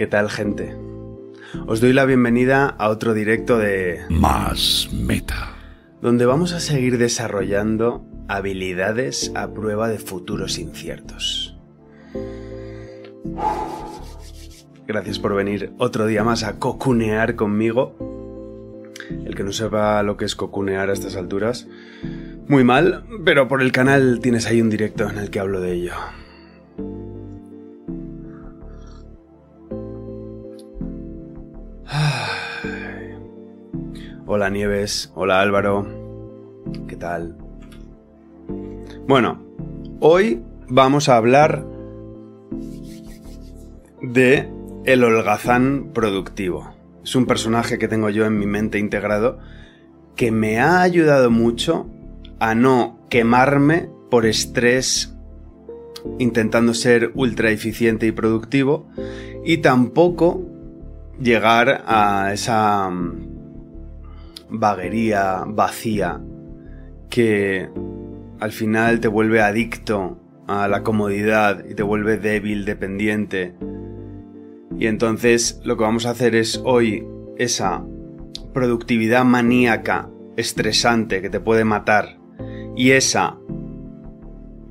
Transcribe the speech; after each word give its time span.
¿Qué 0.00 0.06
tal, 0.06 0.30
gente? 0.30 0.74
Os 1.66 1.82
doy 1.82 1.92
la 1.92 2.06
bienvenida 2.06 2.64
a 2.64 2.88
otro 2.88 3.12
directo 3.12 3.58
de 3.58 4.00
Más 4.08 4.88
meta. 4.94 5.54
donde 6.00 6.24
vamos 6.24 6.54
a 6.54 6.60
seguir 6.60 6.96
desarrollando 6.96 8.06
habilidades 8.26 9.30
a 9.34 9.52
prueba 9.52 9.90
de 9.90 9.98
futuros 9.98 10.58
inciertos. 10.58 11.54
Gracias 14.86 15.18
por 15.18 15.34
venir 15.34 15.74
otro 15.76 16.06
día 16.06 16.24
más 16.24 16.44
a 16.44 16.58
cocunear 16.58 17.36
conmigo. 17.36 17.94
El 19.26 19.34
que 19.34 19.44
no 19.44 19.52
sepa 19.52 20.02
lo 20.02 20.16
que 20.16 20.24
es 20.24 20.34
cocunear 20.34 20.88
a 20.88 20.94
estas 20.94 21.14
alturas, 21.14 21.68
muy 22.48 22.64
mal, 22.64 23.04
pero 23.22 23.48
por 23.48 23.60
el 23.60 23.70
canal 23.70 24.20
tienes 24.22 24.46
ahí 24.46 24.62
un 24.62 24.70
directo 24.70 25.10
en 25.10 25.18
el 25.18 25.28
que 25.28 25.40
hablo 25.40 25.60
de 25.60 25.74
ello. 25.74 25.92
Hola 34.32 34.48
Nieves, 34.48 35.10
hola 35.16 35.40
Álvaro, 35.40 35.88
¿qué 36.86 36.94
tal? 36.94 37.36
Bueno, 39.08 39.42
hoy 39.98 40.40
vamos 40.68 41.08
a 41.08 41.16
hablar 41.16 41.66
de 44.00 44.48
el 44.84 45.02
holgazán 45.02 45.90
productivo. 45.92 46.72
Es 47.02 47.16
un 47.16 47.26
personaje 47.26 47.76
que 47.80 47.88
tengo 47.88 48.08
yo 48.08 48.24
en 48.24 48.38
mi 48.38 48.46
mente 48.46 48.78
integrado 48.78 49.40
que 50.14 50.30
me 50.30 50.60
ha 50.60 50.80
ayudado 50.80 51.32
mucho 51.32 51.88
a 52.38 52.54
no 52.54 53.00
quemarme 53.10 53.90
por 54.12 54.26
estrés 54.26 55.12
intentando 56.20 56.72
ser 56.74 57.10
ultra 57.16 57.50
eficiente 57.50 58.06
y 58.06 58.12
productivo 58.12 58.86
y 59.44 59.56
tampoco 59.56 60.46
llegar 61.20 61.82
a 61.84 62.32
esa 62.32 62.88
mm, 62.90 63.29
vaguería 64.50 65.44
vacía 65.46 66.20
que 67.08 67.68
al 68.38 68.52
final 68.52 69.00
te 69.00 69.08
vuelve 69.08 69.42
adicto 69.42 70.18
a 70.46 70.68
la 70.68 70.82
comodidad 70.82 71.64
y 71.68 71.74
te 71.74 71.82
vuelve 71.82 72.16
débil, 72.16 72.64
dependiente. 72.64 73.54
Y 74.78 74.86
entonces 74.86 75.60
lo 75.64 75.76
que 75.76 75.82
vamos 75.82 76.06
a 76.06 76.10
hacer 76.10 76.34
es 76.34 76.60
hoy 76.64 77.06
esa 77.36 77.84
productividad 78.52 79.24
maníaca, 79.24 80.08
estresante, 80.36 81.20
que 81.20 81.30
te 81.30 81.40
puede 81.40 81.64
matar, 81.64 82.18
y 82.76 82.92
esa 82.92 83.36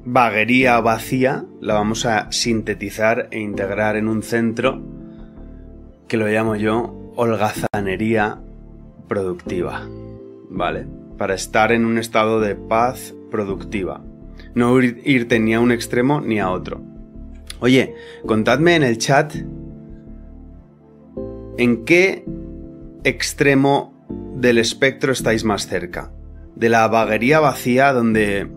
vaguería 0.06 0.80
vacía 0.80 1.46
la 1.62 1.76
vamos 1.76 2.06
a 2.06 2.32
sintetizar 2.32 3.28
e 3.32 3.40
integrar 3.40 3.96
en 3.96 4.08
un 4.08 4.24
centro 4.24 4.82
que 6.08 6.18
lo 6.18 6.28
llamo 6.28 6.56
yo 6.56 7.14
holgazanería 7.16 8.42
productiva, 9.10 9.86
¿vale? 10.50 10.88
Para 11.18 11.34
estar 11.34 11.74
en 11.74 11.84
un 11.84 11.98
estado 11.98 12.40
de 12.40 12.56
paz 12.56 13.14
productiva. 13.30 14.02
No 14.56 14.80
ir- 14.80 15.02
irte 15.04 15.40
ni 15.40 15.54
a 15.54 15.60
un 15.60 15.74
extremo 15.74 16.22
ni 16.22 16.40
a 16.40 16.50
otro. 16.50 16.82
Oye, 17.60 17.96
contadme 18.26 18.76
en 18.78 18.84
el 18.84 18.98
chat 18.98 19.36
en 21.58 21.84
qué 21.84 22.24
extremo 23.04 23.94
del 24.36 24.58
espectro 24.58 25.12
estáis 25.12 25.44
más 25.44 25.68
cerca. 25.68 26.14
De 26.56 26.70
la 26.70 26.88
vaguería 26.88 27.42
vacía 27.42 27.92
donde 27.92 28.50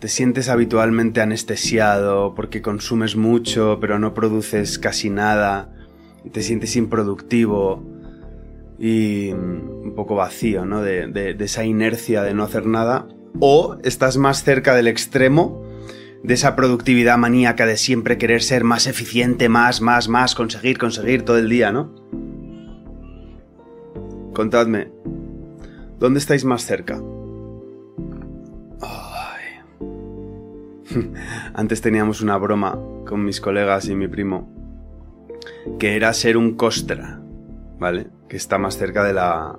te 0.00 0.08
sientes 0.08 0.48
habitualmente 0.48 1.20
anestesiado 1.20 2.34
porque 2.34 2.62
consumes 2.62 3.16
mucho 3.16 3.78
pero 3.80 3.98
no 3.98 4.14
produces 4.14 4.78
casi 4.78 5.10
nada 5.10 5.72
te 6.32 6.42
sientes 6.42 6.76
improductivo 6.76 7.82
y 8.78 9.32
mm, 9.34 9.82
un 9.84 9.92
poco 9.94 10.14
vacío, 10.14 10.64
¿no? 10.64 10.82
De, 10.82 11.06
de- 11.08 11.36
esa 11.44 11.64
inercia 11.64 12.22
de 12.22 12.34
no 12.34 12.44
hacer 12.44 12.66
nada. 12.66 13.08
O 13.40 13.76
estás 13.84 14.16
más 14.16 14.42
cerca 14.42 14.74
del 14.74 14.88
extremo 14.88 15.62
de 16.22 16.34
esa 16.34 16.56
productividad 16.56 17.16
maníaca 17.18 17.66
de 17.66 17.76
siempre 17.76 18.18
querer 18.18 18.42
ser 18.42 18.64
más 18.64 18.86
eficiente, 18.86 19.48
más, 19.48 19.80
más, 19.80 20.08
más, 20.08 20.34
conseguir, 20.34 20.78
conseguir 20.78 21.22
todo 21.24 21.38
el 21.38 21.48
día, 21.48 21.70
¿no? 21.70 21.94
Contadme, 24.34 24.90
¿dónde 25.98 26.18
estáis 26.18 26.44
más 26.44 26.62
cerca? 26.64 27.00
Ay. 28.80 29.88
Antes 31.54 31.80
teníamos 31.80 32.20
una 32.20 32.36
broma 32.36 32.78
con 33.06 33.24
mis 33.24 33.40
colegas 33.40 33.88
y 33.88 33.94
mi 33.94 34.08
primo 34.08 34.52
que 35.78 35.96
era 35.96 36.12
ser 36.14 36.36
un 36.36 36.54
costra, 36.56 37.20
¿vale? 37.78 38.08
Que 38.28 38.36
está 38.36 38.58
más 38.58 38.76
cerca 38.76 39.04
de 39.04 39.12
la 39.12 39.58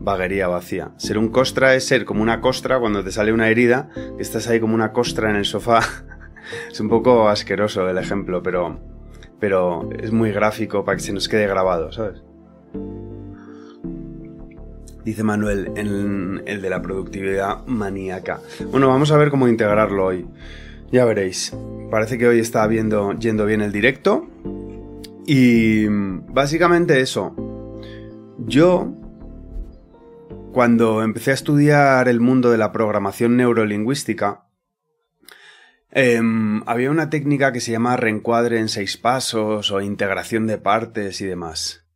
vaguería 0.00 0.48
vacía. 0.48 0.92
Ser 0.96 1.18
un 1.18 1.28
costra 1.28 1.74
es 1.74 1.86
ser 1.86 2.04
como 2.04 2.22
una 2.22 2.40
costra 2.40 2.78
cuando 2.80 3.04
te 3.04 3.12
sale 3.12 3.32
una 3.32 3.48
herida, 3.48 3.90
que 4.16 4.22
estás 4.22 4.48
ahí 4.48 4.60
como 4.60 4.74
una 4.74 4.92
costra 4.92 5.30
en 5.30 5.36
el 5.36 5.44
sofá. 5.44 5.80
es 6.70 6.80
un 6.80 6.88
poco 6.88 7.28
asqueroso 7.28 7.88
el 7.88 7.98
ejemplo, 7.98 8.42
pero, 8.42 8.80
pero 9.38 9.88
es 9.98 10.10
muy 10.10 10.32
gráfico 10.32 10.84
para 10.84 10.96
que 10.96 11.02
se 11.02 11.12
nos 11.12 11.28
quede 11.28 11.46
grabado, 11.46 11.92
¿sabes? 11.92 12.22
Dice 15.04 15.22
Manuel, 15.22 15.72
en 15.76 16.42
el 16.46 16.60
de 16.60 16.70
la 16.70 16.82
productividad 16.82 17.64
maníaca. 17.66 18.40
Bueno, 18.70 18.88
vamos 18.88 19.10
a 19.12 19.16
ver 19.16 19.30
cómo 19.30 19.48
integrarlo 19.48 20.06
hoy. 20.06 20.26
Ya 20.92 21.04
veréis. 21.04 21.56
Parece 21.90 22.18
que 22.18 22.28
hoy 22.28 22.38
está 22.38 22.66
viendo, 22.66 23.12
yendo 23.18 23.46
bien 23.46 23.62
el 23.62 23.72
directo. 23.72 24.28
Y 25.32 25.86
básicamente 25.86 27.00
eso. 27.00 27.36
Yo, 28.36 28.92
cuando 30.50 31.04
empecé 31.04 31.30
a 31.30 31.34
estudiar 31.34 32.08
el 32.08 32.18
mundo 32.18 32.50
de 32.50 32.58
la 32.58 32.72
programación 32.72 33.36
neurolingüística, 33.36 34.48
em, 35.92 36.64
había 36.66 36.90
una 36.90 37.10
técnica 37.10 37.52
que 37.52 37.60
se 37.60 37.70
llama 37.70 37.96
reencuadre 37.96 38.58
en 38.58 38.68
seis 38.68 38.96
pasos 38.96 39.70
o 39.70 39.80
integración 39.80 40.48
de 40.48 40.58
partes 40.58 41.20
y 41.20 41.26
demás. 41.26 41.86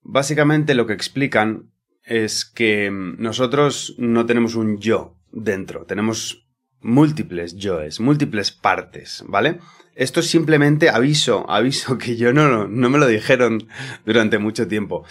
Básicamente 0.00 0.74
lo 0.74 0.86
que 0.86 0.94
explican 0.94 1.70
es 2.02 2.46
que 2.46 2.90
mm, 2.90 3.20
nosotros 3.20 3.94
no 3.98 4.24
tenemos 4.24 4.54
un 4.54 4.78
yo 4.78 5.18
dentro, 5.32 5.84
tenemos 5.84 6.48
múltiples 6.80 7.56
yoes, 7.56 8.00
múltiples 8.00 8.52
partes, 8.52 9.22
¿vale? 9.26 9.60
Esto 10.00 10.20
es 10.20 10.30
simplemente 10.30 10.88
aviso, 10.88 11.44
aviso 11.50 11.98
que 11.98 12.16
yo 12.16 12.32
no, 12.32 12.66
no 12.66 12.88
me 12.88 12.96
lo 12.96 13.06
dijeron 13.06 13.68
durante 14.06 14.38
mucho 14.38 14.66
tiempo. 14.66 15.04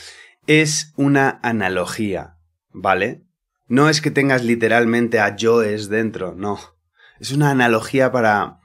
Es 0.47 0.93
una 0.95 1.39
analogía, 1.43 2.39
¿vale? 2.71 3.21
No 3.67 3.87
es 3.87 4.01
que 4.01 4.09
tengas 4.09 4.43
literalmente 4.43 5.19
a 5.19 5.35
yoes 5.35 5.89
dentro, 5.89 6.33
no. 6.33 6.59
Es 7.19 7.31
una 7.31 7.51
analogía 7.51 8.11
para 8.11 8.61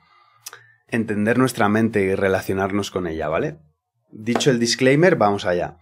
entender 0.88 1.36
nuestra 1.36 1.68
mente 1.68 2.00
y 2.00 2.14
relacionarnos 2.14 2.90
con 2.90 3.06
ella, 3.06 3.28
¿vale? 3.28 3.58
Dicho 4.10 4.50
el 4.50 4.58
disclaimer, 4.58 5.16
vamos 5.16 5.44
allá. 5.44 5.76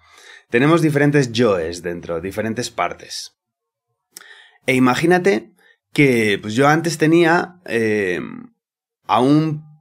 Tenemos 0.50 0.82
diferentes 0.82 1.30
yoes 1.30 1.82
dentro, 1.82 2.20
diferentes 2.20 2.68
partes. 2.68 3.38
E 4.66 4.74
imagínate 4.74 5.52
que 5.92 6.36
pues 6.42 6.54
yo 6.54 6.66
antes 6.66 6.98
tenía 6.98 7.60
eh, 7.64 8.20
a 9.06 9.20
un 9.20 9.71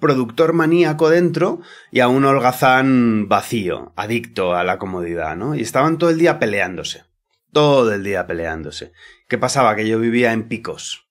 productor 0.00 0.52
maníaco 0.52 1.10
dentro 1.10 1.60
y 1.90 2.00
a 2.00 2.08
un 2.08 2.24
holgazán 2.24 3.28
vacío, 3.28 3.92
adicto 3.96 4.54
a 4.54 4.64
la 4.64 4.78
comodidad, 4.78 5.36
¿no? 5.36 5.54
Y 5.54 5.60
estaban 5.60 5.98
todo 5.98 6.10
el 6.10 6.18
día 6.18 6.38
peleándose. 6.38 7.04
Todo 7.52 7.92
el 7.92 8.04
día 8.04 8.26
peleándose. 8.26 8.92
¿Qué 9.28 9.38
pasaba? 9.38 9.74
Que 9.74 9.88
yo 9.88 9.98
vivía 9.98 10.32
en 10.32 10.48
picos. 10.48 11.08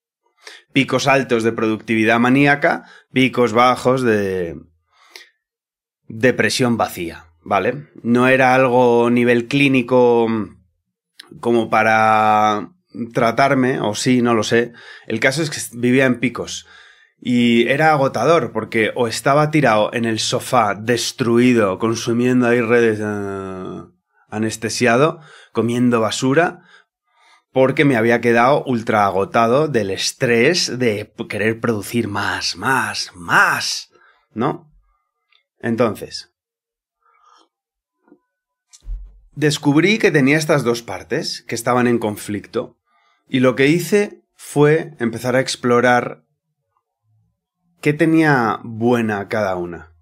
Picos 0.71 1.07
altos 1.07 1.43
de 1.43 1.51
productividad 1.51 2.19
maníaca, 2.19 2.85
picos 3.11 3.53
bajos 3.53 4.03
de 4.03 4.59
depresión 6.07 6.77
vacía, 6.77 7.25
¿vale? 7.43 7.89
No 8.01 8.27
era 8.27 8.53
algo 8.53 9.09
nivel 9.09 9.47
clínico 9.47 10.27
como 11.39 11.69
para 11.69 12.71
tratarme, 13.13 13.79
o 13.79 13.95
sí, 13.95 14.21
no 14.21 14.33
lo 14.33 14.43
sé. 14.43 14.73
El 15.07 15.19
caso 15.19 15.41
es 15.41 15.49
que 15.49 15.59
vivía 15.77 16.05
en 16.05 16.19
picos. 16.19 16.67
Y 17.19 17.67
era 17.67 17.91
agotador 17.91 18.51
porque 18.51 18.91
o 18.95 19.07
estaba 19.07 19.49
tirado 19.49 19.91
en 19.93 20.05
el 20.05 20.19
sofá, 20.19 20.75
destruido, 20.75 21.79
consumiendo 21.79 22.47
ahí 22.47 22.61
redes, 22.61 22.99
eh, 23.01 23.83
anestesiado, 24.29 25.19
comiendo 25.51 25.99
basura, 25.99 26.63
porque 27.51 27.85
me 27.85 27.95
había 27.95 28.21
quedado 28.21 28.63
ultra 28.65 29.05
agotado 29.05 29.67
del 29.67 29.89
estrés 29.89 30.77
de 30.77 31.11
querer 31.27 31.59
producir 31.59 32.07
más, 32.07 32.55
más, 32.55 33.11
más, 33.15 33.89
¿no? 34.33 34.71
Entonces, 35.59 36.31
descubrí 39.33 39.97
que 39.97 40.11
tenía 40.11 40.37
estas 40.37 40.63
dos 40.63 40.83
partes 40.83 41.43
que 41.47 41.55
estaban 41.55 41.87
en 41.87 41.97
conflicto 41.97 42.77
y 43.27 43.39
lo 43.39 43.55
que 43.55 43.67
hice 43.67 44.23
fue 44.35 44.93
empezar 44.99 45.35
a 45.35 45.39
explorar 45.39 46.26
qué 47.81 47.93
tenía 47.93 48.59
buena 48.63 49.27
cada 49.27 49.55
una. 49.55 49.93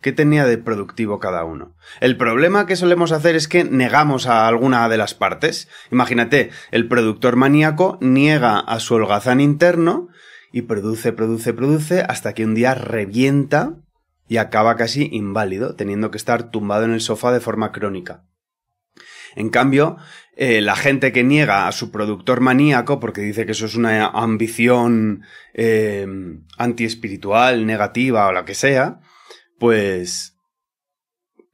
¿Qué 0.00 0.12
tenía 0.12 0.44
de 0.44 0.58
productivo 0.58 1.18
cada 1.18 1.44
uno? 1.44 1.74
El 2.00 2.16
problema 2.16 2.66
que 2.66 2.76
solemos 2.76 3.12
hacer 3.12 3.34
es 3.34 3.48
que 3.48 3.64
negamos 3.64 4.26
a 4.26 4.46
alguna 4.46 4.88
de 4.88 4.98
las 4.98 5.14
partes. 5.14 5.68
Imagínate, 5.90 6.50
el 6.70 6.86
productor 6.86 7.36
maníaco 7.36 7.98
niega 8.00 8.58
a 8.58 8.78
su 8.78 8.94
holgazán 8.94 9.40
interno 9.40 10.08
y 10.52 10.62
produce, 10.62 11.12
produce, 11.12 11.52
produce 11.54 12.02
hasta 12.02 12.34
que 12.34 12.44
un 12.44 12.54
día 12.54 12.74
revienta 12.74 13.74
y 14.28 14.36
acaba 14.36 14.76
casi 14.76 15.08
inválido, 15.12 15.74
teniendo 15.74 16.10
que 16.10 16.18
estar 16.18 16.50
tumbado 16.50 16.84
en 16.84 16.92
el 16.92 17.00
sofá 17.00 17.32
de 17.32 17.40
forma 17.40 17.72
crónica. 17.72 18.24
En 19.34 19.50
cambio, 19.50 19.96
eh, 20.38 20.60
la 20.60 20.76
gente 20.76 21.12
que 21.12 21.24
niega 21.24 21.66
a 21.66 21.72
su 21.72 21.90
productor 21.90 22.40
maníaco, 22.40 23.00
porque 23.00 23.22
dice 23.22 23.46
que 23.46 23.52
eso 23.52 23.64
es 23.64 23.74
una 23.74 24.06
ambición 24.06 25.22
eh, 25.54 26.06
antiespiritual, 26.58 27.64
negativa 27.64 28.28
o 28.28 28.32
la 28.32 28.44
que 28.44 28.54
sea, 28.54 29.00
pues 29.58 30.36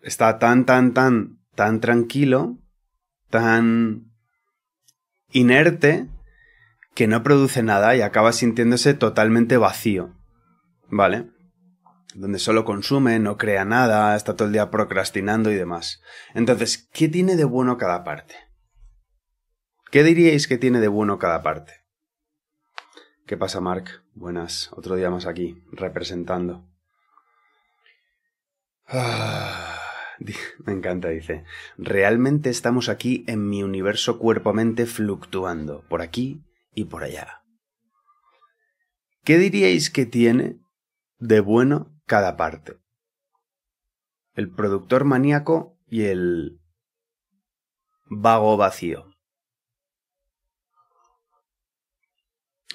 está 0.03 0.41
tan, 0.41 0.67
tan, 0.67 0.93
tan, 0.95 1.39
tan 1.55 1.81
tranquilo, 1.81 2.59
tan 3.31 4.11
inerte, 5.31 6.09
que 6.95 7.07
no 7.07 7.23
produce 7.23 7.63
nada 7.63 7.95
y 7.95 8.03
acaba 8.03 8.33
sintiéndose 8.33 8.95
totalmente 8.95 9.57
vacío. 9.59 10.17
¿Vale? 10.91 11.31
Donde 12.15 12.41
solo 12.41 12.65
consume, 12.65 13.21
no 13.21 13.39
crea 13.39 13.65
nada, 13.65 14.17
está 14.17 14.35
todo 14.35 14.49
el 14.49 14.53
día 14.53 14.71
procrastinando 14.71 15.53
y 15.53 15.55
demás. 15.55 16.03
Entonces, 16.35 16.89
¿qué 16.93 17.09
tiene 17.09 17.37
de 17.37 17.45
bueno 17.45 17.79
cada 17.79 18.03
parte? 18.03 18.35
¿Qué 19.93 20.05
diríais 20.05 20.49
que 20.49 20.57
tiene 20.57 20.81
de 20.81 20.89
bueno 20.89 21.19
cada 21.19 21.43
parte? 21.43 21.85
¿Qué 23.27 23.37
pasa, 23.37 23.61
Mark? 23.61 24.03
Buenas, 24.15 24.71
otro 24.73 24.97
día 24.97 25.11
más 25.11 25.27
aquí, 25.27 25.63
representando. 25.71 26.67
Ah, 28.87 29.79
me 30.65 30.73
encanta, 30.73 31.11
dice. 31.11 31.45
Realmente 31.77 32.49
estamos 32.49 32.89
aquí 32.89 33.27
en 33.29 33.51
mi 33.51 33.63
universo 33.63 34.19
cuerpo-mente 34.19 34.87
fluctuando, 34.87 35.87
por 35.91 36.01
aquí 36.01 36.43
y 36.75 36.87
por 36.87 37.05
allá. 37.05 37.43
¿Qué 39.25 39.37
diríais 39.37 39.91
que 39.91 40.07
tiene 40.07 40.59
de 41.19 41.41
bueno 41.41 42.01
cada 42.07 42.39
parte? 42.39 42.79
El 44.33 44.49
productor 44.49 45.05
maníaco 45.05 45.77
y 45.87 46.05
el 46.05 46.63
vago 48.09 48.57
vacío. 48.57 49.12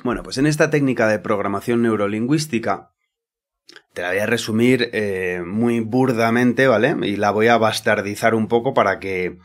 Bueno, 0.03 0.23
pues 0.23 0.37
en 0.37 0.45
esta 0.45 0.69
técnica 0.69 1.07
de 1.07 1.19
programación 1.19 1.81
neurolingüística 1.81 2.91
te 3.93 4.01
la 4.01 4.09
voy 4.09 4.19
a 4.19 4.25
resumir 4.25 4.89
eh, 4.93 5.41
muy 5.45 5.79
burdamente, 5.79 6.67
¿vale? 6.67 6.95
Y 7.03 7.15
la 7.15 7.31
voy 7.31 7.47
a 7.47 7.57
bastardizar 7.57 8.35
un 8.35 8.47
poco 8.47 8.73
para 8.73 8.99
que 8.99 9.37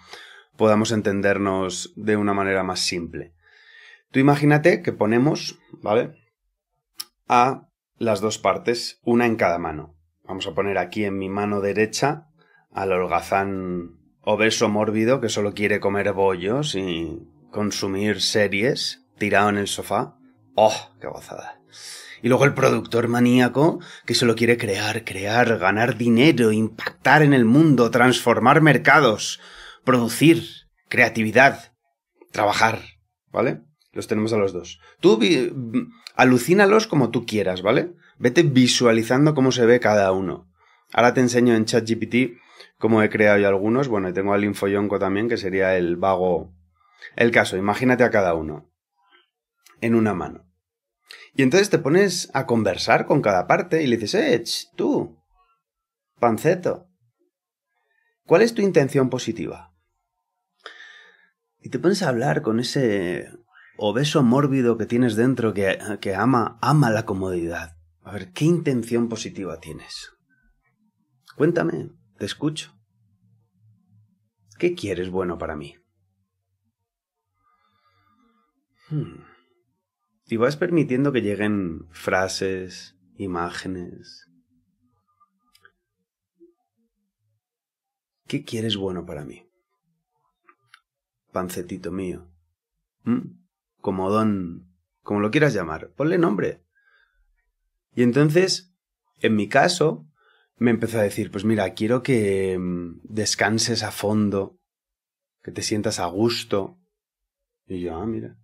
podamos 0.57 0.93
entendernos 0.93 1.93
de 1.97 2.17
una 2.17 2.35
manera 2.35 2.63
más 2.63 2.81
simple. 2.81 3.33
Tú 4.11 4.21
imagínate 4.21 4.83
que 4.83 4.93
ponemos, 4.93 5.59
¿vale? 5.83 6.15
A 7.29 7.69
las 7.97 8.21
dos 8.21 8.39
partes, 8.39 9.01
una 9.03 9.27
en 9.27 9.37
cada 9.37 9.59
mano. 9.59 9.97
Vamos 10.25 10.47
a 10.47 10.55
poner 10.55 10.79
aquí 10.79 11.05
en 11.05 11.19
mi 11.19 11.29
mano 11.29 11.61
derecha 11.61 12.27
al 12.71 12.93
holgazán 12.93 13.99
obeso 14.21 14.69
mórbido 14.69 15.21
que 15.21 15.29
solo 15.29 15.53
quiere 15.55 15.81
comer 15.81 16.13
bollos 16.13 16.75
y 16.75 17.19
consumir 17.51 18.21
series 18.21 19.05
tirado 19.19 19.49
en 19.49 19.57
el 19.57 19.67
sofá. 19.67 20.17
¡Oh, 20.55 20.75
qué 21.01 21.07
gozada! 21.07 21.61
Y 22.23 22.29
luego 22.29 22.45
el 22.45 22.55
productor 22.55 23.09
maníaco 23.09 23.81
que 24.07 24.15
solo 24.15 24.37
quiere 24.37 24.57
crear, 24.57 25.05
crear, 25.05 25.59
ganar 25.59 25.97
dinero, 25.97 26.53
impactar 26.53 27.23
en 27.23 27.33
el 27.33 27.45
mundo, 27.45 27.91
transformar 27.91 28.61
mercados, 28.61 29.41
producir, 29.85 30.45
creatividad, 30.89 31.73
trabajar, 32.31 32.81
¿vale? 33.33 33.63
Los 33.93 34.07
tenemos 34.07 34.33
a 34.33 34.37
los 34.37 34.53
dos. 34.53 34.81
Tú 35.01 35.19
alucínalos 36.15 36.87
como 36.87 37.11
tú 37.11 37.27
quieras, 37.27 37.63
¿vale? 37.63 37.95
Vete 38.19 38.43
visualizando 38.43 39.35
cómo 39.35 39.51
se 39.51 39.67
ve 39.67 39.81
cada 39.81 40.13
uno. 40.13 40.49
Ahora 40.93 41.15
te 41.15 41.21
enseño 41.21 41.55
en 41.55 41.65
ChatGPT 41.65 42.39
cómo 42.79 43.03
he 43.03 43.11
creado 43.11 43.39
yo 43.39 43.49
algunos. 43.49 43.89
Bueno, 43.89 44.13
tengo 44.13 44.33
al 44.33 44.45
Infoyonco 44.45 44.99
también, 44.99 45.29
que 45.29 45.37
sería 45.37 45.77
el 45.77 45.97
vago. 45.97 46.53
El 47.17 47.31
caso, 47.31 47.57
imagínate 47.57 48.05
a 48.05 48.11
cada 48.11 48.35
uno. 48.35 48.72
En 49.83 49.95
una 49.95 50.15
mano. 50.15 50.47
Y 51.35 51.43
entonces 51.43 51.71
te 51.71 51.79
pones 51.79 52.31
a 52.35 52.47
conversar 52.47 53.07
con 53.07 53.21
cada 53.21 53.47
parte 53.47 53.83
y 53.83 53.87
le 53.87 53.97
dices, 53.97 54.15
eh, 54.15 54.71
tú, 54.77 55.19
panceto, 56.21 56.89
¿cuál 58.25 58.43
es 58.43 58.55
tu 58.55 58.63
intención 58.63 59.11
positiva? 59.11 59.75
Y 61.61 61.71
te 61.71 61.79
pones 61.79 62.03
a 62.03 62.09
hablar 62.09 62.43
con 62.43 62.61
ese 62.61 63.29
obeso 63.77 64.23
mórbido 64.23 64.79
que 64.79 64.87
tienes 64.87 65.17
dentro 65.17 65.53
que, 65.53 65.79
que 66.01 66.15
ama, 66.15 66.59
ama 66.63 66.91
la 66.91 67.05
comodidad. 67.05 67.77
A 68.03 68.13
ver, 68.13 68.33
¿qué 68.33 68.45
intención 68.45 69.09
positiva 69.09 69.59
tienes? 69.61 70.11
Cuéntame, 71.37 71.91
te 72.19 72.25
escucho. 72.25 72.73
¿Qué 74.59 74.75
quieres 74.75 75.11
bueno 75.11 75.39
para 75.39 75.57
mí? 75.57 75.77
Hmm 78.89 79.32
y 80.33 80.39
vas 80.39 80.57
permitiendo 80.57 81.13
que 81.13 81.21
lleguen 81.21 81.87
frases, 81.91 82.97
imágenes. 83.19 84.31
¿Qué 88.27 88.43
quieres 88.43 88.79
bueno 88.79 89.05
para 89.05 89.27
mí? 89.27 89.47
Pancetito 91.33 91.93
mío. 91.93 92.33
¿Mm? 93.03 93.43
Como 93.83 94.09
don, 94.09 94.75
como 95.03 95.21
lo 95.21 95.31
quieras 95.31 95.53
llamar, 95.53 95.93
ponle 95.97 96.17
nombre. 96.17 96.65
Y 97.95 98.03
entonces, 98.03 98.75
en 99.21 99.37
mi 99.37 99.51
caso, 99.51 100.09
me 100.57 100.71
empezó 100.71 100.99
a 100.99 101.03
decir, 101.03 101.31
pues 101.31 101.45
mira, 101.45 101.75
quiero 101.75 102.03
que 102.03 102.57
mm, 102.59 103.01
descanses 103.03 103.83
a 103.83 103.93
fondo, 103.93 104.59
que 105.43 105.53
te 105.53 105.61
sientas 105.61 105.99
a 105.99 106.07
gusto. 106.07 106.81
Y 107.67 107.83
yo, 107.83 107.97
ah, 107.97 108.07
mira. 108.07 108.39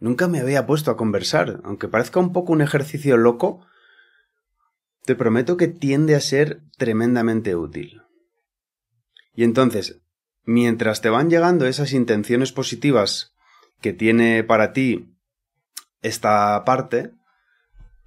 Nunca 0.00 0.28
me 0.28 0.40
había 0.40 0.66
puesto 0.66 0.90
a 0.90 0.96
conversar, 0.96 1.60
aunque 1.64 1.88
parezca 1.88 2.20
un 2.20 2.32
poco 2.32 2.52
un 2.52 2.60
ejercicio 2.60 3.16
loco, 3.16 3.66
te 5.04 5.14
prometo 5.14 5.56
que 5.56 5.68
tiende 5.68 6.14
a 6.14 6.20
ser 6.20 6.60
tremendamente 6.76 7.56
útil. 7.56 8.02
Y 9.34 9.44
entonces, 9.44 10.00
mientras 10.44 11.00
te 11.00 11.10
van 11.10 11.30
llegando 11.30 11.66
esas 11.66 11.92
intenciones 11.92 12.52
positivas 12.52 13.34
que 13.80 13.92
tiene 13.92 14.44
para 14.44 14.72
ti 14.72 15.14
esta 16.02 16.64
parte, 16.64 17.12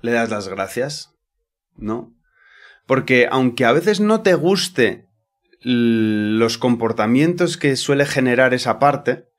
le 0.02 0.12
das 0.12 0.30
las 0.30 0.48
gracias, 0.48 1.14
¿no? 1.76 2.14
Porque 2.86 3.28
aunque 3.30 3.66
a 3.66 3.72
veces 3.72 4.00
no 4.00 4.22
te 4.22 4.36
guste 4.36 5.08
los 5.62 6.58
comportamientos 6.58 7.58
que 7.58 7.76
suele 7.76 8.06
generar 8.06 8.54
esa 8.54 8.80
parte, 8.80 9.31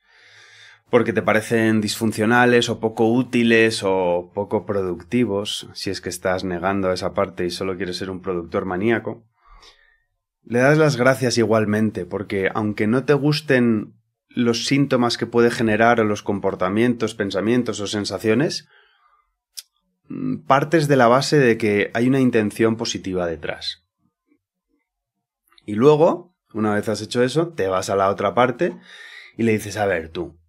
porque 0.93 1.15
te 1.15 1.23
parecen 1.23 1.81
disfuncionales 1.81 2.69
o 2.69 2.79
poco 2.79 3.11
útiles 3.11 3.81
o 3.83 4.31
poco 4.35 4.67
productivos, 4.67 5.71
si 5.73 5.89
es 5.89 6.03
que 6.03 6.11
estás 6.11 6.45
negando 6.45 6.93
esa 6.93 7.15
parte 7.15 7.47
y 7.47 7.51
solo 7.51 7.79
quieres 7.79 7.97
ser 7.97 8.11
un 8.11 8.21
productor 8.21 8.67
maníaco, 8.67 9.27
le 10.45 10.59
das 10.59 10.77
las 10.77 10.97
gracias 10.97 11.39
igualmente, 11.39 12.05
porque 12.05 12.51
aunque 12.55 12.87
no 12.89 13.07
te 13.07 13.15
gusten 13.15 13.95
los 14.29 14.67
síntomas 14.67 15.17
que 15.17 15.25
puede 15.25 15.51
generar 15.51 15.99
o 15.99 16.05
los 16.05 16.23
comportamientos, 16.23 17.15
pensamientos 17.15 17.81
o 17.81 17.87
sensaciones, 17.87 18.69
mm, 20.11 20.45
partes 20.45 20.89
de 20.89 20.97
la 20.97 21.09
base 21.09 21.39
de 21.39 21.57
que 21.57 21.91
hay 21.95 22.07
una 22.07 22.21
intención 22.21 22.77
positiva 22.77 23.27
detrás. 23.27 23.89
Y 25.65 25.75
luego, 25.75 26.37
una 26.53 26.75
vez 26.75 26.87
has 26.91 27.01
hecho 27.01 27.23
eso, 27.23 27.55
te 27.55 27.69
vas 27.69 27.89
a 27.89 27.97
la 27.97 28.11
otra 28.11 28.35
parte 28.35 28.77
y 29.39 29.45
le 29.45 29.53
dices, 29.53 29.79
a 29.79 29.87
ver, 29.87 30.11
tú, 30.11 30.42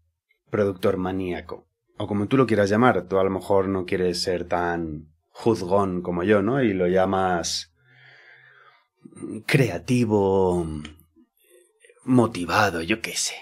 productor 0.53 0.97
maníaco. 0.97 1.67
O 1.97 2.05
como 2.05 2.27
tú 2.27 2.37
lo 2.37 2.45
quieras 2.45 2.69
llamar, 2.69 3.07
tú 3.07 3.17
a 3.17 3.23
lo 3.23 3.31
mejor 3.31 3.67
no 3.67 3.85
quieres 3.85 4.21
ser 4.21 4.47
tan 4.47 5.11
juzgón 5.29 6.03
como 6.03 6.23
yo, 6.23 6.43
¿no? 6.43 6.61
Y 6.61 6.75
lo 6.75 6.87
llamas 6.87 7.73
creativo, 9.47 10.67
motivado, 12.05 12.83
yo 12.83 13.01
qué 13.01 13.15
sé. 13.15 13.33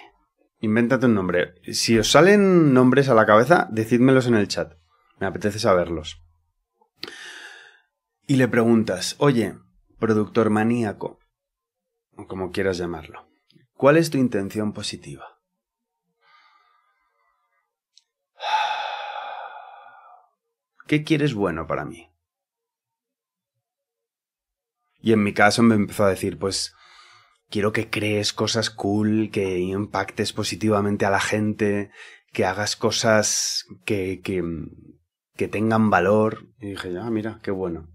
Invéntate 0.61 1.07
un 1.07 1.15
nombre. 1.15 1.55
Si 1.73 1.99
os 1.99 2.09
salen 2.09 2.73
nombres 2.73 3.09
a 3.09 3.13
la 3.13 3.25
cabeza, 3.25 3.67
decídmelos 3.71 4.27
en 4.27 4.35
el 4.35 4.47
chat. 4.47 4.75
Me 5.19 5.27
apetece 5.27 5.59
saberlos. 5.59 6.23
Y 8.25 8.37
le 8.37 8.47
preguntas, 8.47 9.17
oye, 9.17 9.55
productor 9.99 10.49
maníaco, 10.49 11.19
o 12.15 12.25
como 12.25 12.51
quieras 12.51 12.77
llamarlo, 12.77 13.27
¿cuál 13.73 13.97
es 13.97 14.11
tu 14.11 14.17
intención 14.17 14.71
positiva? 14.71 15.40
¿Qué 20.91 21.05
quieres 21.05 21.33
bueno 21.33 21.67
para 21.67 21.85
mí? 21.85 22.11
Y 24.99 25.13
en 25.13 25.23
mi 25.23 25.33
caso 25.33 25.63
me 25.63 25.75
empezó 25.75 26.03
a 26.03 26.09
decir, 26.09 26.37
pues 26.37 26.75
quiero 27.49 27.71
que 27.71 27.89
crees 27.89 28.33
cosas 28.33 28.69
cool, 28.69 29.29
que 29.31 29.59
impactes 29.59 30.33
positivamente 30.33 31.05
a 31.05 31.09
la 31.09 31.21
gente, 31.21 31.91
que 32.33 32.43
hagas 32.43 32.75
cosas 32.75 33.67
que, 33.85 34.19
que, 34.21 34.43
que 35.37 35.47
tengan 35.47 35.89
valor. 35.89 36.49
Y 36.59 36.71
dije, 36.71 36.91
ah, 36.99 37.09
mira, 37.09 37.39
qué 37.41 37.51
bueno. 37.51 37.87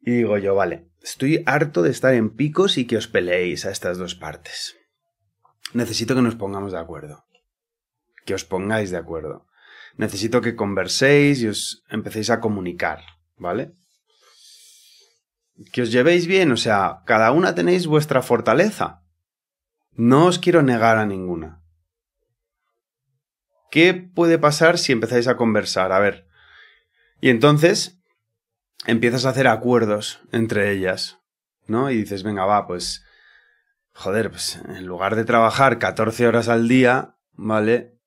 Y 0.00 0.16
digo 0.16 0.38
yo, 0.38 0.56
vale, 0.56 0.90
estoy 1.02 1.44
harto 1.46 1.82
de 1.82 1.90
estar 1.90 2.14
en 2.14 2.30
picos 2.30 2.78
y 2.78 2.84
que 2.84 2.96
os 2.96 3.06
peleéis 3.06 3.64
a 3.64 3.70
estas 3.70 3.96
dos 3.96 4.16
partes. 4.16 4.76
Necesito 5.72 6.16
que 6.16 6.22
nos 6.22 6.34
pongamos 6.34 6.72
de 6.72 6.80
acuerdo. 6.80 7.26
Que 8.24 8.34
os 8.34 8.44
pongáis 8.44 8.90
de 8.90 8.96
acuerdo. 8.96 9.47
Necesito 9.98 10.40
que 10.40 10.54
converséis 10.54 11.42
y 11.42 11.48
os 11.48 11.82
empecéis 11.90 12.30
a 12.30 12.38
comunicar, 12.38 13.02
¿vale? 13.36 13.72
Que 15.72 15.82
os 15.82 15.90
llevéis 15.90 16.28
bien, 16.28 16.52
o 16.52 16.56
sea, 16.56 17.02
cada 17.04 17.32
una 17.32 17.56
tenéis 17.56 17.88
vuestra 17.88 18.22
fortaleza. 18.22 19.02
No 19.92 20.26
os 20.26 20.38
quiero 20.38 20.62
negar 20.62 20.98
a 20.98 21.04
ninguna. 21.04 21.64
¿Qué 23.72 23.92
puede 23.92 24.38
pasar 24.38 24.78
si 24.78 24.92
empezáis 24.92 25.26
a 25.26 25.36
conversar? 25.36 25.90
A 25.90 25.98
ver. 25.98 26.28
Y 27.20 27.30
entonces 27.30 27.98
empiezas 28.86 29.26
a 29.26 29.30
hacer 29.30 29.48
acuerdos 29.48 30.20
entre 30.30 30.70
ellas, 30.70 31.18
¿no? 31.66 31.90
Y 31.90 31.96
dices, 31.96 32.22
venga, 32.22 32.44
va, 32.46 32.68
pues... 32.68 33.04
Joder, 33.90 34.30
pues 34.30 34.62
en 34.68 34.86
lugar 34.86 35.16
de 35.16 35.24
trabajar 35.24 35.80
14 35.80 36.28
horas 36.28 36.48
al 36.48 36.68
día, 36.68 37.16
¿vale? 37.32 37.97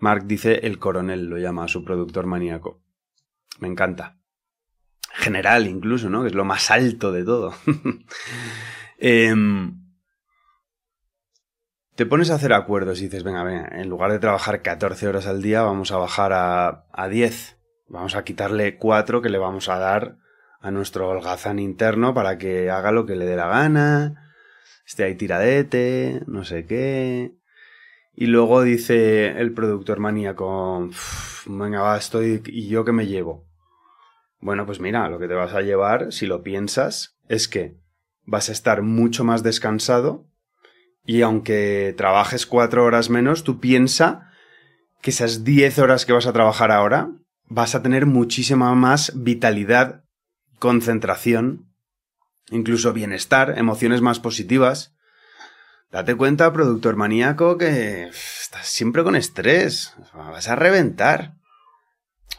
Mark 0.00 0.24
dice 0.26 0.60
el 0.66 0.78
coronel, 0.78 1.26
lo 1.26 1.38
llama 1.38 1.64
a 1.64 1.68
su 1.68 1.84
productor 1.84 2.26
maníaco. 2.26 2.82
Me 3.58 3.68
encanta. 3.68 4.18
General 5.12 5.66
incluso, 5.66 6.08
¿no? 6.08 6.22
Que 6.22 6.28
es 6.28 6.34
lo 6.34 6.44
más 6.44 6.70
alto 6.70 7.12
de 7.12 7.24
todo. 7.24 7.54
Em, 9.02 9.80
te 11.94 12.04
pones 12.04 12.30
a 12.30 12.34
hacer 12.34 12.52
acuerdos 12.52 13.00
y 13.00 13.04
dices, 13.04 13.24
venga, 13.24 13.42
venga, 13.44 13.68
en 13.72 13.88
lugar 13.88 14.12
de 14.12 14.18
trabajar 14.18 14.60
14 14.60 15.08
horas 15.08 15.26
al 15.26 15.40
día, 15.40 15.62
vamos 15.62 15.90
a 15.90 15.96
bajar 15.96 16.34
a, 16.34 16.84
a 16.92 17.08
10. 17.08 17.56
Vamos 17.88 18.14
a 18.14 18.24
quitarle 18.24 18.76
4 18.76 19.22
que 19.22 19.30
le 19.30 19.38
vamos 19.38 19.70
a 19.70 19.78
dar 19.78 20.18
a 20.60 20.70
nuestro 20.70 21.08
holgazán 21.08 21.58
interno 21.58 22.12
para 22.14 22.38
que 22.38 22.70
haga 22.70 22.92
lo 22.92 23.06
que 23.06 23.16
le 23.16 23.24
dé 23.24 23.36
la 23.36 23.48
gana, 23.48 24.34
esté 24.86 25.04
ahí 25.04 25.14
tiradete, 25.14 26.22
no 26.26 26.44
sé 26.44 26.66
qué. 26.66 27.32
Y 28.20 28.26
luego 28.26 28.62
dice 28.62 29.28
el 29.40 29.54
productor 29.54 29.98
maníaco, 29.98 30.90
venga, 31.46 31.80
va, 31.80 31.96
estoy, 31.96 32.42
¿y 32.48 32.68
yo 32.68 32.84
qué 32.84 32.92
me 32.92 33.06
llevo? 33.06 33.46
Bueno, 34.40 34.66
pues 34.66 34.78
mira, 34.78 35.08
lo 35.08 35.18
que 35.18 35.26
te 35.26 35.32
vas 35.32 35.54
a 35.54 35.62
llevar, 35.62 36.12
si 36.12 36.26
lo 36.26 36.42
piensas, 36.42 37.16
es 37.30 37.48
que 37.48 37.78
vas 38.26 38.50
a 38.50 38.52
estar 38.52 38.82
mucho 38.82 39.24
más 39.24 39.42
descansado 39.42 40.26
y 41.06 41.22
aunque 41.22 41.94
trabajes 41.96 42.44
cuatro 42.44 42.84
horas 42.84 43.08
menos, 43.08 43.42
tú 43.42 43.58
piensa 43.58 44.30
que 45.00 45.12
esas 45.12 45.42
diez 45.42 45.78
horas 45.78 46.04
que 46.04 46.12
vas 46.12 46.26
a 46.26 46.34
trabajar 46.34 46.72
ahora 46.72 47.12
vas 47.48 47.74
a 47.74 47.80
tener 47.80 48.04
muchísima 48.04 48.74
más 48.74 49.12
vitalidad, 49.16 50.04
concentración, 50.58 51.72
incluso 52.50 52.92
bienestar, 52.92 53.54
emociones 53.56 54.02
más 54.02 54.20
positivas. 54.20 54.94
Date 55.90 56.14
cuenta, 56.14 56.52
productor 56.52 56.94
maníaco, 56.96 57.58
que 57.58 58.04
estás 58.04 58.66
siempre 58.68 59.02
con 59.02 59.16
estrés. 59.16 59.94
Vas 60.14 60.48
a 60.48 60.54
reventar. 60.54 61.34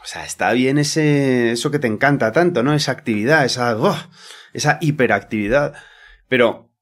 O 0.02 0.06
sea, 0.06 0.24
está 0.24 0.52
bien 0.52 0.78
ese, 0.78 1.52
eso 1.52 1.70
que 1.70 1.78
te 1.78 1.86
encanta 1.86 2.32
tanto, 2.32 2.62
¿no? 2.62 2.72
Esa 2.72 2.92
actividad, 2.92 3.44
esa, 3.44 3.76
esa 4.54 4.78
hiperactividad. 4.80 5.74
Pero 6.28 6.72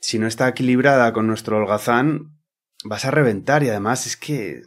si 0.00 0.18
no 0.18 0.26
está 0.26 0.48
equilibrada 0.48 1.12
con 1.12 1.28
nuestro 1.28 1.56
holgazán, 1.58 2.38
vas 2.84 3.04
a 3.04 3.12
reventar 3.12 3.62
y 3.62 3.70
además 3.70 4.06
es 4.06 4.16
que, 4.16 4.62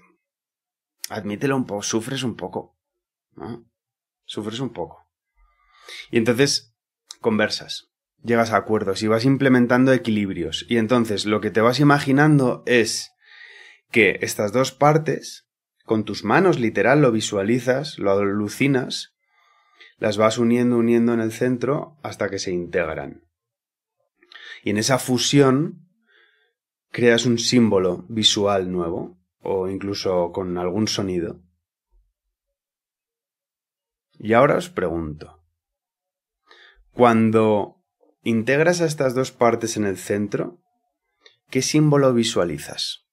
admítelo 1.09 1.57
un 1.57 1.65
poco, 1.65 1.83
sufres 1.83 2.23
un 2.23 2.35
poco. 2.37 2.77
Sufres 4.23 4.59
un 4.59 4.71
poco. 4.71 5.09
Y 6.09 6.17
entonces, 6.17 6.73
conversas, 7.19 7.90
llegas 8.23 8.51
a 8.51 8.57
acuerdos 8.57 9.03
y 9.03 9.07
vas 9.07 9.25
implementando 9.25 9.93
equilibrios. 9.93 10.65
Y 10.69 10.77
entonces 10.77 11.25
lo 11.25 11.41
que 11.41 11.51
te 11.51 11.61
vas 11.61 11.79
imaginando 11.79 12.63
es 12.65 13.11
que 13.89 14.19
estas 14.21 14.51
dos 14.51 14.71
partes, 14.71 15.47
con 15.85 16.05
tus 16.05 16.23
manos 16.23 16.59
literal 16.59 17.01
lo 17.01 17.11
visualizas, 17.11 17.99
lo 17.99 18.11
alucinas, 18.11 19.15
las 19.97 20.17
vas 20.17 20.37
uniendo, 20.37 20.77
uniendo 20.77 21.13
en 21.13 21.19
el 21.19 21.31
centro 21.31 21.97
hasta 22.01 22.29
que 22.29 22.39
se 22.39 22.51
integran. 22.51 23.27
Y 24.63 24.71
en 24.71 24.77
esa 24.77 24.99
fusión 24.99 25.87
creas 26.91 27.25
un 27.25 27.37
símbolo 27.37 28.05
visual 28.09 28.71
nuevo 28.71 29.19
o 29.41 29.67
incluso 29.69 30.31
con 30.31 30.57
algún 30.57 30.87
sonido. 30.87 31.41
Y 34.19 34.33
ahora 34.33 34.55
os 34.55 34.69
pregunto, 34.69 35.43
cuando 36.91 37.80
integras 38.23 38.81
a 38.81 38.85
estas 38.85 39.15
dos 39.15 39.31
partes 39.31 39.77
en 39.77 39.85
el 39.85 39.97
centro, 39.97 40.61
¿qué 41.49 41.61
símbolo 41.61 42.13
visualizas? 42.13 43.05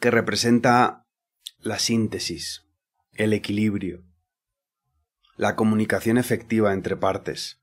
Que 0.00 0.10
representa 0.10 1.06
la 1.58 1.78
síntesis, 1.78 2.66
el 3.12 3.32
equilibrio, 3.32 4.04
la 5.36 5.56
comunicación 5.56 6.18
efectiva 6.18 6.72
entre 6.72 6.96
partes, 6.96 7.60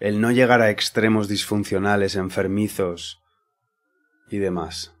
el 0.00 0.20
no 0.20 0.30
llegar 0.30 0.62
a 0.62 0.70
extremos 0.70 1.28
disfuncionales, 1.28 2.14
enfermizos 2.14 3.20
y 4.30 4.38
demás. 4.38 4.97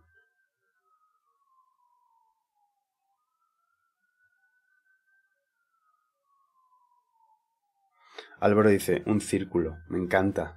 Álvaro 8.40 8.68
dice, 8.68 9.02
un 9.06 9.20
círculo, 9.20 9.78
me 9.88 9.98
encanta. 9.98 10.56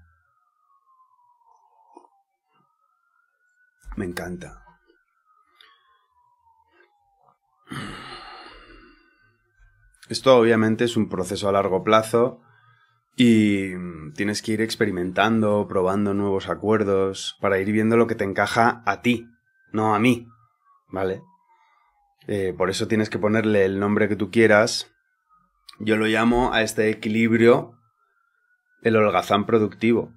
Me 3.96 4.06
encanta. 4.06 4.64
Esto 10.10 10.38
obviamente 10.38 10.84
es 10.84 10.98
un 10.98 11.10
proceso 11.10 11.48
a 11.48 11.54
largo 11.54 11.84
plazo 11.84 12.42
y 13.16 13.72
tienes 14.14 14.42
que 14.42 14.54
ir 14.54 14.62
experimentando, 14.62 15.68
probando 15.68 16.14
nuevos 16.14 16.50
acuerdos 16.50 17.38
para 17.40 17.60
ir 17.60 17.72
viendo 17.72 17.98
lo 17.98 18.08
que 18.08 18.16
te 18.16 18.24
encaja 18.24 18.84
a 18.86 19.02
ti, 19.02 19.30
no 19.72 19.96
a 19.96 20.00
mí, 20.00 20.28
¿vale? 20.90 21.22
Eh, 22.28 22.54
por 22.58 22.70
eso 22.70 22.88
tienes 22.88 23.10
que 23.10 23.20
ponerle 23.20 23.66
el 23.66 23.80
nombre 23.80 24.08
que 24.08 24.16
tú 24.16 24.32
quieras. 24.32 24.91
Yo 25.80 25.98
lo 25.98 26.06
llamo 26.06 26.54
a 26.54 26.62
este 26.62 26.90
equilibrio 26.90 27.74
el 28.84 28.96
holgazán 28.96 29.46
productivo, 29.46 30.14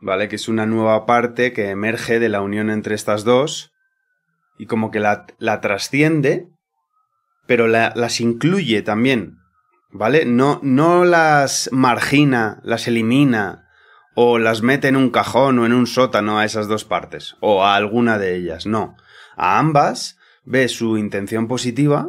¿vale? 0.00 0.28
Que 0.28 0.36
es 0.36 0.48
una 0.48 0.66
nueva 0.66 1.06
parte 1.06 1.52
que 1.52 1.70
emerge 1.70 2.18
de 2.18 2.28
la 2.28 2.40
unión 2.40 2.70
entre 2.70 2.94
estas 2.94 3.24
dos 3.24 3.72
y 4.58 4.66
como 4.66 4.90
que 4.90 5.00
la, 5.00 5.26
la 5.38 5.60
trasciende 5.60 6.48
pero 7.46 7.66
las 7.66 8.20
incluye 8.20 8.82
también, 8.82 9.38
¿vale? 9.90 10.24
No, 10.24 10.60
no 10.62 11.04
las 11.04 11.68
margina, 11.72 12.60
las 12.64 12.88
elimina 12.88 13.68
o 14.14 14.38
las 14.38 14.62
mete 14.62 14.88
en 14.88 14.96
un 14.96 15.10
cajón 15.10 15.58
o 15.58 15.66
en 15.66 15.72
un 15.72 15.86
sótano 15.86 16.38
a 16.38 16.44
esas 16.44 16.68
dos 16.68 16.84
partes 16.84 17.36
o 17.40 17.64
a 17.64 17.74
alguna 17.74 18.18
de 18.18 18.36
ellas, 18.36 18.66
no. 18.66 18.96
A 19.36 19.58
ambas 19.58 20.18
ve 20.44 20.68
su 20.68 20.96
intención 20.96 21.48
positiva, 21.48 22.08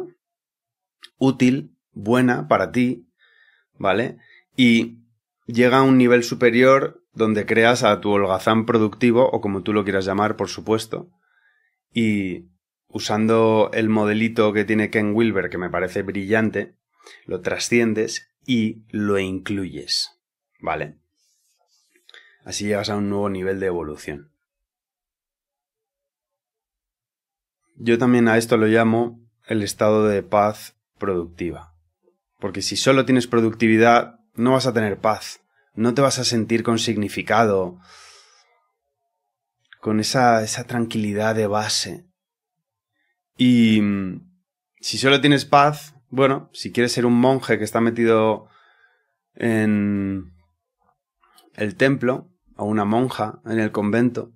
útil, 1.18 1.75
buena 1.96 2.46
para 2.46 2.70
ti, 2.70 3.08
¿vale? 3.78 4.18
Y 4.54 5.00
llega 5.46 5.78
a 5.78 5.82
un 5.82 5.98
nivel 5.98 6.22
superior 6.22 7.02
donde 7.12 7.46
creas 7.46 7.82
a 7.82 8.00
tu 8.00 8.10
holgazán 8.10 8.66
productivo 8.66 9.28
o 9.28 9.40
como 9.40 9.62
tú 9.62 9.72
lo 9.72 9.82
quieras 9.82 10.04
llamar, 10.04 10.36
por 10.36 10.48
supuesto, 10.48 11.10
y 11.92 12.50
usando 12.88 13.70
el 13.72 13.88
modelito 13.88 14.52
que 14.52 14.64
tiene 14.64 14.90
Ken 14.90 15.14
Wilber, 15.14 15.48
que 15.48 15.58
me 15.58 15.70
parece 15.70 16.02
brillante, 16.02 16.76
lo 17.24 17.40
trasciendes 17.40 18.28
y 18.44 18.84
lo 18.90 19.18
incluyes. 19.18 20.20
¿Vale? 20.60 20.98
Así 22.44 22.66
llegas 22.66 22.90
a 22.90 22.96
un 22.96 23.08
nuevo 23.08 23.28
nivel 23.28 23.58
de 23.58 23.66
evolución. 23.66 24.30
Yo 27.76 27.98
también 27.98 28.28
a 28.28 28.38
esto 28.38 28.56
lo 28.56 28.66
llamo 28.66 29.20
el 29.46 29.62
estado 29.62 30.06
de 30.06 30.22
paz 30.22 30.76
productiva. 30.98 31.75
Porque 32.38 32.62
si 32.62 32.76
solo 32.76 33.04
tienes 33.04 33.26
productividad, 33.26 34.20
no 34.34 34.52
vas 34.52 34.66
a 34.66 34.72
tener 34.72 34.98
paz. 34.98 35.40
No 35.74 35.94
te 35.94 36.02
vas 36.02 36.18
a 36.18 36.24
sentir 36.24 36.62
con 36.62 36.78
significado, 36.78 37.78
con 39.80 40.00
esa, 40.00 40.42
esa 40.42 40.64
tranquilidad 40.64 41.34
de 41.34 41.46
base. 41.46 42.06
Y 43.36 43.80
mm, 43.80 44.30
si 44.80 44.98
solo 44.98 45.20
tienes 45.20 45.44
paz, 45.44 45.94
bueno, 46.08 46.50
si 46.52 46.72
quieres 46.72 46.92
ser 46.92 47.06
un 47.06 47.18
monje 47.18 47.58
que 47.58 47.64
está 47.64 47.80
metido 47.80 48.48
en 49.34 50.32
el 51.54 51.76
templo, 51.76 52.30
o 52.56 52.64
una 52.64 52.84
monja 52.84 53.40
en 53.44 53.58
el 53.58 53.70
convento, 53.70 54.32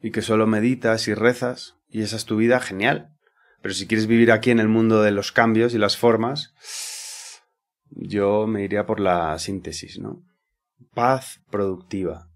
y 0.00 0.10
que 0.10 0.22
solo 0.22 0.46
meditas 0.46 1.08
y 1.08 1.14
rezas, 1.14 1.76
y 1.88 2.02
esa 2.02 2.16
es 2.16 2.24
tu 2.24 2.36
vida, 2.36 2.60
genial. 2.60 3.16
Pero 3.62 3.74
si 3.74 3.86
quieres 3.86 4.06
vivir 4.06 4.30
aquí 4.30 4.50
en 4.50 4.60
el 4.60 4.68
mundo 4.68 5.02
de 5.02 5.10
los 5.10 5.32
cambios 5.32 5.74
y 5.74 5.78
las 5.78 5.96
formas, 5.96 6.54
yo 7.96 8.46
me 8.46 8.64
iría 8.64 8.86
por 8.86 9.00
la 9.00 9.38
síntesis, 9.38 9.98
¿no? 9.98 10.22
Paz 10.94 11.40
productiva. 11.50 12.28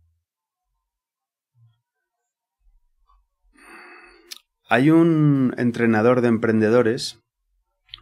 Hay 4.68 4.90
un 4.90 5.54
entrenador 5.56 6.20
de 6.20 6.28
emprendedores 6.28 7.20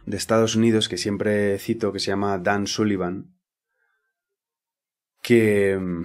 de 0.05 0.17
Estados 0.17 0.55
Unidos 0.55 0.89
que 0.89 0.97
siempre 0.97 1.57
cito, 1.59 1.93
que 1.93 1.99
se 1.99 2.07
llama 2.07 2.37
Dan 2.37 2.67
Sullivan, 2.67 3.37
que 5.21 5.77
mm, 5.79 6.03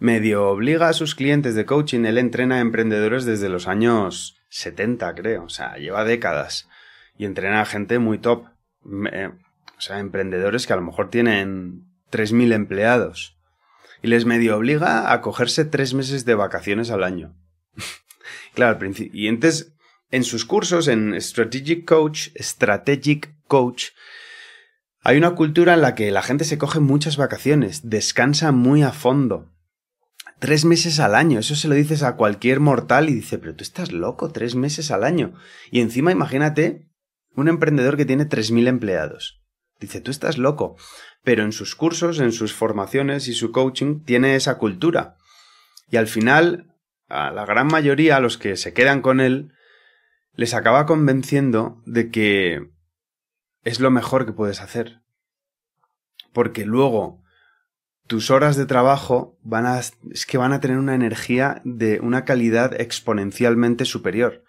medio 0.00 0.48
obliga 0.48 0.88
a 0.88 0.92
sus 0.92 1.14
clientes 1.14 1.54
de 1.54 1.64
coaching. 1.64 2.04
Él 2.04 2.18
entrena 2.18 2.56
a 2.56 2.60
emprendedores 2.60 3.24
desde 3.24 3.48
los 3.48 3.68
años 3.68 4.40
70, 4.50 5.14
creo. 5.14 5.44
O 5.44 5.48
sea, 5.48 5.76
lleva 5.76 6.04
décadas. 6.04 6.68
Y 7.16 7.24
entrena 7.24 7.60
a 7.60 7.66
gente 7.66 7.98
muy 7.98 8.18
top. 8.18 8.46
O 9.78 9.80
sea, 9.80 10.00
emprendedores 10.00 10.66
que 10.66 10.72
a 10.72 10.76
lo 10.76 10.82
mejor 10.82 11.08
tienen 11.08 11.86
3.000 12.10 12.52
empleados. 12.52 13.38
Y 14.02 14.08
les 14.08 14.24
medio 14.24 14.56
obliga 14.56 15.12
a 15.12 15.20
cogerse 15.20 15.64
tres 15.64 15.94
meses 15.94 16.24
de 16.24 16.34
vacaciones 16.34 16.90
al 16.90 17.04
año. 17.04 17.36
claro, 18.54 18.72
al 18.72 18.78
principio. 18.78 19.20
Y 19.20 19.28
entonces, 19.28 19.74
en 20.10 20.24
sus 20.24 20.44
cursos, 20.44 20.88
en 20.88 21.20
Strategic 21.20 21.84
Coach, 21.84 22.28
Strategic 22.36 23.34
Coach, 23.46 23.86
hay 25.02 25.16
una 25.16 25.34
cultura 25.34 25.74
en 25.74 25.80
la 25.80 25.94
que 25.94 26.10
la 26.10 26.22
gente 26.22 26.44
se 26.44 26.58
coge 26.58 26.80
muchas 26.80 27.16
vacaciones, 27.16 27.88
descansa 27.88 28.52
muy 28.52 28.82
a 28.82 28.92
fondo. 28.92 29.52
Tres 30.38 30.64
meses 30.64 31.00
al 31.00 31.14
año, 31.14 31.40
eso 31.40 31.54
se 31.54 31.68
lo 31.68 31.74
dices 31.74 32.02
a 32.02 32.16
cualquier 32.16 32.60
mortal 32.60 33.08
y 33.08 33.14
dice, 33.14 33.38
pero 33.38 33.54
tú 33.54 33.62
estás 33.62 33.90
loco, 33.92 34.30
tres 34.30 34.54
meses 34.54 34.90
al 34.90 35.04
año. 35.04 35.34
Y 35.70 35.80
encima 35.80 36.12
imagínate 36.12 36.88
un 37.34 37.48
emprendedor 37.48 37.96
que 37.96 38.04
tiene 38.04 38.28
3.000 38.28 38.68
empleados. 38.68 39.40
Dice, 39.80 40.00
tú 40.00 40.10
estás 40.10 40.38
loco. 40.38 40.76
Pero 41.22 41.44
en 41.44 41.52
sus 41.52 41.74
cursos, 41.74 42.20
en 42.20 42.32
sus 42.32 42.52
formaciones 42.52 43.28
y 43.28 43.34
su 43.34 43.52
coaching 43.52 44.00
tiene 44.04 44.34
esa 44.34 44.58
cultura. 44.58 45.16
Y 45.90 45.96
al 45.96 46.06
final, 46.06 46.74
a 47.08 47.30
la 47.30 47.44
gran 47.44 47.68
mayoría, 47.68 48.16
a 48.16 48.20
los 48.20 48.38
que 48.38 48.56
se 48.56 48.72
quedan 48.72 49.02
con 49.02 49.20
él, 49.20 49.52
les 50.34 50.54
acaba 50.54 50.86
convenciendo 50.86 51.82
de 51.86 52.10
que 52.10 52.70
es 53.64 53.80
lo 53.80 53.90
mejor 53.90 54.26
que 54.26 54.32
puedes 54.32 54.60
hacer. 54.60 55.00
Porque 56.32 56.64
luego 56.64 57.22
tus 58.06 58.30
horas 58.30 58.56
de 58.56 58.66
trabajo 58.66 59.38
van 59.42 59.66
a, 59.66 59.78
es 59.78 60.26
que 60.26 60.38
van 60.38 60.52
a 60.52 60.60
tener 60.60 60.78
una 60.78 60.94
energía 60.94 61.60
de 61.64 62.00
una 62.00 62.24
calidad 62.24 62.80
exponencialmente 62.80 63.84
superior. 63.84 64.44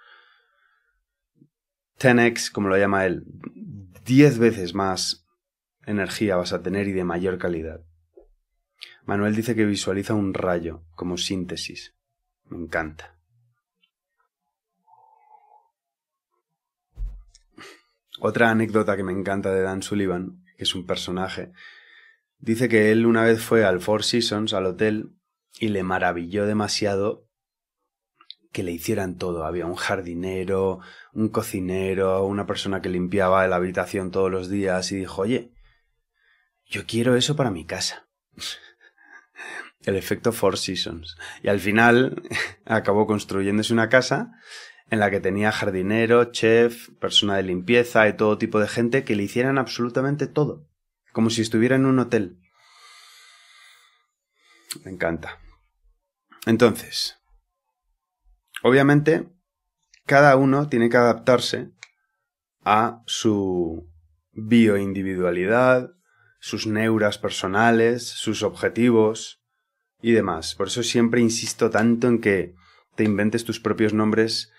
10x, 2.00 2.52
como 2.52 2.70
lo 2.70 2.78
llama 2.78 3.06
él, 3.06 3.26
10 4.10 4.39
veces 4.39 4.74
más 4.74 5.28
energía 5.86 6.36
vas 6.36 6.51
a 6.51 6.63
tener 6.63 6.88
y 6.88 6.94
de 6.94 7.04
mayor 7.04 7.38
calidad. 7.38 7.86
Manuel 9.06 9.36
dice 9.36 9.54
que 9.54 9.66
visualiza 9.66 10.16
un 10.16 10.34
rayo 10.34 10.84
como 10.96 11.16
síntesis. 11.16 11.94
Me 12.46 12.58
encanta. 12.58 13.20
Otra 18.20 18.50
anécdota 18.50 18.98
que 18.98 19.04
me 19.04 19.12
encanta 19.12 19.54
de 19.54 19.62
Dan 19.62 19.84
Sullivan, 19.84 20.44
que 20.58 20.63
es 20.63 20.74
un 20.74 20.88
personaje, 20.88 21.51
dice 22.39 22.67
que 22.67 22.91
él 22.91 23.06
una 23.06 23.24
vez 23.24 23.43
fue 23.43 23.63
al 23.63 23.80
Four 23.80 24.04
Seasons, 24.04 24.56
al 24.56 24.65
hotel, 24.65 25.13
y 25.60 25.67
le 25.67 25.84
maravilló 25.84 26.48
demasiado 26.48 27.29
que 28.52 28.64
le 28.64 28.72
hicieran 28.72 29.18
todo. 29.18 29.46
Había 29.46 29.66
un 29.66 29.76
jardinero, 29.76 30.80
un 31.14 31.30
cocinero, 31.30 32.26
una 32.26 32.46
persona 32.46 32.82
que 32.82 32.90
limpiaba 32.90 33.48
la 33.48 33.58
habitación 33.58 34.12
todos 34.12 34.32
los 34.32 34.50
días 34.50 34.92
y 34.92 34.98
dijo, 34.98 35.22
oye, 35.22 35.52
yo 36.66 36.86
quiero 36.86 37.16
eso 37.16 37.36
para 37.36 37.52
mi 37.52 37.66
casa. 37.66 38.08
El 39.82 39.96
efecto 39.96 40.32
Four 40.32 40.58
Seasons. 40.58 41.18
Y 41.42 41.48
al 41.48 41.60
final 41.60 42.22
acabó 42.66 43.08
construyéndose 43.08 43.74
una 43.74 43.90
casa 43.90 44.32
en 44.90 45.00
la 45.00 45.12
que 45.12 45.20
tenía 45.20 45.52
jardinero, 45.52 46.32
chef, 46.32 46.90
persona 47.00 47.38
de 47.38 47.44
limpieza 47.44 48.08
y 48.08 48.18
todo 48.18 48.38
tipo 48.38 48.60
de 48.60 48.68
gente 48.68 49.04
que 49.04 49.16
le 49.16 49.24
hicieran 49.24 49.58
absolutamente 49.58 50.28
todo. 50.28 50.68
Como 51.12 51.30
si 51.30 51.42
estuviera 51.42 51.76
en 51.76 51.86
un 51.86 52.00
hotel. 52.00 52.40
Me 54.84 54.92
encanta. 54.92 55.40
Entonces, 56.46 57.18
Obviamente, 58.63 59.30
cada 60.06 60.36
uno 60.36 60.67
tiene 60.67 60.89
que 60.89 60.98
adaptarse 60.98 61.72
a 62.63 63.02
su 63.06 63.89
bioindividualidad, 64.32 65.91
sus 66.39 66.67
neuras 66.67 67.17
personales, 67.17 68.08
sus 68.08 68.43
objetivos 68.43 69.41
y 70.02 70.12
demás. 70.12 70.56
Por 70.56 70.67
eso 70.67 70.84
siempre 70.84 71.22
insisto 71.22 71.69
tanto 71.69 72.08
en 72.08 72.19
que 72.19 72.56
te 72.95 73.04
inventes 73.04 73.45
tus 73.45 73.60
propios 73.60 73.93
nombres, 73.93 74.52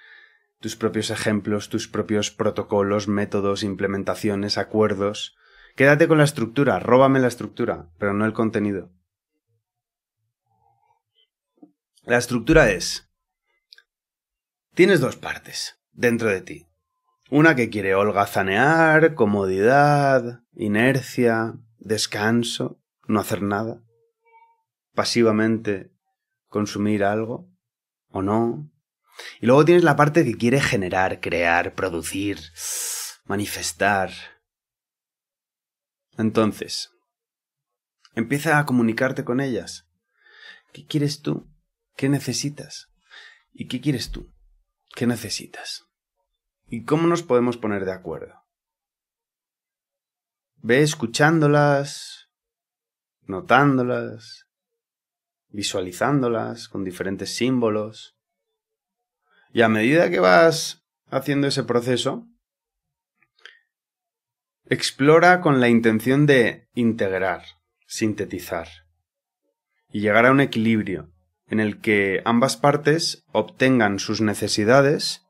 tus 0.61 0.77
propios 0.77 1.11
ejemplos, 1.11 1.69
tus 1.69 1.89
propios 1.89 2.31
protocolos, 2.31 3.09
métodos, 3.09 3.63
implementaciones, 3.63 4.59
acuerdos. 4.59 5.37
Quédate 5.77 6.09
con 6.09 6.19
la 6.19 6.25
estructura, 6.25 6.79
róbame 6.79 7.21
la 7.21 7.29
estructura, 7.29 7.91
pero 7.99 8.13
no 8.13 8.27
el 8.27 8.33
contenido. 8.33 8.91
La 12.05 12.19
estructura 12.19 12.71
es 12.71 13.10
Tienes 14.81 15.01
dos 15.01 15.17
partes 15.17 15.79
dentro 15.93 16.31
de 16.31 16.41
ti. 16.41 16.67
Una 17.29 17.55
que 17.55 17.69
quiere 17.69 17.95
holgazanear, 17.95 19.15
comodidad, 19.15 20.41
inercia, 20.55 21.53
descanso, 21.77 22.81
no 23.07 23.21
hacer 23.21 23.43
nada, 23.43 23.83
pasivamente 24.95 25.93
consumir 26.49 27.05
algo 27.05 27.47
o 28.09 28.23
no. 28.23 28.73
Y 29.43 29.45
luego 29.45 29.67
tienes 29.67 29.85
la 29.85 29.97
parte 29.97 30.25
que 30.25 30.39
quiere 30.39 30.63
generar, 30.63 31.21
crear, 31.21 31.75
producir, 31.75 32.41
manifestar. 33.27 34.11
Entonces, 36.17 36.91
empieza 38.15 38.59
a 38.59 38.65
comunicarte 38.65 39.25
con 39.25 39.41
ellas. 39.41 39.87
¿Qué 40.73 40.87
quieres 40.87 41.21
tú? 41.21 41.53
¿Qué 41.97 42.09
necesitas? 42.09 42.89
¿Y 43.53 43.69
qué 43.69 43.83
quieres 43.83 44.11
tú? 44.11 44.33
¿Qué 44.95 45.07
necesitas? 45.07 45.87
¿Y 46.69 46.85
cómo 46.85 47.07
nos 47.07 47.23
podemos 47.23 47.57
poner 47.57 47.85
de 47.85 47.93
acuerdo? 47.93 48.35
Ve 50.57 50.83
escuchándolas, 50.83 52.29
notándolas, 53.23 54.47
visualizándolas 55.49 56.69
con 56.69 56.85
diferentes 56.85 57.35
símbolos. 57.35 58.17
Y 59.53 59.63
a 59.63 59.69
medida 59.69 60.11
que 60.11 60.21
vas 60.21 60.85
haciendo 61.09 61.47
ese 61.47 61.65
proceso, 61.65 62.29
explora 64.67 65.41
con 65.41 65.61
la 65.61 65.69
intención 65.69 66.27
de 66.27 66.69
integrar, 66.75 67.45
sintetizar 67.87 68.69
y 69.89 70.01
llegar 70.01 70.27
a 70.27 70.31
un 70.31 70.41
equilibrio 70.41 71.13
en 71.51 71.61
el 71.61 71.81
que 71.81 72.23
ambas 72.25 72.57
partes 72.57 73.25
obtengan 73.33 73.99
sus 73.99 74.21
necesidades 74.21 75.27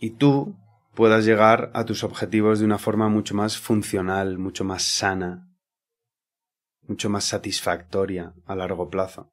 y 0.00 0.16
tú 0.16 0.56
puedas 0.94 1.24
llegar 1.24 1.70
a 1.74 1.84
tus 1.84 2.02
objetivos 2.04 2.58
de 2.58 2.64
una 2.64 2.78
forma 2.78 3.08
mucho 3.08 3.34
más 3.34 3.58
funcional, 3.58 4.38
mucho 4.38 4.64
más 4.64 4.82
sana, 4.82 5.48
mucho 6.82 7.10
más 7.10 7.24
satisfactoria 7.24 8.34
a 8.46 8.54
largo 8.54 8.88
plazo. 8.88 9.32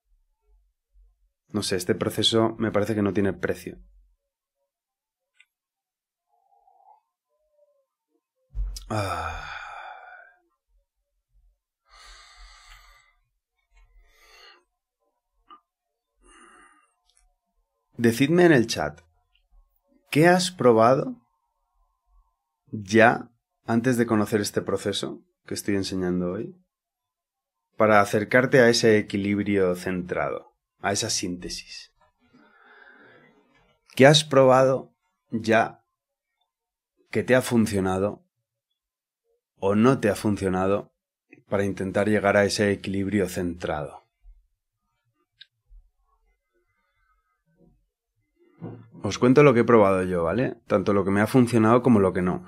No 1.50 1.64
sé, 1.64 1.76
este 1.76 1.96
proceso 1.96 2.56
me 2.58 2.72
parece 2.72 2.96
que 2.96 3.02
no 3.02 3.14
tiene 3.14 3.34
precio. 3.34 3.80
Ah. 8.90 9.51
Decidme 18.02 18.46
en 18.46 18.52
el 18.52 18.66
chat, 18.66 19.00
¿qué 20.10 20.28
has 20.28 20.50
probado 20.50 21.22
ya 22.72 23.30
antes 23.68 23.96
de 23.96 24.08
conocer 24.08 24.42
este 24.42 24.64
proceso 24.64 25.22
que 25.46 25.54
estoy 25.54 25.76
enseñando 25.76 26.32
hoy? 26.32 26.60
Para 27.78 28.02
acercarte 28.02 28.60
a 28.60 28.70
ese 28.70 28.98
equilibrio 28.98 29.76
centrado, 29.76 30.52
a 30.80 30.94
esa 30.94 31.12
síntesis. 31.12 31.94
¿Qué 33.96 34.08
has 34.08 34.24
probado 34.24 34.96
ya 35.30 35.86
que 37.12 37.22
te 37.22 37.36
ha 37.36 37.44
funcionado 37.44 38.26
o 39.60 39.76
no 39.76 40.00
te 40.00 40.10
ha 40.10 40.16
funcionado 40.16 40.92
para 41.50 41.66
intentar 41.66 42.10
llegar 42.10 42.36
a 42.36 42.46
ese 42.46 42.72
equilibrio 42.72 43.30
centrado. 43.30 44.01
Os 49.04 49.18
cuento 49.18 49.42
lo 49.44 49.54
que 49.54 49.62
he 49.62 49.64
probado 49.64 50.04
yo, 50.04 50.24
¿vale? 50.24 50.58
Tanto 50.68 50.94
lo 50.94 51.04
que 51.04 51.12
me 51.12 51.22
ha 51.22 51.28
funcionado 51.28 51.82
como 51.82 52.00
lo 52.00 52.14
que 52.14 52.22
no. 52.22 52.46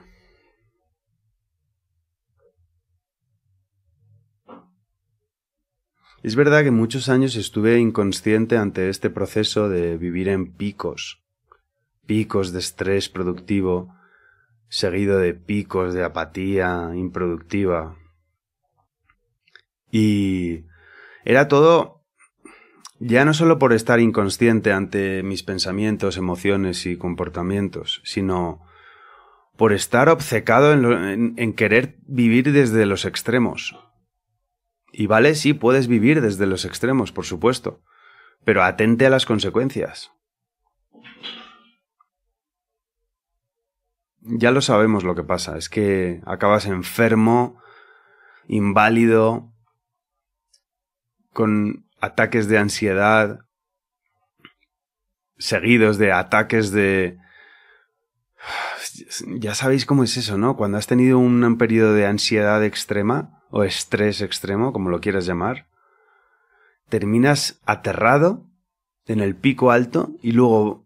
Es 6.24 6.38
verdad 6.38 6.64
que 6.64 6.72
muchos 6.72 7.10
años 7.10 7.36
estuve 7.36 7.80
inconsciente 7.80 8.58
ante 8.58 8.88
este 8.88 9.10
proceso 9.10 9.68
de 9.68 9.98
vivir 9.98 10.30
en 10.30 10.54
picos, 10.54 11.22
picos 12.06 12.54
de 12.54 12.60
estrés 12.60 13.10
productivo, 13.10 13.94
seguido 14.70 15.18
de 15.18 15.34
picos 15.34 15.94
de 15.94 16.06
apatía 16.06 16.92
improductiva. 16.96 17.98
Y 19.92 20.64
era 21.26 21.50
todo 21.50 21.93
ya 23.06 23.26
no 23.26 23.34
solo 23.34 23.60
por 23.60 23.74
estar 23.74 24.00
inconsciente 24.00 24.72
ante 24.72 25.24
mis 25.24 25.44
pensamientos, 25.44 26.16
emociones 26.16 26.86
y 26.86 26.98
comportamientos, 26.98 28.02
sino 28.06 28.66
por 29.58 29.74
estar 29.74 30.08
obcecado 30.08 30.72
en, 30.72 31.34
en, 31.38 31.54
querer 31.54 31.98
vivir 32.08 32.54
desde 32.54 32.86
los 32.86 33.04
extremos. 33.04 33.78
Y 34.94 35.08
vale, 35.08 35.36
sí, 35.36 35.54
puedes 35.54 35.88
vivir 35.88 36.22
desde 36.22 36.46
los 36.46 36.64
extremos, 36.64 37.12
por 37.12 37.26
supuesto, 37.26 37.82
pero 38.46 38.64
atente 38.64 39.06
a 39.06 39.10
las 39.10 39.26
consecuencias. 39.26 40.12
Ya 44.22 44.52
lo 44.52 44.62
sabemos 44.62 45.04
lo 45.04 45.14
que 45.14 45.24
pasa, 45.24 45.58
es 45.58 45.68
que 45.68 46.22
acabas 46.26 46.68
enfermo, 46.68 47.62
inválido, 48.48 49.52
con 51.34 51.86
ataques 52.04 52.50
de 52.50 52.58
ansiedad, 52.58 53.40
seguidos 55.38 55.98
de 55.98 56.12
ataques 56.12 56.72
de... 56.72 57.18
Ya 59.40 59.56
sabéis 59.56 59.86
cómo 59.86 60.04
es 60.04 60.18
eso, 60.18 60.38
¿no? 60.38 60.58
Cuando 60.58 60.78
has 60.78 60.86
tenido 60.86 61.18
un 61.18 61.58
periodo 61.58 61.94
de 61.94 62.06
ansiedad 62.06 62.62
extrema, 62.64 63.42
o 63.52 63.64
estrés 63.64 64.22
extremo, 64.22 64.74
como 64.74 64.90
lo 64.90 65.00
quieras 65.00 65.26
llamar, 65.26 65.68
terminas 66.90 67.62
aterrado 67.66 68.50
en 69.06 69.22
el 69.22 69.36
pico 69.36 69.72
alto 69.72 70.12
y 70.22 70.34
luego 70.34 70.86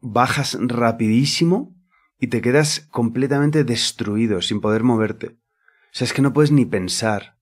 bajas 0.00 0.58
rapidísimo 0.60 1.74
y 2.18 2.26
te 2.26 2.42
quedas 2.42 2.80
completamente 2.90 3.64
destruido, 3.64 4.42
sin 4.42 4.60
poder 4.60 4.82
moverte. 4.82 5.28
O 5.28 5.92
sea, 5.92 6.04
es 6.04 6.12
que 6.12 6.22
no 6.22 6.34
puedes 6.34 6.52
ni 6.52 6.66
pensar. 6.66 7.38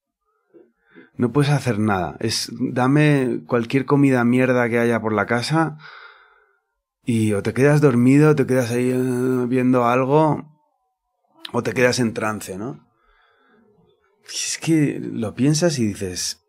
No 1.21 1.33
puedes 1.35 1.51
hacer 1.51 1.79
nada. 1.79 2.17
Es 2.19 2.51
dame 2.51 3.43
cualquier 3.47 3.85
comida 3.85 4.25
mierda 4.25 4.71
que 4.71 4.79
haya 4.79 5.03
por 5.03 5.13
la 5.13 5.27
casa 5.27 5.77
y 7.05 7.35
o 7.35 7.43
te 7.43 7.53
quedas 7.53 7.83
dormido, 7.83 8.35
te 8.35 8.47
quedas 8.47 8.71
ahí 8.71 8.91
eh, 8.91 9.47
viendo 9.47 9.85
algo 9.85 10.51
o 11.53 11.63
te 11.63 11.75
quedas 11.75 11.99
en 11.99 12.15
trance, 12.15 12.57
¿no? 12.57 12.89
Es 14.25 14.59
que 14.63 14.99
lo 14.99 15.35
piensas 15.35 15.79
y 15.79 15.89
dices, 15.89 16.43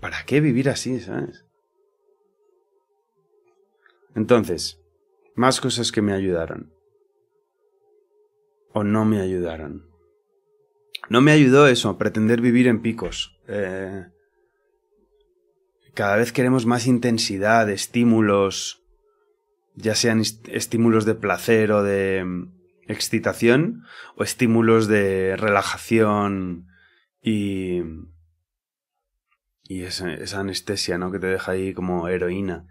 ¿para 0.00 0.24
qué 0.24 0.40
vivir 0.40 0.68
así, 0.68 0.98
sabes? 0.98 1.44
Entonces, 4.16 4.80
más 5.36 5.60
cosas 5.60 5.92
que 5.92 6.02
me 6.02 6.14
ayudaron. 6.14 6.72
O 8.72 8.82
no 8.82 9.04
me 9.04 9.20
ayudaron. 9.20 9.85
No 11.08 11.20
me 11.20 11.32
ayudó 11.32 11.68
eso, 11.68 11.98
pretender 11.98 12.40
vivir 12.40 12.66
en 12.66 12.80
picos. 12.80 13.38
Eh, 13.48 14.06
cada 15.94 16.16
vez 16.16 16.32
queremos 16.32 16.66
más 16.66 16.86
intensidad, 16.86 17.70
estímulos, 17.70 18.82
ya 19.74 19.94
sean 19.94 20.20
estímulos 20.20 21.04
de 21.04 21.14
placer 21.14 21.72
o 21.72 21.82
de, 21.82 22.48
excitación 22.88 23.84
o 24.16 24.22
estímulos 24.22 24.88
de 24.88 25.36
relajación 25.36 26.68
y, 27.20 27.82
y 29.64 29.82
esa, 29.82 30.12
esa, 30.14 30.40
anestesia, 30.40 30.98
¿no? 30.98 31.10
Que 31.10 31.18
te 31.18 31.26
deja 31.26 31.52
ahí 31.52 31.72
como 31.72 32.08
heroína. 32.08 32.66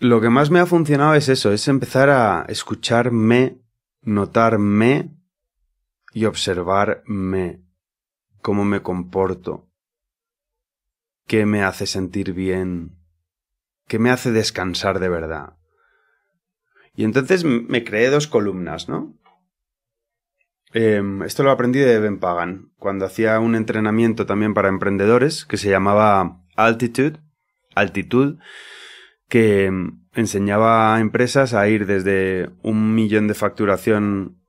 Lo 0.00 0.20
que 0.20 0.30
más 0.30 0.50
me 0.50 0.58
ha 0.58 0.66
funcionado 0.66 1.14
es 1.14 1.28
eso, 1.28 1.52
es 1.52 1.68
empezar 1.68 2.10
a 2.10 2.44
escucharme, 2.48 3.58
notarme 4.02 5.10
y 6.14 6.26
observarme, 6.26 7.60
cómo 8.40 8.64
me 8.64 8.82
comporto, 8.82 9.68
qué 11.26 11.44
me 11.44 11.64
hace 11.64 11.86
sentir 11.86 12.32
bien, 12.32 12.96
qué 13.88 13.98
me 13.98 14.10
hace 14.10 14.30
descansar 14.30 15.00
de 15.00 15.08
verdad. 15.08 15.58
Y 16.94 17.02
entonces 17.02 17.44
me 17.44 17.82
creé 17.82 18.10
dos 18.10 18.28
columnas, 18.28 18.88
¿no? 18.88 19.18
Em, 20.72 21.24
esto 21.24 21.42
lo 21.42 21.50
aprendí 21.50 21.80
de 21.80 21.98
Ben 21.98 22.20
Pagan, 22.20 22.70
cuando 22.78 23.06
hacía 23.06 23.40
un 23.40 23.56
entrenamiento 23.56 24.24
también 24.24 24.54
para 24.54 24.68
emprendedores 24.68 25.44
que 25.44 25.56
se 25.56 25.68
llamaba 25.68 26.44
Altitude, 26.54 27.18
Altitud, 27.74 28.38
que 29.28 29.64
em, 29.64 30.04
enseñaba 30.14 30.94
a 30.94 31.00
empresas 31.00 31.54
a 31.54 31.66
ir 31.66 31.86
desde 31.86 32.50
un 32.62 32.94
millón 32.94 33.26
de 33.26 33.34
facturación 33.34 34.43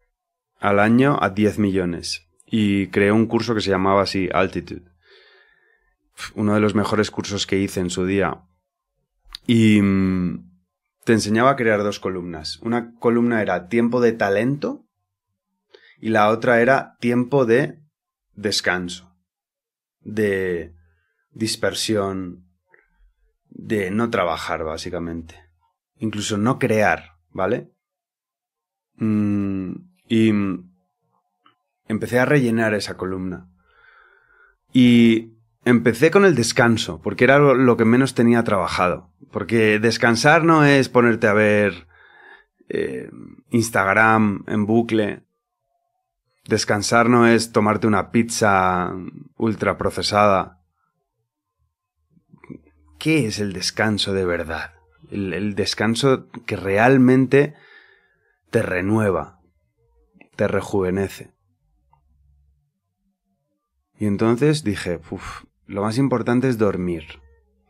al 0.65 0.80
año 0.80 1.19
a 1.21 1.30
10 1.30 1.60
millones. 1.60 2.28
Y 2.47 2.88
creó 2.88 3.13
un 3.13 3.28
curso 3.28 3.54
que 3.54 3.62
se 3.62 3.69
llamaba 3.69 4.01
así, 4.01 4.30
Altitude. 4.34 4.89
Uno 6.34 6.56
de 6.56 6.60
los 6.60 6.73
mejores 6.73 7.12
cursos 7.12 7.45
que 7.45 7.60
hice 7.60 7.82
en 7.82 7.91
su 7.91 8.06
día. 8.06 8.41
Y 9.45 9.78
em, 9.78 10.49
te 11.04 11.13
enseñaba 11.13 11.51
a 11.51 11.56
crear 11.56 11.84
dos 11.84 11.99
columnas. 11.99 12.58
Una 12.63 12.95
columna 12.95 13.43
era 13.43 13.67
tiempo 13.67 14.01
de 14.01 14.13
talento 14.13 14.88
y 15.99 16.10
la 16.10 16.30
otra 16.30 16.60
era 16.62 16.97
tiempo 16.99 17.45
de 17.45 17.84
descanso, 18.34 19.15
de 19.99 20.73
dispersión, 21.30 22.49
de 23.49 23.91
no 23.91 24.10
trabajar, 24.10 24.63
básicamente. 24.63 25.36
Incluso 25.97 26.38
no 26.39 26.58
crear, 26.58 27.17
¿vale? 27.30 27.71
Mm, 28.95 29.95
y 30.08 30.32
empecé 31.88 32.20
a 32.20 32.26
rellenar 32.26 32.74
esa 32.74 32.98
columna. 32.98 33.50
Y 34.74 35.36
Empecé 35.65 36.12
con 36.12 36.26
el 36.26 36.36
descanso, 36.36 37.02
porque 37.02 37.24
era 37.24 37.39
lo 37.39 37.76
que 37.76 37.86
menos 37.86 38.13
tenía 38.13 38.44
trabajado. 38.44 39.12
Porque 39.32 39.80
descansar 39.80 40.44
no 40.44 40.63
es 40.63 40.89
ponerte 40.89 41.26
a 41.26 41.34
ver 41.34 41.88
eh, 42.70 43.10
Instagram 43.50 44.44
en 44.46 44.68
bucle. 44.68 45.24
Descansar 46.48 47.10
no 47.10 47.26
es 47.26 47.52
tomarte 47.52 47.88
una 47.88 48.12
pizza 48.12 48.94
ultra 49.38 49.76
procesada. 49.76 50.62
¿Qué 53.00 53.26
es 53.26 53.39
el 53.39 53.52
descanso 53.52 54.13
de 54.13 54.26
verdad? 54.26 54.72
el 55.12 55.54
descanso 55.54 56.30
que 56.48 56.56
realmente 56.56 57.54
te 58.50 58.63
renueva, 58.63 59.35
te 60.36 60.48
rejuvenece. 60.48 61.34
Y 63.98 64.06
entonces 64.06 64.63
dije, 64.63 65.00
uff, 65.10 65.43
lo 65.67 65.82
más 65.82 65.98
importante 65.98 66.50
es 66.50 66.58
dormir. 66.58 67.21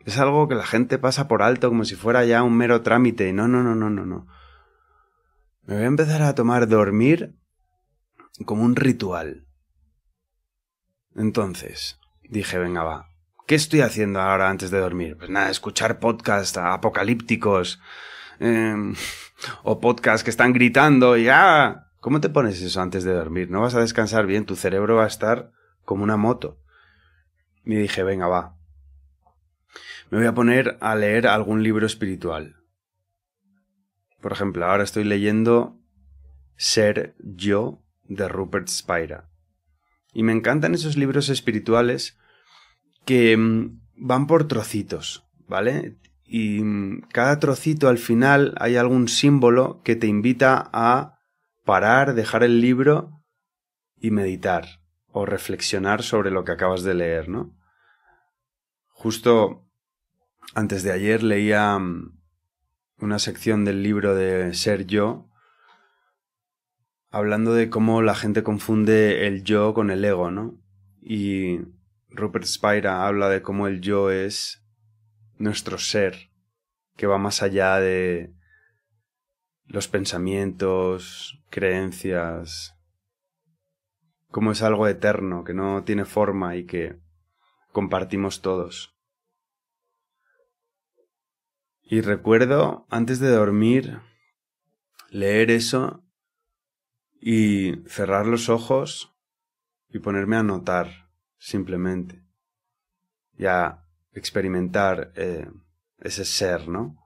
Es 0.06 0.19
algo 0.19 0.47
que 0.47 0.56
la 0.56 0.65
gente 0.65 0.97
pasa 0.97 1.28
por 1.28 1.41
alto 1.41 1.69
como 1.69 1.86
si 1.86 1.95
fuera 1.95 2.25
ya 2.25 2.43
un 2.43 2.58
mero 2.58 2.82
trámite. 2.82 3.32
No, 3.34 3.47
no, 3.47 3.63
no, 3.63 3.75
no, 3.75 3.89
no, 3.89 4.06
no. 4.06 4.28
Me 5.63 5.75
voy 5.75 5.84
a 5.84 5.88
empezar 5.88 6.21
a 6.21 6.36
tomar 6.36 6.67
dormir 6.67 7.36
como 8.45 8.63
un 8.63 8.75
ritual. 8.75 9.47
Entonces, 11.15 11.99
dije, 12.30 12.60
venga, 12.60 12.84
va. 12.84 13.08
¿Qué 13.47 13.56
estoy 13.56 13.82
haciendo 13.82 14.19
ahora 14.21 14.49
antes 14.49 14.71
de 14.71 14.80
dormir? 14.80 15.17
Pues 15.17 15.30
nada, 15.30 15.49
escuchar 15.49 15.99
podcasts 15.99 16.58
apocalípticos. 16.58 17.80
Em, 18.39 18.95
o 19.63 19.80
podcasts 19.80 20.23
que 20.23 20.30
están 20.30 20.54
gritando 20.54 21.17
y 21.17 21.30
¡ah! 21.30 21.85
¿Cómo 22.06 22.22
te 22.22 22.30
pones 22.30 22.62
eso 22.62 22.84
antes 22.84 23.04
de 23.04 23.15
dormir? 23.15 23.50
No 23.50 23.62
vas 23.62 23.74
a 23.74 23.80
descansar 23.80 24.28
bien, 24.28 24.46
tu 24.46 24.56
cerebro 24.56 24.98
va 24.98 25.06
a 25.06 25.08
estar 25.08 25.52
como 25.86 26.04
una 26.04 26.18
moto. 26.18 26.62
Y 27.63 27.74
dije, 27.74 28.04
venga, 28.04 28.28
va. 28.28 28.60
Me 30.12 30.20
voy 30.20 30.28
a 30.28 30.36
poner 30.36 30.78
a 30.82 30.94
leer 30.94 31.26
algún 31.26 31.63
libro 31.63 31.88
espiritual. 31.88 32.58
Por 34.22 34.34
ejemplo, 34.34 34.68
ahora 34.68 34.84
estoy 34.84 35.04
leyendo 35.04 35.80
Ser 36.58 37.15
Yo 37.24 37.82
de 38.04 38.28
Rupert 38.28 38.68
Spira. 38.68 39.32
Y 40.13 40.22
me 40.22 40.32
encantan 40.32 40.76
esos 40.76 40.98
libros 40.98 41.30
espirituales 41.30 42.20
que 43.06 43.36
mm, 43.36 43.82
van 43.96 44.28
por 44.28 44.48
trocitos, 44.48 45.26
¿vale? 45.48 45.98
y 46.28 46.62
cada 47.12 47.39
trocito 47.39 47.88
al 47.88 47.98
final 47.98 48.54
hay 48.60 48.76
algún 48.76 49.08
símbolo 49.08 49.82
que 49.84 49.96
te 49.96 50.06
invita 50.06 50.70
a 50.72 51.14
parar, 51.65 52.13
dejar 52.13 52.43
el 52.43 52.62
libro 52.62 53.21
y 53.97 54.12
meditar 54.12 54.82
o 55.08 55.25
reflexionar 55.25 56.04
sobre 56.04 56.32
lo 56.32 56.45
que 56.45 56.54
acabas 56.54 56.84
de 56.84 56.93
leer, 56.93 57.28
¿no? 57.28 57.56
Justo 58.88 59.67
antes 60.54 60.84
de 60.84 60.91
ayer 60.91 61.23
leía 61.23 61.78
mm, 61.78 62.17
una 62.99 63.19
sección 63.19 63.65
del 63.65 63.84
libro 63.84 64.15
de 64.15 64.54
Ser 64.54 64.86
Yo, 64.86 65.30
hablando 67.10 67.54
de 67.54 67.69
cómo 67.69 68.01
la 68.01 68.15
gente 68.15 68.43
confunde 68.43 69.28
el 69.28 69.43
yo 69.43 69.73
con 69.73 69.89
el 69.89 70.04
ego, 70.04 70.32
¿no? 70.32 70.58
Y 71.01 71.60
Rupert 72.10 72.45
Spira 72.45 73.08
habla 73.08 73.30
de 73.30 73.41
cómo 73.41 73.67
el 73.67 73.82
yo 73.82 74.12
es 74.12 74.65
nuestro 75.38 75.78
ser, 75.78 76.30
que 76.95 77.08
va 77.08 77.17
más 77.17 77.41
allá 77.41 77.80
de 77.80 78.34
los 79.67 79.88
pensamientos, 79.88 81.41
creencias, 81.56 82.76
como 84.28 84.52
es 84.52 84.62
algo 84.62 84.89
eterno, 84.89 85.46
que 85.46 85.54
no 85.54 85.86
tiene 85.86 86.04
forma 86.04 86.58
y 86.58 86.65
que 86.65 87.00
compartimos 87.72 88.41
todos. 88.41 88.94
Y 91.82 92.02
recuerdo, 92.02 92.86
antes 92.89 93.22
de 93.22 93.30
dormir, 93.30 94.02
leer 95.10 95.50
eso 95.50 96.04
y 97.22 97.78
cerrar 97.88 98.26
los 98.26 98.50
ojos 98.50 99.15
y 99.88 100.00
ponerme 100.00 100.36
a 100.36 100.44
notar, 100.44 101.10
simplemente. 101.38 102.22
Y 103.38 103.46
a 103.46 103.82
experimentar 104.12 105.13
eh, 105.15 105.50
ese 106.00 106.26
ser, 106.26 106.68
¿no? 106.68 106.98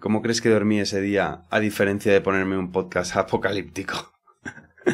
¿Cómo 0.00 0.22
crees 0.22 0.40
que 0.40 0.48
dormí 0.48 0.80
ese 0.80 1.02
día 1.02 1.44
a 1.50 1.60
diferencia 1.60 2.10
de 2.10 2.22
ponerme 2.22 2.56
un 2.56 2.72
podcast 2.72 3.16
apocalíptico? 3.16 4.12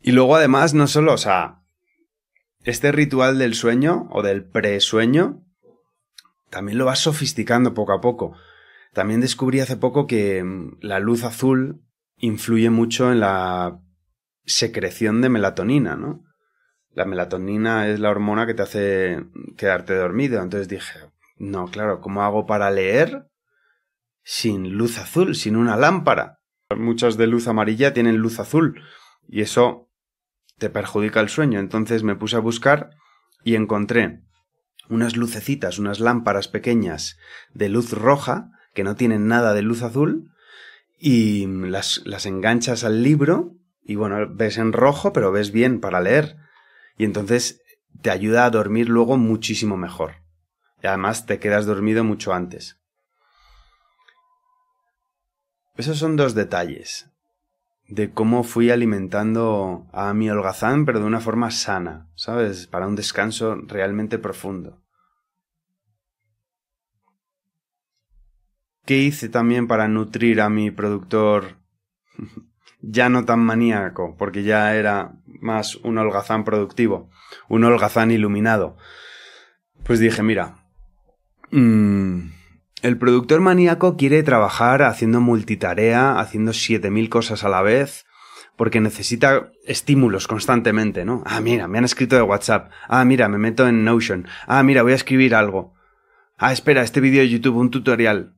y 0.00 0.12
luego 0.12 0.36
además 0.36 0.74
no 0.74 0.86
solo, 0.86 1.14
o 1.14 1.18
sea, 1.18 1.62
este 2.62 2.92
ritual 2.92 3.38
del 3.38 3.54
sueño 3.54 4.06
o 4.10 4.22
del 4.22 4.44
presueño 4.44 5.42
también 6.50 6.76
lo 6.76 6.84
vas 6.84 7.00
sofisticando 7.00 7.72
poco 7.72 7.94
a 7.94 8.02
poco. 8.02 8.36
También 8.92 9.20
descubrí 9.20 9.60
hace 9.60 9.76
poco 9.76 10.06
que 10.06 10.44
mm, 10.44 10.76
la 10.82 11.00
luz 11.00 11.24
azul 11.24 11.82
influye 12.16 12.68
mucho 12.68 13.10
en 13.10 13.20
la 13.20 13.80
secreción 14.44 15.22
de 15.22 15.30
melatonina, 15.30 15.96
¿no? 15.96 16.22
La 16.92 17.06
melatonina 17.06 17.88
es 17.88 17.98
la 17.98 18.10
hormona 18.10 18.46
que 18.46 18.54
te 18.54 18.62
hace 18.62 19.24
quedarte 19.56 19.94
dormido. 19.94 20.42
Entonces 20.42 20.68
dije, 20.68 21.13
no, 21.36 21.66
claro, 21.66 22.00
¿cómo 22.00 22.22
hago 22.22 22.46
para 22.46 22.70
leer 22.70 23.26
sin 24.22 24.70
luz 24.76 24.98
azul, 24.98 25.34
sin 25.34 25.56
una 25.56 25.76
lámpara? 25.76 26.38
Muchas 26.76 27.16
de 27.16 27.26
luz 27.26 27.48
amarilla 27.48 27.92
tienen 27.92 28.16
luz 28.18 28.38
azul 28.38 28.82
y 29.28 29.42
eso 29.42 29.90
te 30.58 30.70
perjudica 30.70 31.20
el 31.20 31.28
sueño. 31.28 31.58
Entonces 31.58 32.02
me 32.02 32.16
puse 32.16 32.36
a 32.36 32.40
buscar 32.40 32.90
y 33.42 33.56
encontré 33.56 34.22
unas 34.88 35.16
lucecitas, 35.16 35.78
unas 35.78 36.00
lámparas 36.00 36.48
pequeñas 36.48 37.18
de 37.52 37.68
luz 37.68 37.92
roja, 37.92 38.50
que 38.74 38.84
no 38.84 38.96
tienen 38.96 39.28
nada 39.28 39.54
de 39.54 39.62
luz 39.62 39.82
azul, 39.82 40.30
y 40.98 41.46
las, 41.46 42.02
las 42.04 42.26
enganchas 42.26 42.84
al 42.84 43.02
libro, 43.02 43.52
y 43.82 43.96
bueno, 43.96 44.26
ves 44.30 44.58
en 44.58 44.72
rojo, 44.72 45.12
pero 45.12 45.32
ves 45.32 45.52
bien 45.52 45.80
para 45.80 46.00
leer. 46.00 46.36
Y 46.96 47.04
entonces 47.04 47.62
te 48.02 48.10
ayuda 48.10 48.44
a 48.44 48.50
dormir 48.50 48.88
luego 48.88 49.16
muchísimo 49.16 49.76
mejor. 49.76 50.23
Y 50.84 50.86
además 50.86 51.24
te 51.24 51.38
quedas 51.38 51.64
dormido 51.64 52.04
mucho 52.04 52.34
antes. 52.34 52.78
Esos 55.76 55.96
son 55.96 56.14
dos 56.16 56.34
detalles 56.34 57.10
de 57.88 58.12
cómo 58.12 58.44
fui 58.44 58.68
alimentando 58.70 59.86
a 59.94 60.12
mi 60.12 60.28
holgazán, 60.28 60.84
pero 60.84 61.00
de 61.00 61.06
una 61.06 61.20
forma 61.20 61.50
sana, 61.50 62.10
¿sabes? 62.16 62.66
Para 62.66 62.86
un 62.86 62.96
descanso 62.96 63.56
realmente 63.66 64.18
profundo. 64.18 64.84
¿Qué 68.84 68.98
hice 68.98 69.30
también 69.30 69.66
para 69.66 69.88
nutrir 69.88 70.42
a 70.42 70.50
mi 70.50 70.70
productor 70.70 71.60
ya 72.82 73.08
no 73.08 73.24
tan 73.24 73.40
maníaco, 73.40 74.16
porque 74.18 74.42
ya 74.42 74.74
era 74.74 75.14
más 75.40 75.76
un 75.76 75.96
holgazán 75.96 76.44
productivo, 76.44 77.08
un 77.48 77.64
holgazán 77.64 78.10
iluminado? 78.10 78.76
Pues 79.84 79.98
dije, 79.98 80.22
mira, 80.22 80.63
mmm, 81.54 82.30
el 82.82 82.98
productor 82.98 83.40
maníaco 83.40 83.96
quiere 83.96 84.22
trabajar 84.22 84.82
haciendo 84.82 85.20
multitarea, 85.20 86.18
haciendo 86.18 86.52
7000 86.52 87.08
cosas 87.08 87.42
a 87.44 87.48
la 87.48 87.62
vez, 87.62 88.04
porque 88.56 88.80
necesita 88.80 89.50
estímulos 89.64 90.28
constantemente, 90.28 91.04
¿no? 91.04 91.22
Ah, 91.24 91.40
mira, 91.40 91.66
me 91.66 91.78
han 91.78 91.84
escrito 91.84 92.16
de 92.16 92.22
WhatsApp. 92.22 92.70
Ah, 92.88 93.04
mira, 93.04 93.28
me 93.28 93.38
meto 93.38 93.66
en 93.66 93.84
Notion. 93.84 94.28
Ah, 94.46 94.62
mira, 94.62 94.82
voy 94.82 94.92
a 94.92 94.96
escribir 94.96 95.34
algo. 95.34 95.74
Ah, 96.36 96.52
espera, 96.52 96.82
este 96.82 97.00
vídeo 97.00 97.20
de 97.20 97.30
YouTube, 97.30 97.56
un 97.56 97.70
tutorial. 97.70 98.36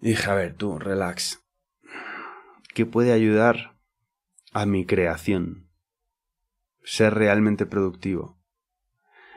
dije, 0.00 0.30
a 0.30 0.34
ver, 0.34 0.54
tú, 0.54 0.78
relax. 0.78 1.42
¿Qué 2.72 2.86
puede 2.86 3.12
ayudar 3.12 3.76
a 4.52 4.64
mi 4.64 4.86
creación? 4.86 5.68
Ser 6.84 7.14
realmente 7.14 7.66
productivo. 7.66 8.38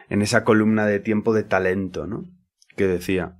En 0.07 0.21
esa 0.21 0.43
columna 0.43 0.85
de 0.85 0.99
tiempo 0.99 1.33
de 1.33 1.43
talento, 1.43 2.07
¿no? 2.07 2.38
Que 2.75 2.87
decía. 2.87 3.39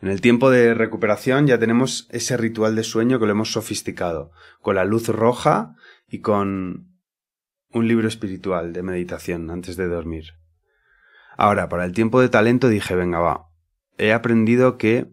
En 0.00 0.08
el 0.08 0.20
tiempo 0.20 0.50
de 0.50 0.74
recuperación 0.74 1.46
ya 1.46 1.58
tenemos 1.58 2.06
ese 2.10 2.36
ritual 2.36 2.76
de 2.76 2.84
sueño 2.84 3.18
que 3.18 3.26
lo 3.26 3.32
hemos 3.32 3.52
sofisticado, 3.52 4.30
con 4.60 4.76
la 4.76 4.84
luz 4.84 5.08
roja 5.08 5.74
y 6.06 6.20
con 6.20 6.88
un 7.70 7.88
libro 7.88 8.08
espiritual 8.08 8.72
de 8.72 8.82
meditación 8.82 9.50
antes 9.50 9.76
de 9.76 9.88
dormir. 9.88 10.34
Ahora, 11.36 11.68
para 11.68 11.84
el 11.84 11.92
tiempo 11.92 12.20
de 12.20 12.28
talento 12.28 12.68
dije, 12.68 12.94
venga, 12.94 13.18
va, 13.18 13.48
he 13.96 14.12
aprendido 14.12 14.78
que 14.78 15.10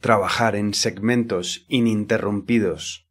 trabajar 0.00 0.56
en 0.56 0.74
segmentos 0.74 1.64
ininterrumpidos, 1.68 3.08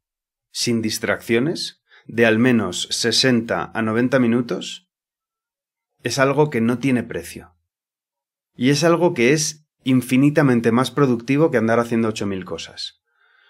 sin 0.51 0.81
distracciones, 0.81 1.83
de 2.05 2.25
al 2.25 2.37
menos 2.37 2.87
60 2.91 3.71
a 3.73 3.81
90 3.81 4.19
minutos, 4.19 4.89
es 6.03 6.19
algo 6.19 6.49
que 6.49 6.61
no 6.61 6.79
tiene 6.79 7.03
precio. 7.03 7.52
Y 8.55 8.69
es 8.69 8.83
algo 8.83 9.13
que 9.13 9.33
es 9.33 9.65
infinitamente 9.83 10.71
más 10.71 10.91
productivo 10.91 11.51
que 11.51 11.57
andar 11.57 11.79
haciendo 11.79 12.09
8.000 12.09 12.43
cosas. 12.43 13.01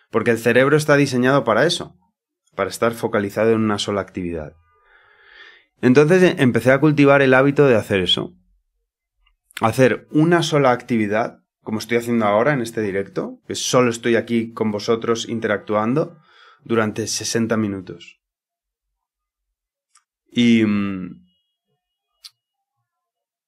Porque 0.10 0.32
el 0.32 0.40
cerebro 0.40 0.78
está 0.78 0.96
diseñado 0.96 1.44
para 1.44 1.66
eso, 1.66 1.98
para 2.56 2.70
estar 2.70 2.94
focalizado 2.94 3.52
en 3.52 3.62
una 3.62 3.80
sola 3.80 4.02
actividad. 4.02 4.54
Entonces 5.82 6.24
eh, 6.24 6.36
empecé 6.40 6.72
a 6.72 6.80
cultivar 6.80 7.22
el 7.22 7.34
hábito 7.34 7.68
de 7.68 7.76
hacer 7.76 8.00
eso. 8.00 8.34
Hacer 9.62 10.08
una 10.12 10.42
sola 10.42 10.72
actividad, 10.72 11.40
como 11.62 11.80
estoy 11.80 11.98
haciendo 11.98 12.26
ahora 12.26 12.54
en 12.54 12.62
este 12.62 12.82
directo, 12.82 13.40
que 13.48 13.56
solo 13.56 13.90
estoy 13.90 14.16
aquí 14.16 14.54
con 14.54 14.72
vosotros 14.72 15.28
interactuando 15.28 16.20
durante 16.64 17.08
60 17.08 17.58
minutos. 17.58 18.20
Y... 20.32 20.64
Mm, 20.66 21.24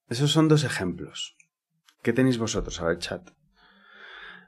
esos 0.08 0.32
son 0.32 0.48
dos 0.48 0.64
ejemplos. 0.64 1.36
¿Qué 2.06 2.14
tenéis 2.14 2.38
vosotros? 2.38 2.80
A 2.82 2.86
ver, 2.86 3.00
chat. 3.00 3.32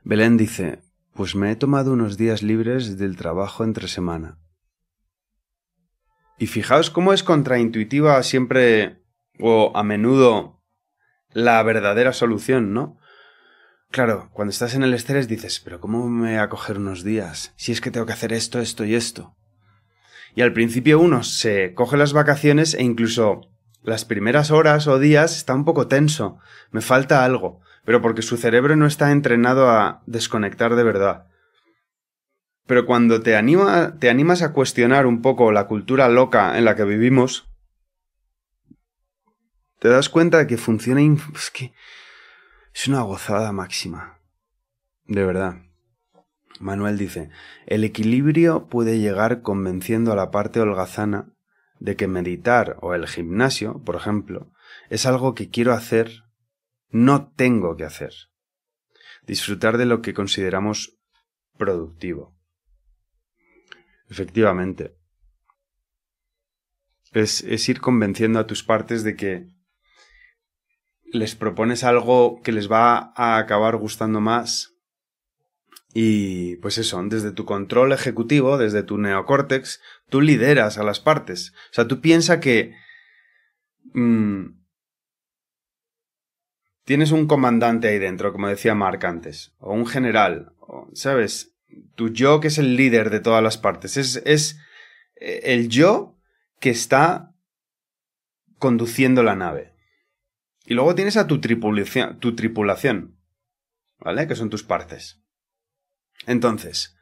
Belén 0.04 0.38
dice, 0.38 0.84
pues 1.16 1.34
me 1.34 1.52
he 1.52 1.56
tomado 1.56 1.92
unos 1.92 2.16
días 2.16 2.44
libres 2.44 3.00
del 3.00 3.18
trabajo 3.18 3.64
entre 3.64 3.88
semana. 3.88 4.38
Y 6.38 6.46
fijaos 6.46 6.92
cómo 6.92 7.14
es 7.14 7.24
contraintuitiva 7.24 8.22
siempre 8.22 9.02
o 9.40 9.72
a 9.76 9.82
menudo 9.82 10.62
la 11.32 11.64
verdadera 11.64 12.14
solución, 12.14 12.76
¿no? 12.76 13.00
Claro, 13.90 14.30
cuando 14.34 14.52
estás 14.52 14.76
en 14.76 14.84
el 14.84 14.94
estrés 14.94 15.28
dices, 15.28 15.60
pero 15.60 15.80
¿cómo 15.80 16.08
me 16.12 16.30
voy 16.30 16.38
a 16.38 16.50
coger 16.50 16.78
unos 16.78 17.04
días? 17.04 17.54
Si 17.56 17.72
es 17.72 17.82
que 17.82 17.90
tengo 17.90 18.06
que 18.06 18.14
hacer 18.14 18.34
esto, 18.34 18.60
esto 18.60 18.86
y 18.86 18.94
esto. 18.94 19.36
Y 20.36 20.44
al 20.44 20.54
principio 20.54 21.00
uno 21.00 21.24
se 21.24 21.74
coge 21.74 21.98
las 21.98 22.14
vacaciones 22.14 22.76
e 22.76 22.84
incluso 22.84 23.50
las 23.88 24.04
primeras 24.04 24.52
horas 24.52 24.86
o 24.88 25.00
días 25.00 25.38
está 25.38 25.56
un 25.56 25.64
poco 25.64 25.88
tenso, 25.88 26.40
me 26.72 26.82
falta 26.82 27.24
algo, 27.24 27.62
pero 27.86 28.02
porque 28.02 28.22
su 28.22 28.36
cerebro 28.36 28.76
no 28.76 28.86
está 28.86 29.12
entrenado 29.12 29.70
a 29.70 30.04
desconectar 30.06 30.76
de 30.76 30.84
verdad. 30.84 31.28
Pero 32.66 32.86
cuando 32.86 33.22
te, 33.22 33.38
anima, 33.38 33.98
te 33.98 34.10
animas 34.10 34.42
a 34.42 34.52
cuestionar 34.52 35.06
un 35.06 35.22
poco 35.22 35.54
la 35.54 35.68
cultura 35.68 36.10
loca 36.10 36.58
en 36.58 36.66
la 36.66 36.76
que 36.76 36.84
vivimos, 36.84 37.50
te 39.80 39.88
das 39.88 40.10
cuenta 40.10 40.40
de 40.40 40.48
que 40.48 40.58
funciona... 40.58 41.00
Es 41.34 41.50
que 41.50 41.74
es 42.74 42.90
una 42.90 43.04
gozada 43.04 43.54
máxima. 43.54 44.20
De 45.06 45.24
verdad. 45.24 45.62
Manuel 46.60 46.98
dice, 46.98 47.30
el 47.68 47.86
equilibrio 47.86 48.68
puede 48.68 49.00
llegar 49.00 49.42
convenciendo 49.42 50.12
a 50.12 50.18
la 50.18 50.30
parte 50.30 50.60
holgazana 50.60 51.37
de 51.80 51.96
que 51.96 52.08
meditar 52.08 52.78
o 52.82 52.94
el 52.94 53.08
gimnasio, 53.08 53.82
por 53.84 53.96
ejemplo, 53.96 54.52
es 54.90 55.06
algo 55.06 55.36
que 55.36 55.50
quiero 55.50 55.74
hacer, 55.74 56.24
no 56.90 57.32
tengo 57.32 57.76
que 57.76 57.84
hacer. 57.84 58.14
Disfrutar 59.26 59.78
de 59.78 59.86
lo 59.86 60.02
que 60.02 60.14
consideramos 60.14 60.98
productivo. 61.58 62.36
Efectivamente. 64.10 64.96
Es, 67.12 67.44
es 67.44 67.68
ir 67.68 67.82
convenciendo 67.82 68.40
a 68.40 68.48
tus 68.48 68.64
partes 68.64 69.04
de 69.04 69.16
que 69.16 69.50
les 71.12 71.36
propones 71.36 71.84
algo 71.84 72.42
que 72.42 72.52
les 72.52 72.72
va 72.72 73.14
a 73.16 73.38
acabar 73.38 73.78
gustando 73.78 74.20
más 74.20 74.77
y 76.00 76.58
pues 76.58 76.78
eso, 76.78 77.02
desde 77.06 77.32
tu 77.32 77.46
control 77.46 77.92
ejecutivo, 77.92 78.60
desde 78.60 78.84
tu 78.84 79.00
neocórtex, 79.00 79.82
tú 80.10 80.22
lideras 80.22 80.78
a 80.78 80.84
las 80.84 81.00
partes. 81.00 81.54
O 81.72 81.74
sea, 81.74 81.88
tú 81.88 82.02
piensas 82.02 82.38
que 82.38 82.76
mmm, 83.96 84.46
tienes 86.84 87.10
un 87.10 87.26
comandante 87.26 87.88
ahí 87.88 87.98
dentro, 87.98 88.32
como 88.32 88.48
decía 88.48 88.76
Mark 88.76 89.04
antes, 89.08 89.56
o 89.58 89.74
un 89.74 89.88
general, 89.88 90.54
o, 90.60 90.88
¿sabes? 90.94 91.56
Tu 91.96 92.10
yo 92.10 92.42
que 92.42 92.50
es 92.50 92.60
el 92.60 92.76
líder 92.76 93.10
de 93.10 93.20
todas 93.20 93.42
las 93.42 93.58
partes. 93.58 93.98
Es, 93.98 94.22
es 94.24 94.60
eh, 95.16 95.42
el 95.46 95.68
yo 95.68 96.16
que 96.60 96.70
está 96.70 97.34
conduciendo 98.60 99.24
la 99.24 99.36
nave. 99.36 99.74
Y 100.64 100.76
luego 100.76 100.94
tienes 100.94 101.18
a 101.18 101.26
tu 101.26 101.42
tripulación, 101.42 102.20
tu 102.20 102.36
tripulación, 102.36 103.18
¿vale? 103.98 104.28
Que 104.28 104.36
son 104.36 104.52
tus 104.52 104.62
partes. 104.62 105.24
Entonces, 106.28 106.96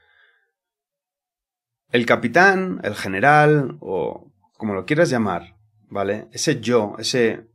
el 1.92 2.06
capitán, 2.06 2.80
el 2.84 2.96
general, 2.96 3.78
o 3.82 4.32
como 4.54 4.76
lo 4.76 4.86
quieras 4.86 5.10
llamar, 5.10 5.58
¿vale? 5.90 6.28
Ese 6.32 6.62
yo, 6.62 6.96
ese 7.00 7.50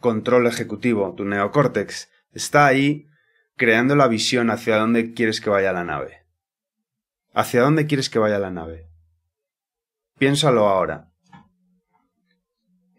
control 0.00 0.46
ejecutivo, 0.46 1.14
tu 1.14 1.24
neocórtex, 1.24 2.10
está 2.32 2.66
ahí 2.66 3.06
creando 3.56 3.96
la 3.96 4.06
visión 4.06 4.50
hacia 4.50 4.76
dónde 4.76 5.14
quieres 5.14 5.40
que 5.40 5.48
vaya 5.48 5.72
la 5.72 5.82
nave. 5.82 6.26
¿Hacia 7.32 7.62
dónde 7.62 7.86
quieres 7.86 8.10
que 8.10 8.18
vaya 8.18 8.38
la 8.38 8.50
nave? 8.50 8.90
Piénsalo 10.18 10.68
ahora. 10.68 11.10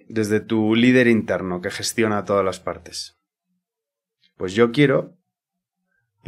Desde 0.07 0.39
tu 0.39 0.73
líder 0.73 1.07
interno 1.07 1.61
que 1.61 1.69
gestiona 1.69 2.25
todas 2.25 2.43
las 2.43 2.59
partes. 2.59 3.19
Pues 4.35 4.53
yo 4.53 4.71
quiero 4.71 5.18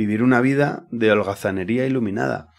vivir 0.02 0.24
una 0.24 0.42
vida 0.42 0.88
de 0.92 1.12
holgazanería 1.12 1.86
iluminada. 1.86 2.50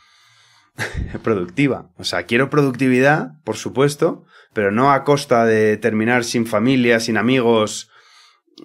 productiva. 1.22 1.90
O 1.96 2.05
sea, 2.05 2.24
quiero 2.24 2.50
productividad, 2.50 3.33
por 3.44 3.57
supuesto, 3.57 4.24
pero 4.52 4.70
no 4.70 4.92
a 4.92 5.05
costa 5.05 5.44
de 5.44 5.76
terminar 5.76 6.24
sin 6.24 6.46
familia, 6.46 7.00
sin 7.00 7.16
amigos, 7.16 7.90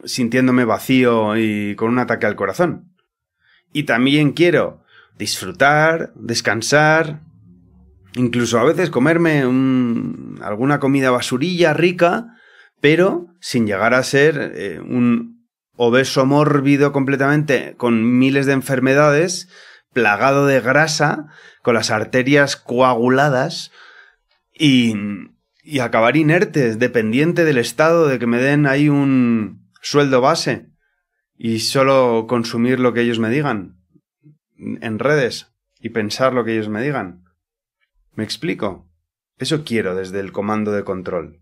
sintiéndome 0.05 0.65
vacío 0.65 1.37
y 1.37 1.75
con 1.75 1.89
un 1.89 1.99
ataque 1.99 2.25
al 2.25 2.35
corazón. 2.35 2.93
Y 3.73 3.83
también 3.83 4.31
quiero 4.31 4.83
disfrutar, 5.17 6.13
descansar, 6.15 7.21
incluso 8.15 8.59
a 8.59 8.63
veces 8.63 8.89
comerme 8.89 9.41
alguna 10.41 10.79
comida 10.79 11.11
basurilla 11.11 11.73
rica, 11.73 12.27
pero 12.81 13.27
sin 13.39 13.65
llegar 13.65 13.93
a 13.93 14.03
ser 14.03 14.53
eh, 14.55 14.79
un 14.79 15.36
obeso 15.77 16.25
mórbido 16.25 16.91
completamente, 16.91 17.75
con 17.77 18.19
miles 18.19 18.45
de 18.45 18.53
enfermedades, 18.53 19.47
plagado 19.93 20.45
de 20.45 20.59
grasa, 20.59 21.27
con 21.61 21.75
las 21.75 21.91
arterias 21.91 22.57
coaguladas 22.57 23.71
y, 24.53 24.95
y 25.63 25.79
acabar 25.79 26.17
inertes, 26.17 26.79
dependiente 26.79 27.45
del 27.45 27.57
estado 27.57 28.07
de 28.07 28.19
que 28.19 28.27
me 28.27 28.41
den 28.41 28.65
ahí 28.65 28.89
un 28.89 29.69
sueldo 29.81 30.19
base 30.19 30.67
y 31.37 31.59
solo 31.59 32.25
consumir 32.27 32.79
lo 32.79 32.93
que 32.93 33.01
ellos 33.01 33.19
me 33.19 33.29
digan 33.29 33.77
en 34.57 34.99
redes 34.99 35.53
y 35.79 35.89
pensar 35.89 36.33
lo 36.33 36.43
que 36.43 36.53
ellos 36.53 36.69
me 36.69 36.81
digan. 36.81 37.23
¿Me 38.13 38.23
explico? 38.23 38.89
Eso 39.37 39.63
quiero 39.63 39.95
desde 39.95 40.19
el 40.19 40.31
comando 40.31 40.71
de 40.71 40.83
control. 40.83 41.41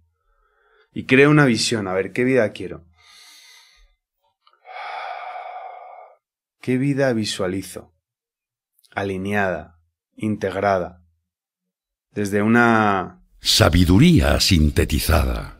Y 0.93 1.05
creo 1.05 1.29
una 1.29 1.45
visión, 1.45 1.87
a 1.87 1.93
ver 1.93 2.11
qué 2.11 2.23
vida 2.23 2.49
quiero. 2.51 2.85
¿Qué 6.65 6.79
vida 6.79 7.13
visualizo? 7.13 7.93
Alineada, 8.95 9.79
integrada, 10.15 11.03
desde 12.09 12.41
una... 12.41 13.21
Sabiduría 13.39 14.39
sintetizada. 14.39 15.59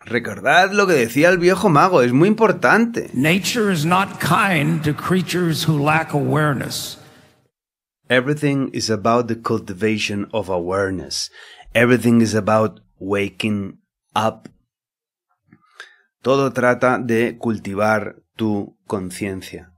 Recordad 0.00 0.72
lo 0.72 0.88
que 0.88 0.94
decía 0.94 1.28
el 1.28 1.38
viejo 1.38 1.68
mago, 1.68 2.02
es 2.02 2.12
muy 2.12 2.26
importante. 2.26 3.08
Nature 3.14 3.72
is 3.72 3.86
not 3.86 4.18
kind 4.18 4.82
to 4.82 4.92
creatures 4.92 5.68
who 5.68 5.78
lack 5.78 6.12
awareness. 6.12 6.98
Everything 8.08 8.68
is 8.72 8.90
about 8.90 9.28
the 9.28 9.40
cultivation 9.40 10.26
of 10.32 10.50
awareness. 10.50 11.30
Everything 11.72 12.20
is 12.20 12.34
about 12.34 12.80
waking 12.98 13.78
up 14.12 14.48
todo 16.26 16.52
trata 16.52 16.98
de 16.98 17.38
cultivar 17.38 18.16
tu 18.34 18.76
conciencia. 18.88 19.72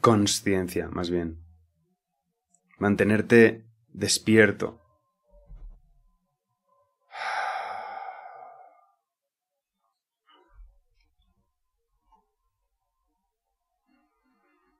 Consciencia, 0.00 0.88
más 0.88 1.10
bien. 1.10 1.44
Mantenerte 2.78 3.66
despierto. 3.88 4.80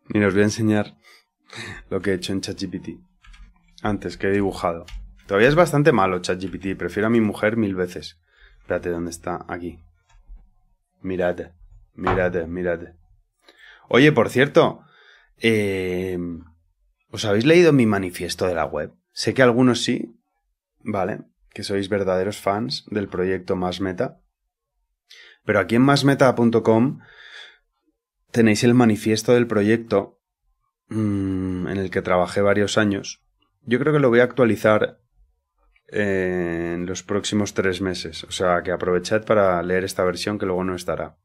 Y 0.09 0.25
os 0.25 0.33
voy 0.33 0.41
a 0.41 0.45
enseñar 0.45 0.97
lo 1.91 2.01
que 2.01 2.13
he 2.13 2.15
hecho 2.15 2.33
en 2.33 2.41
ChatGPT. 2.41 2.89
Antes 3.83 4.17
que 4.17 4.29
he 4.29 4.33
dibujado. 4.33 4.87
Todavía 5.27 5.51
es 5.51 5.55
bastante 5.55 5.93
malo 5.93 6.23
ChatGPT. 6.23 6.75
Prefiero 6.79 7.09
a 7.09 7.11
mi 7.11 7.21
mujer 7.21 7.59
mil 7.59 7.75
veces. 7.75 8.19
Espérate, 8.73 8.89
¿dónde 8.89 9.11
está? 9.11 9.45
Aquí. 9.49 9.81
Mirad, 11.03 11.51
mirad, 11.93 12.47
mirad. 12.47 12.81
Oye, 13.91 14.13
por 14.13 14.31
cierto, 14.31 14.83
eh, 15.37 16.19
¿os 17.11 17.27
habéis 17.27 17.45
leído 17.45 17.75
mi 17.75 17.85
manifiesto 17.85 18.47
de 18.47 18.55
la 18.55 18.65
web? 18.65 18.95
Sé 19.13 19.35
que 19.35 19.43
algunos 19.43 19.85
sí, 19.85 20.19
¿vale? 20.81 21.19
Que 21.51 21.65
sois 21.65 21.91
verdaderos 21.91 22.39
fans 22.39 22.87
del 22.89 23.09
proyecto 23.09 23.57
Más 23.57 23.83
Meta. 23.83 24.23
Pero 25.45 25.61
aquí 25.61 25.75
en 25.75 25.83
másmeta.com 25.83 27.01
tenéis 28.31 28.65
el 28.65 28.73
manifiesto 28.73 29.35
del 29.35 29.47
proyecto 29.47 30.19
mmm, 30.89 31.69
en 31.69 31.77
el 31.77 31.91
que 31.91 32.01
trabajé 32.01 32.41
varios 32.41 32.79
años. 32.79 33.23
Yo 33.67 33.79
creo 33.79 33.93
que 33.93 34.01
lo 34.01 34.09
voy 34.09 34.21
a 34.21 34.25
actualizar 34.25 34.99
en 35.93 36.87
los 36.87 37.03
próximos 37.03 37.55
tres 37.55 37.81
meses. 37.81 38.25
O 38.25 38.33
sea, 38.33 38.63
que 38.63 38.73
aprovechad 38.73 39.25
para 39.25 39.63
leer 39.63 39.85
esta 39.85 40.05
versión 40.05 40.39
que 40.39 40.47
luego 40.47 40.65
no 40.65 40.75
estará. 40.75 41.17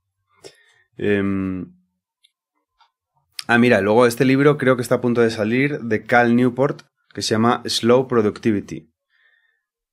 Em, 0.97 1.73
ah, 3.47 3.57
mira, 3.57 3.81
luego 3.81 4.05
este 4.05 4.25
libro 4.25 4.57
creo 4.57 4.75
que 4.75 4.81
está 4.81 4.95
a 4.95 5.01
punto 5.01 5.21
de 5.21 5.31
salir 5.31 5.79
de 5.79 6.05
Cal 6.05 6.35
Newport, 6.35 6.81
que 7.13 7.21
se 7.21 7.33
llama 7.35 7.63
Slow 7.65 8.07
Productivity 8.07 8.93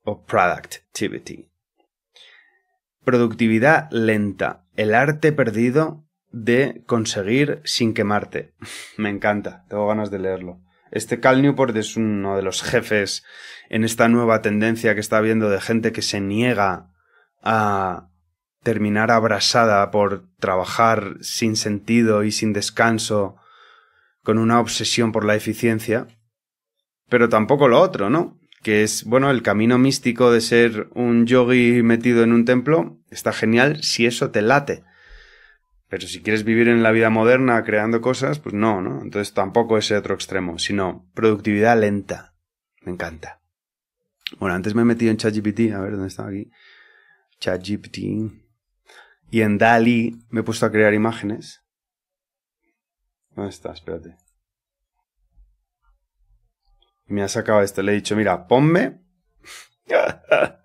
o 0.02 0.24
Productivity. 0.26 1.50
Productividad 3.04 3.88
lenta, 3.90 4.66
el 4.76 4.94
arte 4.94 5.32
perdido 5.32 6.04
de 6.32 6.82
conseguir 6.86 7.60
sin 7.64 7.94
quemarte. 7.94 8.54
Me 8.98 9.08
encanta, 9.08 9.64
tengo 9.68 9.86
ganas 9.86 10.10
de 10.10 10.18
leerlo. 10.18 10.60
Este 10.94 11.18
Cal 11.18 11.42
Newport 11.42 11.76
es 11.76 11.96
uno 11.96 12.36
de 12.36 12.42
los 12.42 12.62
jefes 12.62 13.24
en 13.68 13.82
esta 13.82 14.08
nueva 14.08 14.42
tendencia 14.42 14.94
que 14.94 15.00
está 15.00 15.18
habiendo 15.18 15.50
de 15.50 15.60
gente 15.60 15.90
que 15.90 16.02
se 16.02 16.20
niega 16.20 16.88
a 17.42 18.10
terminar 18.62 19.10
abrasada 19.10 19.90
por 19.90 20.28
trabajar 20.38 21.16
sin 21.20 21.56
sentido 21.56 22.22
y 22.22 22.30
sin 22.30 22.52
descanso, 22.52 23.34
con 24.22 24.38
una 24.38 24.60
obsesión 24.60 25.10
por 25.10 25.24
la 25.24 25.34
eficiencia, 25.34 26.06
pero 27.08 27.28
tampoco 27.28 27.66
lo 27.66 27.80
otro, 27.80 28.08
¿no? 28.08 28.38
Que 28.62 28.84
es, 28.84 29.04
bueno, 29.04 29.30
el 29.30 29.42
camino 29.42 29.78
místico 29.78 30.30
de 30.30 30.40
ser 30.40 30.88
un 30.94 31.26
yogi 31.26 31.82
metido 31.82 32.22
en 32.22 32.32
un 32.32 32.44
templo, 32.44 32.98
está 33.10 33.32
genial 33.32 33.82
si 33.82 34.06
eso 34.06 34.30
te 34.30 34.42
late. 34.42 34.84
Pero 35.94 36.08
si 36.08 36.22
quieres 36.22 36.42
vivir 36.42 36.66
en 36.66 36.82
la 36.82 36.90
vida 36.90 37.08
moderna 37.08 37.62
creando 37.62 38.00
cosas, 38.00 38.40
pues 38.40 38.52
no, 38.52 38.80
¿no? 38.80 39.00
Entonces 39.00 39.32
tampoco 39.32 39.78
ese 39.78 39.96
otro 39.96 40.16
extremo, 40.16 40.58
sino 40.58 41.08
productividad 41.14 41.78
lenta. 41.78 42.34
Me 42.82 42.90
encanta. 42.90 43.40
Bueno, 44.40 44.56
antes 44.56 44.74
me 44.74 44.82
he 44.82 44.84
metido 44.84 45.12
en 45.12 45.18
ChatGPT, 45.18 45.72
a 45.72 45.78
ver 45.78 45.92
dónde 45.92 46.08
está 46.08 46.26
aquí. 46.26 46.50
ChatGPT. 47.38 47.98
Y 49.30 49.42
en 49.42 49.56
DALI 49.56 50.18
me 50.30 50.40
he 50.40 50.42
puesto 50.42 50.66
a 50.66 50.72
crear 50.72 50.92
imágenes. 50.94 51.62
¿Dónde 53.36 53.50
está? 53.50 53.70
Espérate. 53.70 54.16
Me 57.06 57.22
ha 57.22 57.28
sacado 57.28 57.62
esto. 57.62 57.82
Le 57.82 57.92
he 57.92 57.94
dicho, 57.94 58.16
mira, 58.16 58.48
ponme 58.48 58.98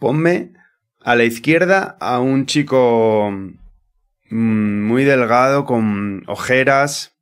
Ponme 0.00 0.54
a 1.02 1.14
la 1.14 1.22
izquierda 1.22 1.96
a 2.00 2.18
un 2.18 2.46
chico 2.46 3.30
muy 4.30 5.04
delgado 5.04 5.64
con 5.64 6.22
ojeras. 6.26 7.16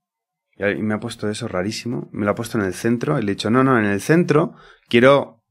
Y 0.56 0.82
me 0.82 0.94
ha 0.94 1.00
puesto 1.00 1.28
eso 1.28 1.48
rarísimo. 1.48 2.08
Me 2.12 2.24
lo 2.24 2.32
ha 2.32 2.34
puesto 2.34 2.58
en 2.58 2.64
el 2.64 2.74
centro. 2.74 3.18
Y 3.18 3.22
le 3.22 3.32
he 3.32 3.34
dicho, 3.34 3.50
no, 3.50 3.64
no, 3.64 3.78
en 3.78 3.84
el 3.84 4.00
centro 4.00 4.54
quiero 4.88 5.42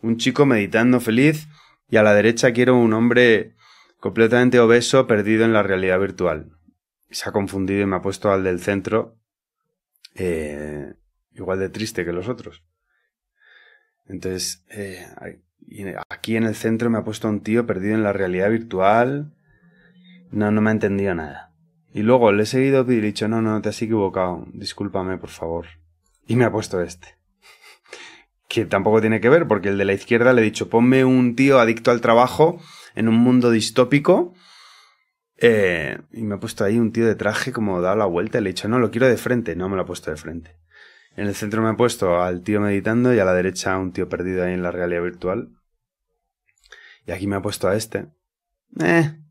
un 0.00 0.16
chico 0.16 0.46
meditando 0.46 1.00
feliz. 1.00 1.48
Y 1.88 1.96
a 1.96 2.02
la 2.02 2.14
derecha 2.14 2.52
quiero 2.52 2.76
un 2.76 2.92
hombre 2.92 3.54
completamente 3.98 4.58
obeso 4.58 5.06
perdido 5.06 5.44
en 5.44 5.52
la 5.52 5.62
realidad 5.62 6.00
virtual. 6.00 6.50
Se 7.10 7.28
ha 7.28 7.32
confundido 7.32 7.82
y 7.82 7.86
me 7.86 7.96
ha 7.96 8.02
puesto 8.02 8.32
al 8.32 8.42
del 8.42 8.60
centro 8.60 9.18
eh, 10.14 10.94
igual 11.34 11.58
de 11.58 11.68
triste 11.68 12.04
que 12.04 12.12
los 12.12 12.28
otros. 12.28 12.64
Entonces, 14.06 14.64
eh, 14.70 15.06
aquí 16.08 16.36
en 16.36 16.44
el 16.44 16.54
centro 16.54 16.90
me 16.90 16.98
ha 16.98 17.04
puesto 17.04 17.28
un 17.28 17.42
tío 17.42 17.66
perdido 17.66 17.94
en 17.94 18.02
la 18.02 18.12
realidad 18.12 18.50
virtual. 18.50 19.34
No, 20.32 20.50
no 20.50 20.60
me 20.62 20.70
ha 20.70 20.72
entendido 20.72 21.14
nada. 21.14 21.52
Y 21.92 22.02
luego 22.02 22.32
le 22.32 22.44
he 22.44 22.46
seguido 22.46 22.90
y 22.90 22.96
he 22.96 23.00
dicho, 23.00 23.28
no, 23.28 23.42
no, 23.42 23.60
te 23.60 23.68
has 23.68 23.82
equivocado. 23.82 24.46
Discúlpame, 24.54 25.18
por 25.18 25.28
favor. 25.28 25.66
Y 26.26 26.36
me 26.36 26.46
ha 26.46 26.50
puesto 26.50 26.80
este. 26.80 27.18
que 28.48 28.64
tampoco 28.64 29.02
tiene 29.02 29.20
que 29.20 29.28
ver, 29.28 29.46
porque 29.46 29.68
el 29.68 29.78
de 29.78 29.84
la 29.84 29.92
izquierda 29.92 30.32
le 30.32 30.40
he 30.40 30.44
dicho, 30.44 30.70
ponme 30.70 31.04
un 31.04 31.36
tío 31.36 31.60
adicto 31.60 31.90
al 31.90 32.00
trabajo 32.00 32.58
en 32.94 33.08
un 33.08 33.16
mundo 33.16 33.50
distópico. 33.50 34.32
Eh, 35.36 35.98
y 36.12 36.22
me 36.22 36.36
ha 36.36 36.40
puesto 36.40 36.64
ahí 36.64 36.78
un 36.78 36.92
tío 36.92 37.06
de 37.06 37.14
traje 37.14 37.52
como 37.52 37.82
dado 37.82 37.96
la 37.96 38.06
vuelta 38.06 38.38
y 38.38 38.42
le 38.42 38.50
he 38.50 38.52
dicho, 38.54 38.68
no, 38.68 38.78
lo 38.78 38.90
quiero 38.90 39.08
de 39.08 39.18
frente. 39.18 39.54
No 39.54 39.68
me 39.68 39.76
lo 39.76 39.82
ha 39.82 39.86
puesto 39.86 40.10
de 40.10 40.16
frente. 40.16 40.56
En 41.14 41.26
el 41.26 41.34
centro 41.34 41.60
me 41.60 41.68
ha 41.68 41.76
puesto 41.76 42.22
al 42.22 42.42
tío 42.42 42.62
meditando 42.62 43.12
y 43.12 43.18
a 43.18 43.26
la 43.26 43.34
derecha 43.34 43.76
un 43.76 43.92
tío 43.92 44.08
perdido 44.08 44.44
ahí 44.44 44.54
en 44.54 44.62
la 44.62 44.70
realidad 44.70 45.02
virtual. 45.02 45.50
Y 47.06 47.12
aquí 47.12 47.26
me 47.26 47.36
ha 47.36 47.42
puesto 47.42 47.68
a 47.68 47.76
este. 47.76 48.06
Eh, 48.80 49.21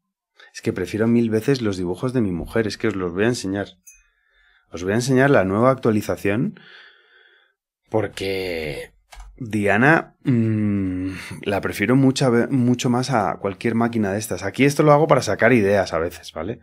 es 0.54 0.62
que 0.62 0.74
prefiero 0.74 1.08
mil 1.08 1.30
veces 1.30 1.62
los 1.62 1.78
dibujos 1.78 2.14
de 2.14 2.22
mi 2.22 2.32
mujer, 2.32 2.68
es 2.68 2.78
que 2.78 2.88
os 2.88 2.96
los 2.96 3.14
voy 3.14 3.26
a 3.26 3.30
enseñar. 3.30 3.68
Os 4.72 4.84
voy 4.84 4.94
a 4.94 4.96
enseñar 4.96 5.30
la 5.30 5.44
nueva 5.44 5.72
actualización 5.72 6.60
porque 7.90 8.94
Diana 9.38 10.16
mmm, 10.24 11.12
la 11.44 11.60
prefiero 11.62 11.96
mucho, 11.96 12.32
mucho 12.50 12.90
más 12.90 13.12
a 13.12 13.38
cualquier 13.40 13.76
máquina 13.76 14.14
de 14.14 14.20
estas. 14.20 14.44
Aquí 14.44 14.64
esto 14.64 14.84
lo 14.84 14.94
hago 14.94 15.08
para 15.08 15.22
sacar 15.22 15.52
ideas 15.52 15.94
a 15.94 16.00
veces, 16.00 16.32
¿vale? 16.32 16.60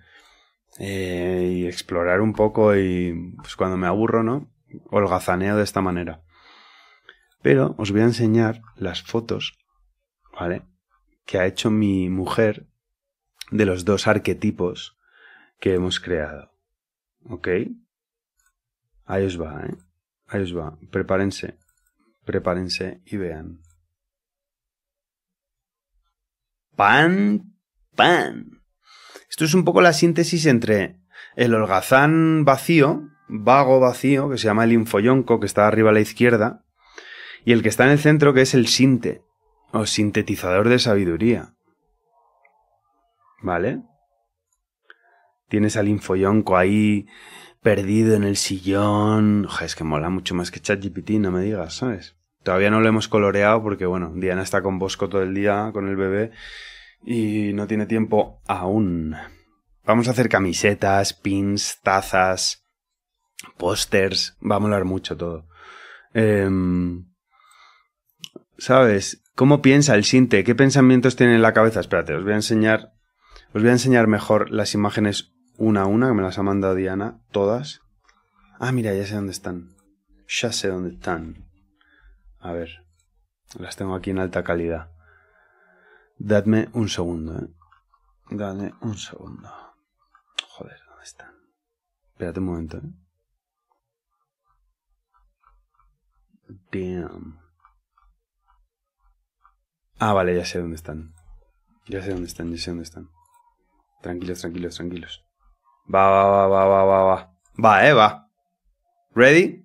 Eh, 0.78 1.52
y 1.54 1.66
explorar 1.66 2.20
un 2.20 2.32
poco 2.32 2.76
y 2.76 3.34
pues 3.42 3.56
cuando 3.56 3.76
me 3.76 3.86
aburro, 3.86 4.22
¿no? 4.22 4.48
holgazaneo 4.90 5.56
de 5.56 5.64
esta 5.64 5.80
manera. 5.80 6.22
Pero 7.42 7.74
os 7.78 7.92
voy 7.92 8.00
a 8.00 8.04
enseñar 8.04 8.62
las 8.76 9.02
fotos, 9.02 9.58
¿vale? 10.32 10.62
Que 11.24 11.38
ha 11.38 11.46
hecho 11.46 11.70
mi 11.70 12.08
mujer 12.08 12.67
de 13.50 13.64
los 13.66 13.84
dos 13.84 14.06
arquetipos 14.06 14.96
que 15.60 15.74
hemos 15.74 16.00
creado. 16.00 16.52
¿Ok? 17.28 17.48
Ahí 19.04 19.24
os 19.24 19.40
va, 19.40 19.64
¿eh? 19.66 19.76
Ahí 20.26 20.42
os 20.42 20.56
va. 20.56 20.78
Prepárense. 20.90 21.58
Prepárense 22.24 23.00
y 23.06 23.16
vean. 23.16 23.60
Pan, 26.76 27.54
pan. 27.96 28.62
Esto 29.28 29.44
es 29.44 29.54
un 29.54 29.64
poco 29.64 29.80
la 29.80 29.92
síntesis 29.92 30.46
entre 30.46 31.00
el 31.36 31.54
holgazán 31.54 32.44
vacío, 32.44 33.08
vago 33.28 33.80
vacío, 33.80 34.28
que 34.30 34.38
se 34.38 34.44
llama 34.44 34.64
el 34.64 34.72
infoyonco, 34.72 35.40
que 35.40 35.46
está 35.46 35.66
arriba 35.66 35.90
a 35.90 35.92
la 35.92 36.00
izquierda, 36.00 36.64
y 37.44 37.52
el 37.52 37.62
que 37.62 37.68
está 37.68 37.84
en 37.84 37.90
el 37.90 37.98
centro, 37.98 38.34
que 38.34 38.42
es 38.42 38.54
el 38.54 38.66
sinte, 38.66 39.22
o 39.72 39.86
sintetizador 39.86 40.68
de 40.68 40.78
sabiduría. 40.78 41.54
¿Vale? 43.40 43.82
Tienes 45.48 45.76
al 45.76 45.88
infoyonco 45.88 46.56
ahí 46.56 47.06
perdido 47.62 48.14
en 48.14 48.24
el 48.24 48.36
sillón. 48.36 49.48
es 49.62 49.74
que 49.74 49.84
mola 49.84 50.10
mucho 50.10 50.34
más 50.34 50.50
que 50.50 50.60
ChatGPT, 50.60 51.10
no 51.12 51.30
me 51.30 51.42
digas, 51.42 51.76
¿sabes? 51.76 52.16
Todavía 52.42 52.70
no 52.70 52.80
lo 52.80 52.88
hemos 52.88 53.08
coloreado 53.08 53.62
porque, 53.62 53.86
bueno, 53.86 54.12
Diana 54.14 54.42
está 54.42 54.62
con 54.62 54.78
Bosco 54.78 55.08
todo 55.08 55.22
el 55.22 55.34
día, 55.34 55.70
con 55.72 55.88
el 55.88 55.96
bebé, 55.96 56.30
y 57.04 57.52
no 57.52 57.66
tiene 57.66 57.86
tiempo 57.86 58.40
aún. 58.46 59.16
Vamos 59.84 60.08
a 60.08 60.12
hacer 60.12 60.28
camisetas, 60.28 61.14
pins, 61.14 61.80
tazas, 61.82 62.66
pósters, 63.56 64.36
va 64.40 64.56
a 64.56 64.60
molar 64.60 64.84
mucho 64.84 65.16
todo. 65.16 65.46
Em, 66.14 67.06
¿Sabes? 68.56 69.22
¿Cómo 69.34 69.62
piensa 69.62 69.94
el 69.94 70.04
Sinte? 70.04 70.42
¿Qué 70.42 70.54
pensamientos 70.54 71.16
tiene 71.16 71.36
en 71.36 71.42
la 71.42 71.52
cabeza? 71.52 71.80
Espérate, 71.80 72.14
os 72.14 72.24
voy 72.24 72.32
a 72.32 72.36
enseñar. 72.36 72.92
Os 73.54 73.62
voy 73.62 73.70
a 73.70 73.72
enseñar 73.72 74.08
mejor 74.08 74.50
las 74.50 74.74
imágenes 74.74 75.32
una 75.56 75.82
a 75.82 75.86
una, 75.86 76.08
que 76.08 76.14
me 76.14 76.22
las 76.22 76.38
ha 76.38 76.42
mandado 76.42 76.74
Diana, 76.74 77.20
todas. 77.32 77.80
Ah, 78.58 78.72
mira, 78.72 78.94
ya 78.94 79.06
sé 79.06 79.14
dónde 79.14 79.32
están. 79.32 79.74
Ya 80.28 80.52
sé 80.52 80.68
dónde 80.68 80.90
están. 80.90 81.48
A 82.40 82.52
ver. 82.52 82.84
Las 83.58 83.76
tengo 83.76 83.94
aquí 83.94 84.10
en 84.10 84.18
alta 84.18 84.44
calidad. 84.44 84.90
Dadme 86.18 86.68
un 86.74 86.90
segundo, 86.90 87.38
eh. 87.38 87.48
Dadme 88.30 88.74
un 88.82 88.98
segundo. 88.98 89.50
Joder, 90.48 90.78
¿dónde 90.86 91.04
están? 91.04 91.34
Espérate 92.12 92.40
un 92.40 92.46
momento, 92.46 92.76
eh. 92.76 92.92
Damn. 96.70 97.40
Ah, 99.98 100.12
vale, 100.12 100.36
ya 100.36 100.44
sé 100.44 100.60
dónde 100.60 100.76
están. 100.76 101.14
Ya 101.86 102.02
sé 102.02 102.10
dónde 102.10 102.26
están, 102.26 102.50
ya 102.50 102.58
sé 102.58 102.70
dónde 102.70 102.84
están. 102.84 103.08
Tranquilos, 104.00 104.40
tranquilos, 104.40 104.76
tranquilos. 104.76 105.24
Va, 105.92 106.08
va, 106.08 106.26
va, 106.26 106.46
va, 106.46 106.64
va, 106.66 106.84
va, 106.84 107.04
va. 107.04 107.38
Va, 107.64 107.88
eh, 107.88 107.92
va. 107.92 108.28
¿Ready? 109.14 109.64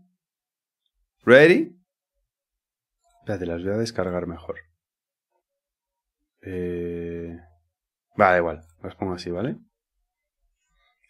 ¿Ready? 1.25 1.77
Espérate, 3.19 3.45
las 3.45 3.63
voy 3.63 3.73
a 3.73 3.77
descargar 3.77 4.27
mejor. 4.27 4.55
Eh... 6.41 7.37
Va, 8.19 8.31
da 8.31 8.37
igual. 8.37 8.65
Las 8.81 8.95
pongo 8.95 9.13
así, 9.13 9.29
¿vale? 9.31 9.57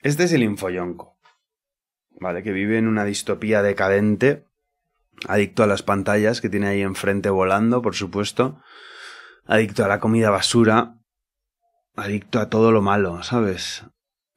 Este 0.02 0.24
es 0.24 0.34
el 0.34 0.44
infoyonco. 0.44 1.18
¿Vale? 2.20 2.44
Que 2.44 2.52
vive 2.52 2.78
en 2.78 2.88
una 2.88 3.06
distopía 3.06 3.62
decadente 3.62 4.46
adicto 5.28 5.64
a 5.64 5.68
las 5.68 5.84
pantallas 5.84 6.42
que 6.42 6.50
tiene 6.50 6.68
ahí 6.68 6.82
enfrente 6.82 7.30
volando, 7.30 7.82
por 7.82 7.96
supuesto, 7.96 8.62
adicto 9.46 9.86
a 9.86 9.88
la 9.88 10.00
comida 10.00 10.30
basura, 10.30 10.98
adicto 11.96 12.40
a 12.40 12.50
todo 12.50 12.72
lo 12.72 12.82
malo, 12.82 13.24
¿sabes? 13.24 13.86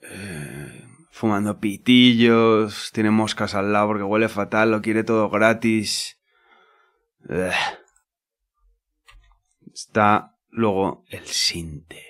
Eh, 0.01 0.87
fumando 1.11 1.59
pitillos, 1.59 2.91
tiene 2.93 3.11
moscas 3.11 3.55
al 3.55 3.73
lado 3.73 3.89
porque 3.89 4.03
huele 4.03 4.29
fatal, 4.29 4.71
lo 4.71 4.83
quiere 4.83 5.05
todo 5.05 5.31
gratis. 5.31 6.21
Está 9.73 10.37
luego 10.51 11.05
el 11.09 11.27
sinte. 11.27 12.03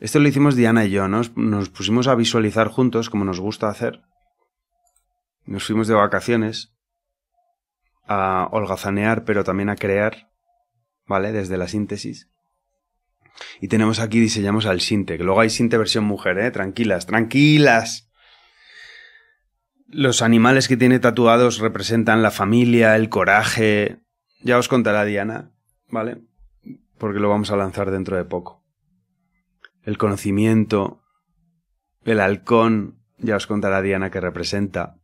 Esto 0.00 0.18
lo 0.18 0.28
hicimos 0.28 0.56
Diana 0.56 0.84
y 0.84 0.90
yo, 0.90 1.08
¿no? 1.08 1.22
Nos 1.36 1.70
pusimos 1.70 2.08
a 2.08 2.14
visualizar 2.14 2.68
juntos, 2.68 3.08
como 3.08 3.24
nos 3.24 3.40
gusta 3.40 3.68
hacer, 3.68 4.02
nos 5.46 5.64
fuimos 5.64 5.88
de 5.88 5.94
vacaciones 5.94 6.74
a 8.06 8.48
holgazanear, 8.50 9.24
pero 9.24 9.44
también 9.44 9.70
a 9.70 9.76
crear, 9.76 10.30
¿vale? 11.06 11.32
Desde 11.32 11.56
la 11.56 11.68
síntesis. 11.68 12.30
Y 13.60 13.68
tenemos 13.68 14.00
aquí, 14.00 14.20
diseñamos 14.20 14.66
al 14.66 14.80
Sinte, 14.80 15.18
que 15.18 15.24
luego 15.24 15.40
hay 15.40 15.50
Sinte 15.50 15.76
versión 15.76 16.04
mujer, 16.04 16.38
¿eh? 16.38 16.50
Tranquilas, 16.50 17.06
tranquilas. 17.06 18.10
Los 19.88 20.22
animales 20.22 20.68
que 20.68 20.76
tiene 20.76 20.98
tatuados 20.98 21.58
representan 21.58 22.22
la 22.22 22.30
familia, 22.30 22.96
el 22.96 23.08
coraje. 23.08 23.98
Ya 24.40 24.58
os 24.58 24.68
contará 24.68 25.04
Diana, 25.04 25.52
¿vale? 25.88 26.18
Porque 26.98 27.20
lo 27.20 27.28
vamos 27.28 27.50
a 27.50 27.56
lanzar 27.56 27.90
dentro 27.90 28.16
de 28.16 28.24
poco. 28.24 28.64
El 29.82 29.98
conocimiento, 29.98 31.02
el 32.04 32.20
halcón, 32.20 32.98
ya 33.18 33.36
os 33.36 33.46
contará 33.46 33.82
Diana 33.82 34.10
que 34.10 34.20
representa. 34.20 34.96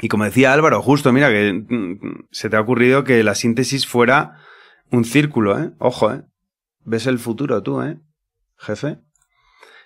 Y 0.00 0.08
como 0.08 0.24
decía 0.24 0.52
Álvaro, 0.52 0.82
justo, 0.82 1.12
mira, 1.12 1.30
que 1.30 1.52
mm, 1.52 2.28
se 2.30 2.48
te 2.48 2.56
ha 2.56 2.60
ocurrido 2.60 3.04
que 3.04 3.22
la 3.22 3.34
síntesis 3.34 3.86
fuera 3.86 4.38
un 4.90 5.04
círculo, 5.04 5.58
¿eh? 5.60 5.72
Ojo, 5.78 6.12
¿eh? 6.12 6.22
¿Ves 6.84 7.06
el 7.06 7.18
futuro 7.18 7.62
tú, 7.62 7.82
eh? 7.82 7.98
Jefe. 8.56 8.98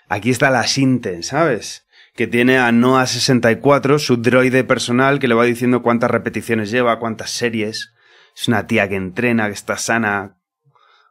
Aquí 0.09 0.30
está 0.30 0.51
la 0.51 0.66
síntesis, 0.66 1.28
¿sabes? 1.28 1.86
Que 2.14 2.26
tiene 2.26 2.59
a 2.59 2.70
Noah64, 2.70 3.99
su 3.99 4.18
droide 4.18 4.64
personal, 4.64 5.18
que 5.18 5.28
le 5.28 5.34
va 5.34 5.45
diciendo 5.45 5.82
cuántas 5.82 6.11
repeticiones 6.11 6.70
lleva, 6.70 6.99
cuántas 6.99 7.30
series. 7.30 7.92
Es 8.36 8.49
una 8.49 8.66
tía 8.66 8.88
que 8.88 8.97
entrena, 8.97 9.47
que 9.47 9.55
está 9.55 9.76
sana, 9.76 10.38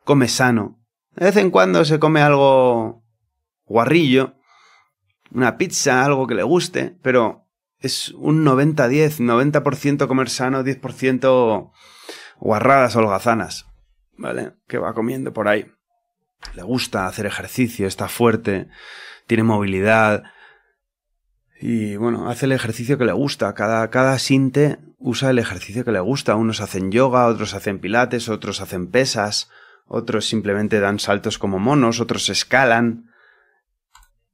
come 0.04 0.28
sano. 0.28 0.80
De 1.16 1.26
vez 1.26 1.38
en 1.38 1.52
cuando 1.52 1.84
se 1.86 2.00
come 2.00 2.22
algo 2.22 3.04
guarrillo, 3.66 4.36
una 5.32 5.58
pizza, 5.58 6.06
algo 6.06 6.28
que 6.28 6.36
le 6.36 6.44
guste, 6.44 6.98
pero 7.02 7.48
es 7.80 8.10
un 8.12 8.46
90-10, 8.46 9.20
90%, 9.20 10.08
comer 10.08 10.30
sano, 10.30 10.64
10% 10.64 11.72
guarradas 12.40 12.96
holgazanas, 12.96 13.66
¿vale? 14.18 14.53
Que 14.68 14.78
va 14.78 14.93
comiendo 14.93 15.34
por 15.34 15.47
ahí. 15.47 15.72
Le 16.55 16.64
gusta 16.64 17.07
hacer 17.07 17.26
ejercicio, 17.26 17.88
está 17.88 18.07
fuerte, 18.07 18.68
tiene 19.28 19.43
movilidad. 19.43 20.24
Y 21.59 21.95
bueno, 21.95 22.30
hace 22.30 22.45
el 22.45 22.51
ejercicio 22.51 22.97
que 22.97 23.05
le 23.05 23.14
gusta. 23.14 23.53
Cada, 23.53 23.89
cada 23.89 24.20
sinte 24.20 24.80
usa 24.97 25.30
el 25.30 25.39
ejercicio 25.39 25.86
que 25.86 25.91
le 25.91 25.99
gusta. 25.99 26.36
Unos 26.36 26.61
hacen 26.61 26.91
yoga, 26.91 27.28
otros 27.28 27.53
hacen 27.53 27.80
pilates, 27.80 28.30
otros 28.30 28.61
hacen 28.61 28.88
pesas, 28.88 29.49
otros 29.86 30.26
simplemente 30.26 30.80
dan 30.80 30.99
saltos 30.99 31.38
como 31.38 31.59
monos, 31.59 31.99
otros 31.99 32.30
escalan. 32.30 33.09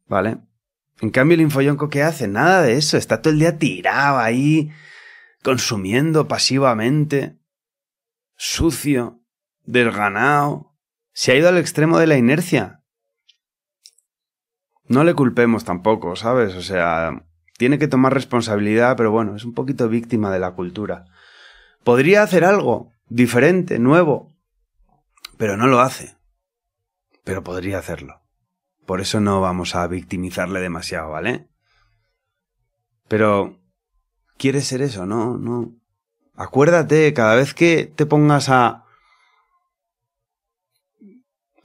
¿Vale? 0.07 0.38
En 1.01 1.11
cambio, 1.11 1.36
el 1.36 1.41
infoyonco, 1.41 1.89
¿qué 1.89 2.03
hace? 2.03 2.27
Nada 2.27 2.63
de 2.63 2.75
eso. 2.75 2.97
Está 2.97 3.21
todo 3.21 3.32
el 3.32 3.39
día 3.39 3.57
tirado 3.57 4.17
ahí, 4.17 4.71
consumiendo 5.43 6.27
pasivamente, 6.27 7.38
sucio, 8.36 9.18
desganado. 9.70 10.74
Se 11.13 11.32
ha 11.32 11.36
ido 11.36 11.47
al 11.47 11.57
extremo 11.57 11.99
de 11.99 12.07
la 12.07 12.17
inercia. 12.17 12.82
No 14.88 15.03
le 15.03 15.13
culpemos 15.13 15.63
tampoco, 15.63 16.15
¿sabes? 16.15 16.55
O 16.55 16.61
sea, 16.61 17.26
tiene 17.57 17.78
que 17.78 17.88
tomar 17.88 18.13
responsabilidad, 18.13 18.97
pero 18.97 19.11
bueno, 19.11 19.36
es 19.36 19.45
un 19.45 19.53
poquito 19.53 19.88
víctima 19.88 20.32
de 20.32 20.39
la 20.39 20.51
cultura. 20.51 21.05
Podría 21.84 22.24
hacer 22.24 22.43
algo 22.43 22.91
diferente, 23.07 23.78
nuevo, 23.78 24.36
pero 25.38 25.55
no 25.55 25.67
lo 25.67 25.80
hace. 25.80 26.17
Pero 27.24 27.43
podría 27.43 27.78
hacerlo. 27.78 28.22
Por 28.88 29.01
eso 29.01 29.20
no 29.20 29.39
vamos 29.39 29.76
a 29.76 29.86
victimizarle 29.86 30.59
demasiado, 30.61 31.11
¿vale? 31.11 31.47
Pero 33.07 33.59
¿quieres 34.38 34.65
ser 34.65 34.82
eso? 34.82 35.05
No, 35.05 35.38
no. 35.38 35.76
Acuérdate, 36.36 37.13
cada 37.13 37.36
vez 37.36 37.53
que 37.53 37.86
te 37.95 38.07
pongas 38.07 38.49
a 38.49 38.86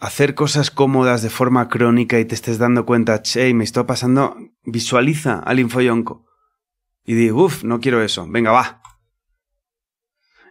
hacer 0.05 0.35
cosas 0.35 0.71
cómodas 0.71 1.23
de 1.23 1.31
forma 1.31 1.71
crónica 1.71 2.21
y 2.21 2.27
te 2.27 2.35
estés 2.35 2.59
dando 2.59 2.85
cuenta, 2.85 3.23
che, 3.23 3.55
me 3.55 3.65
estoy 3.65 3.85
pasando, 3.85 4.37
visualiza 4.63 5.39
al 5.39 5.61
infoyonco. 5.61 6.27
Y 7.07 7.15
di, 7.15 7.31
uff, 7.31 7.65
no 7.65 7.81
quiero 7.81 8.03
eso, 8.03 8.27
venga, 8.29 8.51
va. 8.53 8.83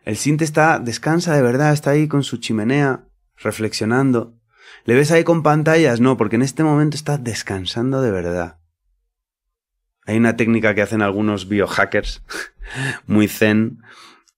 El 0.06 0.18
Sinte 0.18 0.44
está, 0.44 0.80
descansa 0.80 1.36
de 1.36 1.44
verdad, 1.44 1.72
está 1.72 1.92
ahí 1.92 2.08
con 2.08 2.24
su 2.24 2.38
chimenea, 2.38 3.08
reflexionando. 3.38 4.40
¿Le 4.86 4.96
ves 4.96 5.12
ahí 5.12 5.24
con 5.24 5.44
pantallas? 5.44 6.00
No, 6.00 6.18
porque 6.18 6.36
en 6.36 6.42
este 6.42 6.64
momento 6.64 6.98
está 6.98 7.20
descansando 7.20 8.02
de 8.02 8.10
verdad. 8.10 8.60
Hay 10.08 10.18
una 10.18 10.36
técnica 10.36 10.74
que 10.74 10.82
hacen 10.82 11.04
algunos 11.04 11.48
biohackers, 11.48 12.24
muy 13.06 13.28
zen, 13.28 13.84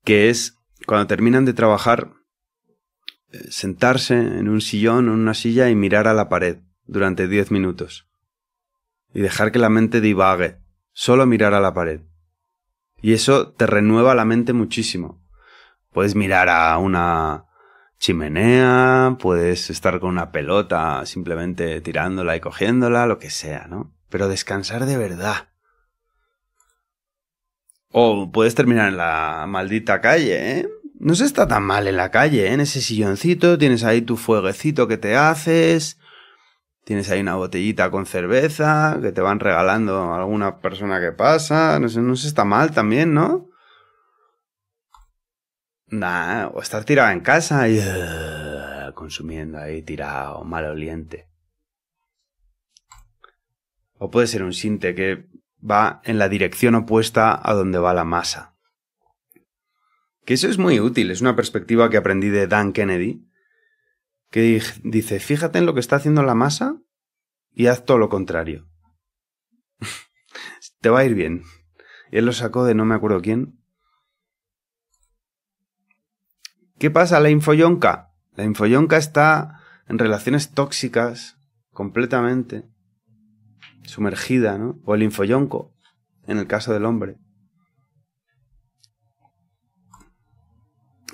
que 0.03 0.30
es 0.30 0.59
cuando 0.86 1.07
terminan 1.07 1.45
de 1.45 1.53
trabajar, 1.53 2.11
sentarse 3.50 4.16
en 4.16 4.50
un 4.50 4.62
sillón 4.62 5.10
o 5.10 5.14
en 5.14 5.20
una 5.20 5.34
silla 5.34 5.70
y 5.70 5.76
mirar 5.76 6.08
a 6.08 6.14
la 6.14 6.30
pared 6.30 6.60
durante 6.86 7.28
10 7.28 7.52
minutos. 7.52 8.08
Y 9.14 9.22
dejar 9.22 9.52
que 9.52 9.60
la 9.60 9.70
mente 9.70 10.02
divague. 10.02 10.58
Solo 10.92 11.26
mirar 11.26 11.54
a 11.54 11.60
la 11.60 11.74
pared. 11.74 12.02
Y 13.02 13.14
eso 13.14 13.50
te 13.52 13.68
renueva 13.68 14.16
la 14.16 14.26
mente 14.26 14.54
muchísimo. 14.54 15.22
Puedes 15.92 16.16
mirar 16.16 16.50
a 16.50 16.78
una 16.78 17.46
chimenea, 18.00 19.18
puedes 19.20 19.70
estar 19.70 20.00
con 20.00 20.10
una 20.10 20.32
pelota 20.32 21.06
simplemente 21.06 21.82
tirándola 21.82 22.36
y 22.36 22.40
cogiéndola, 22.40 23.08
lo 23.08 23.20
que 23.20 23.30
sea, 23.30 23.68
¿no? 23.68 23.94
Pero 24.10 24.28
descansar 24.28 24.86
de 24.86 24.98
verdad. 24.98 25.50
O 27.90 28.32
puedes 28.32 28.56
terminar 28.56 28.90
en 28.90 28.98
la 28.98 29.46
maldita 29.48 30.02
calle, 30.02 30.60
¿eh? 30.60 30.70
No 31.06 31.14
se 31.14 31.26
está 31.26 31.47
tan 31.47 31.62
mal 31.62 31.88
en 31.88 31.97
la 31.97 32.10
calle, 32.10 32.47
¿eh? 32.47 32.53
En 32.53 32.62
ese 32.62 32.82
silloncito 32.82 33.60
tienes 33.60 33.84
ahí 33.84 34.01
tu 34.01 34.18
fueguecito 34.18 34.88
que 34.88 34.97
te 34.97 35.16
haces, 35.16 35.99
tienes 36.84 37.12
ahí 37.12 37.22
una 37.22 37.36
botellita 37.36 37.91
con 37.91 38.08
cerveza 38.08 38.97
que 38.99 39.12
te 39.12 39.22
van 39.22 39.39
regalando 39.39 40.01
a 40.01 40.18
alguna 40.18 40.62
persona 40.62 40.99
que 40.99 41.12
pasa, 41.12 41.80
no 41.80 41.89
sé, 41.89 42.01
no 42.01 42.16
se 42.16 42.28
está 42.28 42.43
mal 42.43 42.72
también, 42.72 43.14
¿no? 43.14 43.51
Nah, 45.89 46.47
o 46.47 46.60
estar 46.60 46.84
tirado 46.86 47.12
en 47.12 47.20
casa 47.20 47.70
y 47.70 47.78
uh, 47.78 48.91
consumiendo 48.95 49.60
ahí 49.60 49.84
tirado, 49.84 50.43
maloliente. 50.43 51.30
O 53.99 54.10
puede 54.10 54.26
ser 54.26 54.41
un 54.41 54.53
sinte 54.53 54.95
que 54.95 55.28
va 55.62 56.01
en 56.03 56.18
la 56.18 56.30
dirección 56.30 56.74
opuesta 56.74 57.39
a 57.43 57.53
donde 57.53 57.78
va 57.78 57.93
la 57.93 58.06
masa. 58.06 58.55
Que 60.26 60.34
eso 60.34 60.47
es 60.47 60.57
muy 60.57 60.80
útil, 60.80 61.11
es 61.11 61.21
una 61.21 61.36
perspectiva 61.36 61.89
que 61.89 61.97
aprendí 61.97 62.30
de 62.30 62.47
Dan 62.47 62.73
Kennedy, 62.73 63.28
que 64.32 64.61
dice, 64.84 65.19
fíjate 65.19 65.59
en 65.59 65.65
lo 65.65 65.73
que 65.73 65.80
está 65.80 65.97
haciendo 65.97 66.23
la 66.23 66.36
masa 66.36 66.82
y 67.53 67.67
haz 67.67 67.86
todo 67.86 67.97
lo 67.97 68.09
contrario. 68.09 68.67
Te 70.82 70.89
va 70.89 70.99
a 70.99 71.05
ir 71.05 71.13
bien. 71.13 71.43
Él 72.11 72.26
lo 72.26 72.34
sacó 72.34 72.65
de 72.65 72.76
no 72.76 72.86
me 72.86 72.95
acuerdo 72.95 73.21
quién, 73.21 73.59
¿Qué 76.78 76.91
pasa? 76.91 77.19
La 77.19 77.30
infoyonca. 77.30 78.11
La 78.36 78.43
infoyonca 78.43 78.97
está 78.97 79.61
en 79.88 79.97
relaciones 79.97 80.51
tóxicas 80.51 81.38
completamente 81.71 82.67
sumergida, 83.84 84.57
¿no? 84.57 84.80
O 84.84 84.95
el 84.95 85.03
infoyonco, 85.03 85.73
en 86.28 86.38
el 86.38 86.47
caso 86.47 86.73
del 86.73 86.86
hombre. 86.86 87.17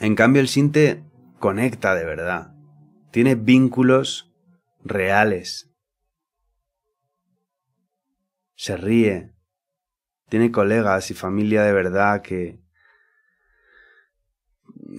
En 0.01 0.15
cambio, 0.15 0.41
el 0.41 0.47
sinte 0.47 1.03
conecta 1.37 1.93
de 1.93 2.05
verdad. 2.05 2.55
Tiene 3.11 3.35
vínculos 3.35 4.33
reales. 4.83 5.69
Se 8.55 8.75
ríe. 8.77 9.35
Tiene 10.27 10.51
colegas 10.51 11.11
y 11.11 11.13
familia 11.13 11.61
de 11.61 11.73
verdad 11.73 12.23
que, 12.23 12.59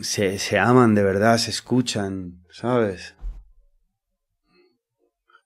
se, 0.03 0.38
se 0.38 0.59
aman 0.61 0.94
de 0.94 1.03
verdad, 1.03 1.36
se 1.38 1.50
escuchan, 1.50 2.44
¿sabes? 2.50 3.16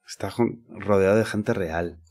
Está 0.07 0.35
rodeado 0.69 1.17
de 1.17 1.25
gente 1.25 1.55
real. 1.55 2.03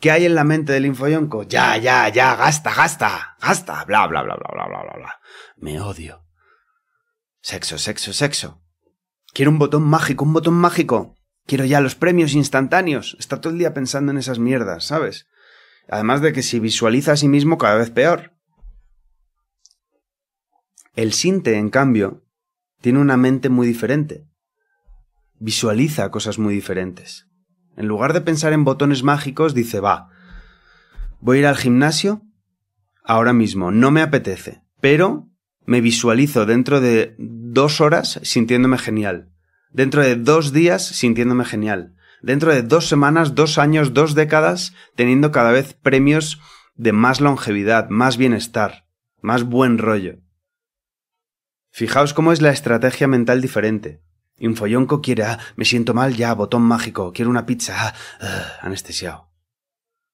¿Qué 0.00 0.10
hay 0.10 0.26
en 0.26 0.34
la 0.34 0.44
mente 0.44 0.72
del 0.72 0.86
infoyonco? 0.86 1.44
Ya, 1.44 1.76
ya, 1.76 2.08
ya, 2.08 2.36
gasta, 2.36 2.74
gasta, 2.74 3.36
gasta, 3.40 3.84
bla, 3.84 4.06
bla, 4.06 4.22
bla, 4.22 4.36
bla, 4.36 4.48
bla, 4.52 4.66
bla, 4.66 4.82
bla, 4.82 4.96
bla. 4.96 5.20
Me 5.56 5.80
odio. 5.80 6.24
Sexo, 7.40 7.78
sexo, 7.78 8.12
sexo. 8.12 8.62
Quiero 9.32 9.50
un 9.50 9.58
botón 9.58 9.82
mágico, 9.82 10.24
un 10.24 10.32
botón 10.32 10.54
mágico. 10.54 11.16
Quiero 11.46 11.64
ya 11.64 11.80
los 11.80 11.94
premios 11.94 12.34
instantáneos. 12.34 13.16
Está 13.18 13.40
todo 13.40 13.52
el 13.52 13.58
día 13.58 13.74
pensando 13.74 14.12
en 14.12 14.18
esas 14.18 14.38
mierdas, 14.38 14.84
¿sabes? 14.84 15.26
Además 15.88 16.22
de 16.22 16.32
que 16.32 16.42
si 16.42 16.60
visualiza 16.60 17.12
a 17.12 17.16
sí 17.16 17.28
mismo 17.28 17.58
cada 17.58 17.76
vez 17.76 17.90
peor. 17.90 18.32
El 20.94 21.12
Sinte, 21.12 21.56
en 21.58 21.70
cambio, 21.70 22.24
tiene 22.80 23.00
una 23.00 23.16
mente 23.16 23.48
muy 23.48 23.66
diferente. 23.66 24.26
Visualiza 25.38 26.10
cosas 26.10 26.38
muy 26.38 26.54
diferentes. 26.54 27.26
En 27.76 27.86
lugar 27.86 28.12
de 28.12 28.20
pensar 28.20 28.52
en 28.52 28.64
botones 28.64 29.02
mágicos, 29.02 29.54
dice, 29.54 29.80
va, 29.80 30.10
voy 31.20 31.38
a 31.38 31.40
ir 31.40 31.46
al 31.46 31.56
gimnasio 31.56 32.22
ahora 33.02 33.32
mismo, 33.32 33.70
no 33.70 33.90
me 33.90 34.02
apetece, 34.02 34.62
pero 34.80 35.28
me 35.66 35.80
visualizo 35.80 36.46
dentro 36.46 36.80
de 36.80 37.14
dos 37.18 37.80
horas 37.80 38.20
sintiéndome 38.22 38.78
genial, 38.78 39.30
dentro 39.70 40.02
de 40.02 40.16
dos 40.16 40.52
días 40.52 40.86
sintiéndome 40.86 41.44
genial, 41.44 41.94
dentro 42.22 42.52
de 42.52 42.62
dos 42.62 42.88
semanas, 42.88 43.34
dos 43.34 43.58
años, 43.58 43.92
dos 43.92 44.14
décadas, 44.14 44.74
teniendo 44.94 45.32
cada 45.32 45.52
vez 45.52 45.74
premios 45.74 46.40
de 46.74 46.92
más 46.92 47.20
longevidad, 47.20 47.88
más 47.88 48.16
bienestar, 48.16 48.86
más 49.20 49.44
buen 49.44 49.78
rollo. 49.78 50.18
Fijaos 51.70 52.14
cómo 52.14 52.32
es 52.32 52.40
la 52.40 52.50
estrategia 52.50 53.08
mental 53.08 53.40
diferente. 53.40 54.03
Infoyonco 54.38 55.00
quiere, 55.00 55.24
ah, 55.24 55.38
me 55.56 55.64
siento 55.64 55.94
mal, 55.94 56.14
ya, 56.16 56.34
botón 56.34 56.62
mágico, 56.62 57.12
quiero 57.12 57.30
una 57.30 57.46
pizza, 57.46 57.74
ah, 57.88 57.94
ah, 58.20 58.58
anestesiado. 58.62 59.30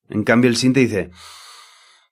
En 0.08 0.24
cambio 0.24 0.50
el 0.50 0.56
Sinte 0.56 0.80
dice, 0.80 1.10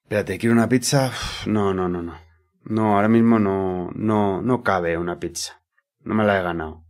espérate, 0.02 0.38
quiero 0.38 0.54
una 0.54 0.68
pizza, 0.68 1.12
no, 1.46 1.74
no, 1.74 1.88
no, 1.88 2.02
no. 2.02 2.18
No, 2.64 2.96
ahora 2.96 3.08
mismo 3.08 3.38
no, 3.38 3.90
no, 3.94 4.42
no 4.42 4.62
cabe 4.62 4.98
una 4.98 5.18
pizza. 5.18 5.62
No 6.00 6.14
me 6.14 6.24
la 6.24 6.38
he 6.38 6.42
ganado. 6.42 6.84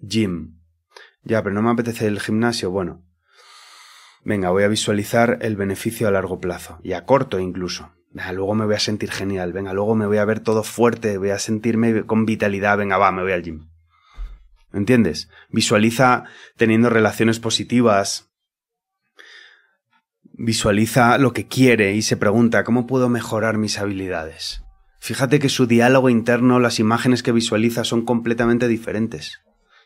Gym. 0.00 0.60
Ya, 1.22 1.42
pero 1.42 1.54
no 1.54 1.62
me 1.62 1.70
apetece 1.70 2.06
el 2.06 2.20
gimnasio, 2.20 2.70
bueno. 2.70 3.04
Venga, 4.24 4.50
voy 4.50 4.64
a 4.64 4.68
visualizar 4.68 5.38
el 5.42 5.56
beneficio 5.56 6.08
a 6.08 6.10
largo 6.10 6.40
plazo, 6.40 6.80
y 6.82 6.94
a 6.94 7.04
corto 7.04 7.38
incluso. 7.38 7.92
Venga, 8.14 8.32
luego 8.32 8.54
me 8.54 8.64
voy 8.64 8.76
a 8.76 8.80
sentir 8.80 9.10
genial, 9.10 9.52
venga, 9.52 9.72
luego 9.72 9.96
me 9.96 10.06
voy 10.06 10.18
a 10.18 10.24
ver 10.24 10.38
todo 10.38 10.62
fuerte, 10.62 11.18
voy 11.18 11.30
a 11.30 11.40
sentirme 11.40 12.06
con 12.06 12.24
vitalidad, 12.24 12.78
venga, 12.78 12.96
va, 12.96 13.10
me 13.10 13.22
voy 13.22 13.32
al 13.32 13.42
gym. 13.42 13.66
¿Entiendes? 14.72 15.28
Visualiza 15.50 16.22
teniendo 16.56 16.90
relaciones 16.90 17.40
positivas. 17.40 18.30
Visualiza 20.22 21.18
lo 21.18 21.32
que 21.32 21.48
quiere 21.48 21.94
y 21.94 22.02
se 22.02 22.16
pregunta, 22.16 22.62
¿cómo 22.62 22.86
puedo 22.86 23.08
mejorar 23.08 23.58
mis 23.58 23.78
habilidades? 23.78 24.62
Fíjate 25.00 25.40
que 25.40 25.48
su 25.48 25.66
diálogo 25.66 26.08
interno, 26.08 26.60
las 26.60 26.78
imágenes 26.78 27.24
que 27.24 27.32
visualiza 27.32 27.82
son 27.82 28.04
completamente 28.04 28.68
diferentes. 28.68 29.40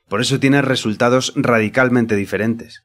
Por 0.06 0.20
eso 0.20 0.38
tiene 0.38 0.60
resultados 0.60 1.32
radicalmente 1.34 2.14
diferentes. 2.14 2.84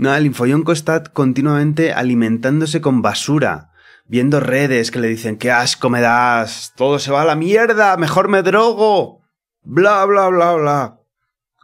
No, 0.00 0.14
el 0.14 0.24
infoyonco 0.24 0.72
está 0.72 1.02
continuamente 1.02 1.92
alimentándose 1.92 2.80
con 2.80 3.02
basura, 3.02 3.70
viendo 4.06 4.40
redes 4.40 4.90
que 4.90 4.98
le 4.98 5.08
dicen 5.08 5.36
qué 5.36 5.50
asco 5.50 5.90
me 5.90 6.00
das, 6.00 6.72
todo 6.74 6.98
se 6.98 7.12
va 7.12 7.20
a 7.20 7.26
la 7.26 7.36
mierda, 7.36 7.98
mejor 7.98 8.28
me 8.28 8.42
drogo, 8.42 9.20
bla 9.60 10.06
bla 10.06 10.28
bla 10.28 10.54
bla. 10.54 11.00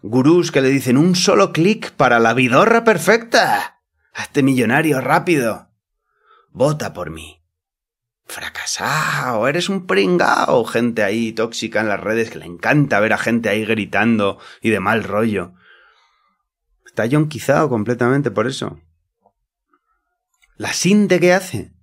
Gurús 0.03 0.53
que 0.53 0.61
le 0.61 0.69
dicen 0.69 0.99
un 0.99 1.17
solo 1.17 1.51
clic 1.51 1.93
para 1.93 2.19
la 2.19 2.35
vidorra 2.35 2.85
perfecta. 2.85 3.81
Hazte 4.13 4.43
millonario 4.43 5.01
rápido. 5.01 5.71
Vota 6.51 6.93
por 6.93 7.09
mí. 7.09 7.43
Fracasado, 8.27 9.49
eres 9.49 9.71
un 9.71 9.87
pringao. 9.87 10.67
Gente 10.67 11.03
ahí 11.03 11.33
tóxica 11.33 11.81
en 11.81 11.89
las 11.89 12.01
redes 12.01 12.29
que 12.29 12.41
le 12.41 12.45
encanta 12.45 13.01
ver 13.01 13.15
a 13.15 13.19
gente 13.19 13.49
ahí 13.49 13.65
gritando 13.65 14.39
y 14.61 14.69
de 14.69 14.81
mal 14.81 15.05
rollo. 15.05 15.55
Está 16.97 17.05
yonquizado 17.05 17.69
completamente 17.69 18.31
por 18.31 18.47
eso. 18.47 18.81
La 20.57 20.73
sinte 20.73 21.21
que 21.21 21.35
hace. 21.35 21.75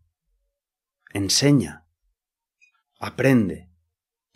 Enseña. 1.12 1.86
Aprende. 3.00 3.70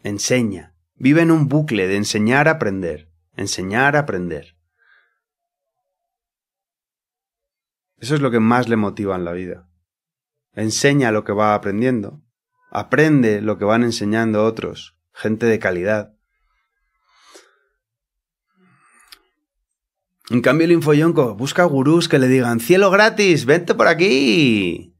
Enseña. 0.03 0.75
Vive 0.93 1.23
en 1.23 1.31
un 1.31 1.47
bucle 1.47 1.87
de 1.87 1.95
enseñar 1.95 2.47
a 2.47 2.51
aprender. 2.51 3.11
Enseñar 3.35 3.95
a 3.95 4.01
aprender. 4.01 4.55
Eso 7.97 8.13
es 8.13 8.21
lo 8.21 8.29
que 8.29 8.39
más 8.39 8.69
le 8.69 8.75
motiva 8.75 9.15
en 9.15 9.25
la 9.25 9.31
vida. 9.31 9.67
Enseña 10.53 11.11
lo 11.11 11.23
que 11.23 11.33
va 11.33 11.55
aprendiendo. 11.55 12.21
Aprende 12.69 13.41
lo 13.41 13.57
que 13.57 13.65
van 13.65 13.81
enseñando 13.81 14.45
otros. 14.45 14.95
Gente 15.11 15.47
de 15.47 15.57
calidad. 15.57 16.16
En 20.29 20.41
cambio, 20.41 20.65
el 20.65 20.73
infoyonco 20.73 21.35
busca 21.35 21.63
gurús 21.63 22.09
que 22.09 22.19
le 22.19 22.27
digan: 22.27 22.59
cielo 22.59 22.91
gratis, 22.91 23.45
vente 23.45 23.75
por 23.75 23.87
aquí. 23.87 24.93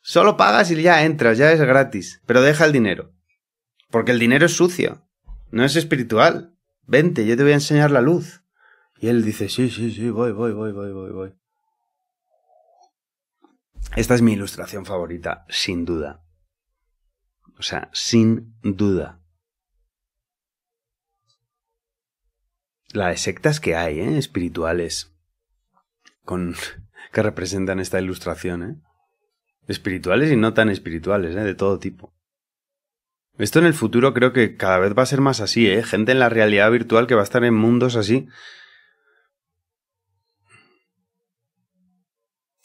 Solo 0.00 0.36
pagas 0.36 0.70
y 0.70 0.80
ya 0.80 1.04
entras, 1.04 1.38
ya 1.38 1.52
es 1.52 1.60
gratis. 1.60 2.22
Pero 2.26 2.40
deja 2.40 2.64
el 2.64 2.72
dinero. 2.72 3.12
Porque 3.90 4.12
el 4.12 4.18
dinero 4.18 4.46
es 4.46 4.56
sucio. 4.56 5.06
No 5.50 5.64
es 5.64 5.76
espiritual. 5.76 6.56
Vente, 6.86 7.26
yo 7.26 7.36
te 7.36 7.42
voy 7.42 7.52
a 7.52 7.56
enseñar 7.56 7.90
la 7.90 8.00
luz. 8.00 8.44
Y 8.98 9.08
él 9.08 9.24
dice: 9.24 9.48
Sí, 9.48 9.68
sí, 9.70 9.92
sí, 9.92 10.10
voy, 10.10 10.32
voy, 10.32 10.52
voy, 10.52 10.72
voy, 10.72 10.92
voy, 10.92 11.10
voy. 11.10 11.34
Esta 13.96 14.14
es 14.14 14.22
mi 14.22 14.34
ilustración 14.34 14.86
favorita, 14.86 15.44
sin 15.48 15.84
duda. 15.84 16.22
O 17.58 17.62
sea, 17.62 17.90
sin 17.92 18.54
duda. 18.62 19.19
Las 22.92 23.20
sectas 23.20 23.60
que 23.60 23.76
hay, 23.76 24.00
¿eh? 24.00 24.18
espirituales, 24.18 25.12
con 26.24 26.54
que 27.12 27.22
representan 27.22 27.80
esta 27.80 28.00
ilustración, 28.00 28.62
¿eh? 28.62 28.76
espirituales 29.68 30.32
y 30.32 30.36
no 30.36 30.54
tan 30.54 30.68
espirituales, 30.68 31.36
¿eh? 31.36 31.40
de 31.40 31.54
todo 31.54 31.78
tipo. 31.78 32.12
Esto 33.38 33.58
en 33.58 33.66
el 33.66 33.74
futuro 33.74 34.12
creo 34.12 34.32
que 34.32 34.56
cada 34.56 34.78
vez 34.78 34.92
va 34.96 35.02
a 35.02 35.06
ser 35.06 35.20
más 35.20 35.40
así, 35.40 35.66
¿eh? 35.66 35.82
gente 35.82 36.12
en 36.12 36.18
la 36.18 36.28
realidad 36.28 36.70
virtual 36.70 37.06
que 37.06 37.14
va 37.14 37.22
a 37.22 37.24
estar 37.24 37.44
en 37.44 37.54
mundos 37.54 37.96
así. 37.96 38.28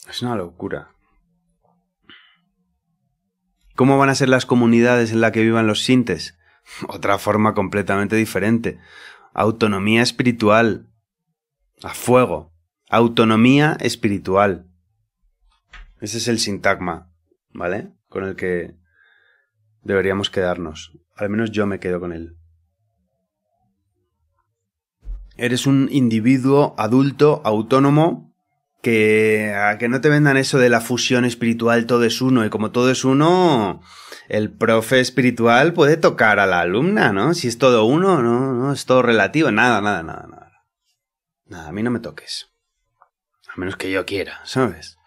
Es 0.08 0.22
una 0.22 0.36
locura. 0.36 0.90
¿Cómo 3.74 3.98
van 3.98 4.08
a 4.08 4.14
ser 4.14 4.28
las 4.28 4.46
comunidades 4.46 5.12
en 5.12 5.20
las 5.20 5.32
que 5.32 5.42
vivan 5.42 5.66
los 5.66 5.82
sintes? 5.82 6.38
Otra 6.88 7.18
forma 7.18 7.54
completamente 7.54 8.16
diferente. 8.16 8.78
Autonomía 9.38 10.00
espiritual. 10.00 10.88
A 11.82 11.92
fuego. 11.92 12.54
Autonomía 12.88 13.76
espiritual. 13.80 14.66
Ese 16.00 16.16
es 16.16 16.28
el 16.28 16.38
sintagma, 16.38 17.12
¿vale? 17.52 17.92
Con 18.08 18.24
el 18.24 18.34
que 18.34 18.78
deberíamos 19.82 20.30
quedarnos. 20.30 20.98
Al 21.14 21.28
menos 21.28 21.50
yo 21.50 21.66
me 21.66 21.80
quedo 21.80 22.00
con 22.00 22.14
él. 22.14 22.38
Eres 25.36 25.66
un 25.66 25.90
individuo 25.92 26.74
adulto, 26.78 27.42
autónomo, 27.44 28.25
que, 28.86 29.52
que 29.80 29.88
no 29.88 30.00
te 30.00 30.08
vendan 30.08 30.36
eso 30.36 30.60
de 30.60 30.68
la 30.68 30.80
fusión 30.80 31.24
espiritual, 31.24 31.86
todo 31.86 32.04
es 32.04 32.20
uno, 32.20 32.46
y 32.46 32.50
como 32.50 32.70
todo 32.70 32.92
es 32.92 33.04
uno, 33.04 33.82
el 34.28 34.52
profe 34.52 35.00
espiritual 35.00 35.72
puede 35.72 35.96
tocar 35.96 36.38
a 36.38 36.46
la 36.46 36.60
alumna, 36.60 37.12
¿no? 37.12 37.34
Si 37.34 37.48
es 37.48 37.58
todo 37.58 37.84
uno, 37.84 38.22
no, 38.22 38.54
no, 38.54 38.72
es 38.72 38.86
todo 38.86 39.02
relativo, 39.02 39.50
nada, 39.50 39.80
nada, 39.80 40.04
nada, 40.04 40.28
nada. 40.28 40.52
Nada, 41.46 41.68
a 41.68 41.72
mí 41.72 41.82
no 41.82 41.90
me 41.90 41.98
toques. 41.98 42.46
A 43.52 43.58
menos 43.58 43.74
que 43.74 43.90
yo 43.90 44.06
quiera, 44.06 44.38
¿sabes? 44.44 44.98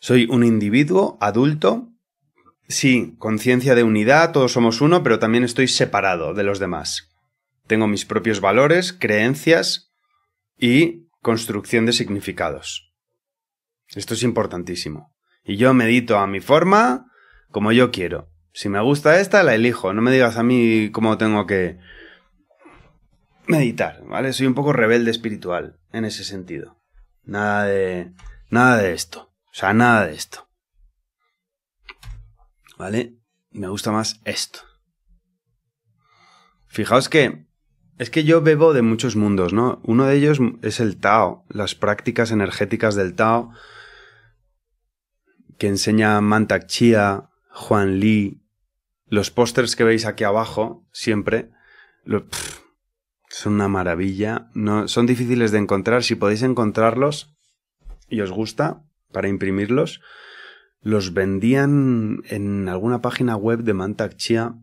Soy 0.00 0.26
un 0.28 0.42
individuo 0.42 1.16
adulto, 1.20 1.92
sí, 2.66 3.14
conciencia 3.20 3.76
de 3.76 3.84
unidad, 3.84 4.32
todos 4.32 4.50
somos 4.50 4.80
uno, 4.80 5.04
pero 5.04 5.20
también 5.20 5.44
estoy 5.44 5.68
separado 5.68 6.34
de 6.34 6.42
los 6.42 6.58
demás. 6.58 7.08
Tengo 7.68 7.86
mis 7.86 8.04
propios 8.04 8.40
valores, 8.40 8.92
creencias 8.92 9.92
y 10.58 11.03
construcción 11.24 11.86
de 11.86 11.92
significados. 11.94 12.92
Esto 13.88 14.14
es 14.14 14.22
importantísimo. 14.22 15.16
Y 15.42 15.56
yo 15.56 15.72
medito 15.74 16.18
a 16.18 16.26
mi 16.28 16.40
forma, 16.40 17.06
como 17.50 17.72
yo 17.72 17.90
quiero. 17.90 18.30
Si 18.52 18.68
me 18.68 18.80
gusta 18.80 19.18
esta, 19.18 19.42
la 19.42 19.54
elijo. 19.54 19.92
No 19.94 20.02
me 20.02 20.12
digas 20.12 20.36
a 20.36 20.42
mí 20.42 20.90
cómo 20.92 21.18
tengo 21.18 21.46
que 21.46 21.78
meditar, 23.46 24.04
¿vale? 24.04 24.32
Soy 24.32 24.46
un 24.46 24.54
poco 24.54 24.72
rebelde 24.72 25.10
espiritual 25.10 25.80
en 25.92 26.04
ese 26.04 26.24
sentido. 26.24 26.78
Nada 27.24 27.64
de 27.64 28.12
nada 28.50 28.76
de 28.76 28.92
esto. 28.92 29.32
O 29.46 29.54
sea, 29.54 29.72
nada 29.72 30.06
de 30.06 30.14
esto. 30.14 30.48
¿Vale? 32.76 33.16
Me 33.50 33.68
gusta 33.68 33.92
más 33.92 34.20
esto. 34.24 34.60
Fijaos 36.66 37.08
que 37.08 37.43
es 37.98 38.10
que 38.10 38.24
yo 38.24 38.42
bebo 38.42 38.72
de 38.72 38.82
muchos 38.82 39.16
mundos, 39.16 39.52
¿no? 39.52 39.80
Uno 39.84 40.06
de 40.06 40.16
ellos 40.16 40.38
es 40.62 40.80
el 40.80 40.96
Tao, 40.96 41.44
las 41.48 41.74
prácticas 41.74 42.30
energéticas 42.30 42.94
del 42.94 43.14
Tao 43.14 43.52
que 45.58 45.68
enseña 45.68 46.20
Mantak 46.20 46.66
Chia, 46.66 47.30
Juan 47.50 48.00
Lee, 48.00 48.42
los 49.06 49.30
pósters 49.30 49.76
que 49.76 49.84
veis 49.84 50.06
aquí 50.06 50.24
abajo, 50.24 50.84
siempre, 50.92 51.50
son 53.28 53.54
una 53.54 53.68
maravilla. 53.68 54.50
No, 54.54 54.88
son 54.88 55.06
difíciles 55.06 55.52
de 55.52 55.58
encontrar. 55.58 56.02
Si 56.02 56.16
podéis 56.16 56.42
encontrarlos 56.42 57.36
y 58.08 58.20
os 58.20 58.32
gusta, 58.32 58.82
para 59.12 59.28
imprimirlos, 59.28 60.00
los 60.80 61.14
vendían 61.14 62.22
en 62.24 62.68
alguna 62.68 63.00
página 63.00 63.36
web 63.36 63.60
de 63.62 63.74
Mantak 63.74 64.16
Chia 64.16 64.56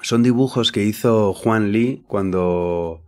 son 0.00 0.22
dibujos 0.22 0.72
que 0.72 0.84
hizo 0.84 1.32
Juan 1.32 1.72
Lee 1.72 2.04
cuando 2.08 3.04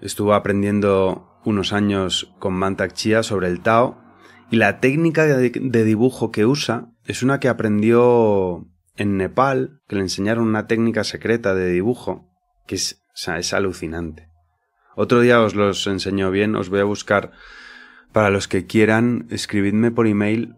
estuvo 0.00 0.34
aprendiendo 0.34 1.40
unos 1.44 1.72
años 1.72 2.32
con 2.38 2.54
Mantak 2.54 2.92
Chia 2.92 3.22
sobre 3.22 3.48
el 3.48 3.60
Tao. 3.60 3.98
Y 4.50 4.56
la 4.56 4.80
técnica 4.80 5.26
de, 5.26 5.84
dibujo 5.84 6.30
que 6.30 6.46
usa 6.46 6.90
es 7.06 7.22
una 7.22 7.40
que 7.40 7.48
aprendió 7.48 8.68
en 8.96 9.16
Nepal, 9.16 9.80
que 9.88 9.96
le 9.96 10.02
enseñaron 10.02 10.46
una 10.46 10.66
técnica 10.66 11.04
secreta 11.04 11.54
de 11.54 11.70
dibujo, 11.70 12.28
que 12.66 12.74
es, 12.74 13.02
es 13.14 13.52
alucinante. 13.54 14.28
Otro 14.94 15.20
día 15.20 15.40
os 15.40 15.54
los 15.54 15.86
enseño 15.86 16.30
bien, 16.30 16.54
os 16.54 16.68
voy 16.68 16.80
a 16.80 16.84
buscar 16.84 17.32
para 18.12 18.28
los 18.28 18.46
que 18.46 18.66
quieran, 18.66 19.26
escribidme 19.30 19.90
por 19.90 20.06
email 20.06 20.54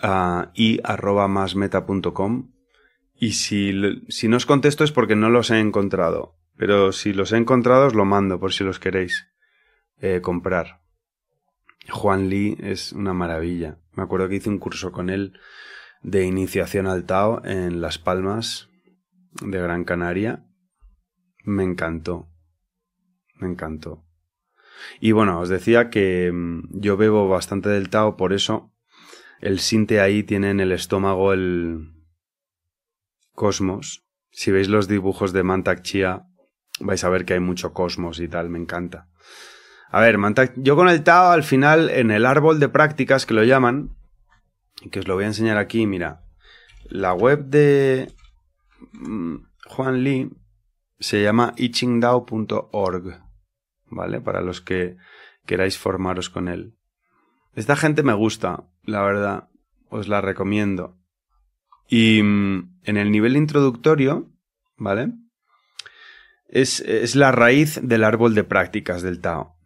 a 0.00 0.52
i.masmeta.com 0.54 2.52
y 3.18 3.32
si, 3.32 3.72
si 4.08 4.28
no 4.28 4.36
os 4.36 4.46
contesto 4.46 4.84
es 4.84 4.92
porque 4.92 5.16
no 5.16 5.30
los 5.30 5.50
he 5.50 5.58
encontrado. 5.58 6.36
Pero 6.56 6.92
si 6.92 7.12
los 7.12 7.32
he 7.32 7.36
encontrado 7.36 7.86
os 7.86 7.94
lo 7.94 8.04
mando 8.04 8.40
por 8.40 8.52
si 8.52 8.64
los 8.64 8.78
queréis 8.78 9.28
eh, 9.98 10.20
comprar. 10.22 10.80
Juan 11.90 12.28
Lee 12.28 12.56
es 12.60 12.92
una 12.92 13.12
maravilla. 13.12 13.78
Me 13.92 14.02
acuerdo 14.02 14.28
que 14.28 14.36
hice 14.36 14.48
un 14.48 14.58
curso 14.58 14.92
con 14.92 15.10
él 15.10 15.38
de 16.02 16.24
iniciación 16.24 16.86
al 16.86 17.04
Tao 17.04 17.42
en 17.44 17.80
Las 17.80 17.98
Palmas 17.98 18.68
de 19.40 19.60
Gran 19.60 19.84
Canaria. 19.84 20.46
Me 21.44 21.62
encantó. 21.62 22.28
Me 23.34 23.48
encantó. 23.48 24.04
Y 25.00 25.12
bueno, 25.12 25.40
os 25.40 25.48
decía 25.48 25.90
que 25.90 26.30
mm, 26.32 26.80
yo 26.80 26.96
bebo 26.96 27.28
bastante 27.28 27.68
del 27.68 27.88
Tao, 27.88 28.16
por 28.16 28.32
eso 28.32 28.72
el 29.40 29.60
Sinte 29.60 30.00
ahí 30.00 30.22
tiene 30.22 30.50
en 30.50 30.60
el 30.60 30.72
estómago 30.72 31.32
el, 31.32 31.95
cosmos. 33.36 34.04
Si 34.32 34.50
veis 34.50 34.68
los 34.68 34.88
dibujos 34.88 35.32
de 35.32 35.44
Mantak 35.44 35.82
Chia, 35.82 36.26
vais 36.80 37.04
a 37.04 37.08
ver 37.08 37.24
que 37.24 37.34
hay 37.34 37.40
mucho 37.40 37.72
cosmos 37.72 38.18
y 38.18 38.26
tal, 38.26 38.50
me 38.50 38.58
encanta. 38.58 39.08
A 39.90 40.00
ver, 40.00 40.18
Mantak, 40.18 40.54
yo 40.56 40.74
con 40.74 40.88
el 40.88 41.04
Tao 41.04 41.30
al 41.30 41.44
final, 41.44 41.90
en 41.90 42.10
el 42.10 42.26
árbol 42.26 42.58
de 42.58 42.68
prácticas 42.68 43.24
que 43.24 43.34
lo 43.34 43.44
llaman, 43.44 43.96
y 44.82 44.90
que 44.90 44.98
os 44.98 45.06
lo 45.06 45.14
voy 45.14 45.24
a 45.24 45.28
enseñar 45.28 45.58
aquí, 45.58 45.86
mira, 45.86 46.22
La 46.88 47.14
web 47.14 47.44
de 47.46 48.12
mm, 48.92 49.36
Juan 49.66 50.02
Lee 50.02 50.30
se 50.98 51.22
llama 51.22 51.54
ichingdao.org, 51.56 53.22
¿vale? 53.86 54.20
Para 54.20 54.40
los 54.40 54.60
que 54.60 54.96
queráis 55.46 55.78
formaros 55.78 56.30
con 56.30 56.48
él. 56.48 56.76
Esta 57.54 57.76
gente 57.76 58.02
me 58.02 58.12
gusta, 58.12 58.64
la 58.82 59.02
verdad, 59.02 59.48
os 59.88 60.08
la 60.08 60.20
recomiendo. 60.20 60.95
Y 61.88 62.22
mm, 62.22 62.80
en 62.84 62.96
el 62.96 63.10
nivel 63.10 63.36
introductorio, 63.36 64.30
¿vale? 64.76 65.12
Es, 66.48 66.80
es 66.80 67.16
la 67.16 67.32
raíz 67.32 67.80
del 67.82 68.04
árbol 68.04 68.34
de 68.34 68.44
prácticas 68.44 69.02
del 69.02 69.20
Tao, 69.20 69.56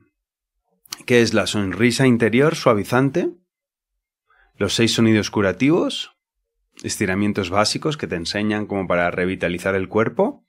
que 1.06 1.22
es 1.22 1.34
la 1.34 1.46
sonrisa 1.46 2.06
interior 2.06 2.54
suavizante, 2.56 3.30
los 4.56 4.74
seis 4.74 4.92
sonidos 4.92 5.30
curativos, 5.30 6.12
estiramientos 6.82 7.50
básicos 7.50 7.96
que 7.96 8.06
te 8.06 8.16
enseñan 8.16 8.66
como 8.66 8.86
para 8.86 9.10
revitalizar 9.10 9.74
el 9.74 9.88
cuerpo, 9.88 10.46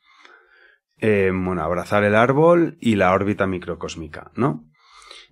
eh, 1.00 1.32
bueno, 1.34 1.64
abrazar 1.64 2.04
el 2.04 2.16
árbol 2.16 2.78
y 2.80 2.96
la 2.96 3.12
órbita 3.12 3.48
microcósmica, 3.48 4.32
¿no? 4.36 4.72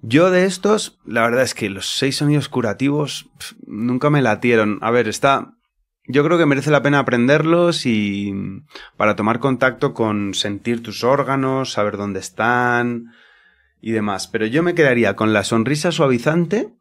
Yo 0.02 0.32
de 0.32 0.46
estos, 0.46 1.00
la 1.06 1.22
verdad 1.22 1.44
es 1.44 1.54
que 1.54 1.70
los 1.70 1.98
seis 1.98 2.18
sonidos 2.18 2.48
curativos 2.48 3.30
nunca 3.68 4.10
me 4.10 4.22
latieron. 4.22 4.80
A 4.82 4.92
ver, 4.92 5.08
está... 5.08 5.56
Yo 6.12 6.24
creo 6.24 6.40
que 6.40 6.48
merece 6.48 6.72
la 6.72 6.82
pena 6.82 6.98
aprenderlos 6.98 7.86
y 7.86 8.34
para 8.98 9.16
tomar 9.16 9.38
contacto 9.40 9.94
con 9.94 10.34
sentir 10.34 10.82
tus 10.82 11.04
órganos, 11.04 11.74
saber 11.74 11.98
dónde 11.98 12.20
están 12.20 13.14
y 13.80 13.92
demás. 13.92 14.28
Pero 14.28 14.48
yo 14.48 14.64
me 14.64 14.74
quedaría 14.74 15.16
con 15.16 15.34
la 15.34 15.44
sonrisa 15.44 15.92
suavizante, 15.92 16.74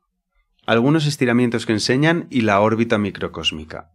algunos 0.64 1.04
estiramientos 1.04 1.66
que 1.66 1.74
enseñan 1.74 2.26
y 2.30 2.40
la 2.40 2.58
órbita 2.60 2.96
microcósmica. 2.96 3.90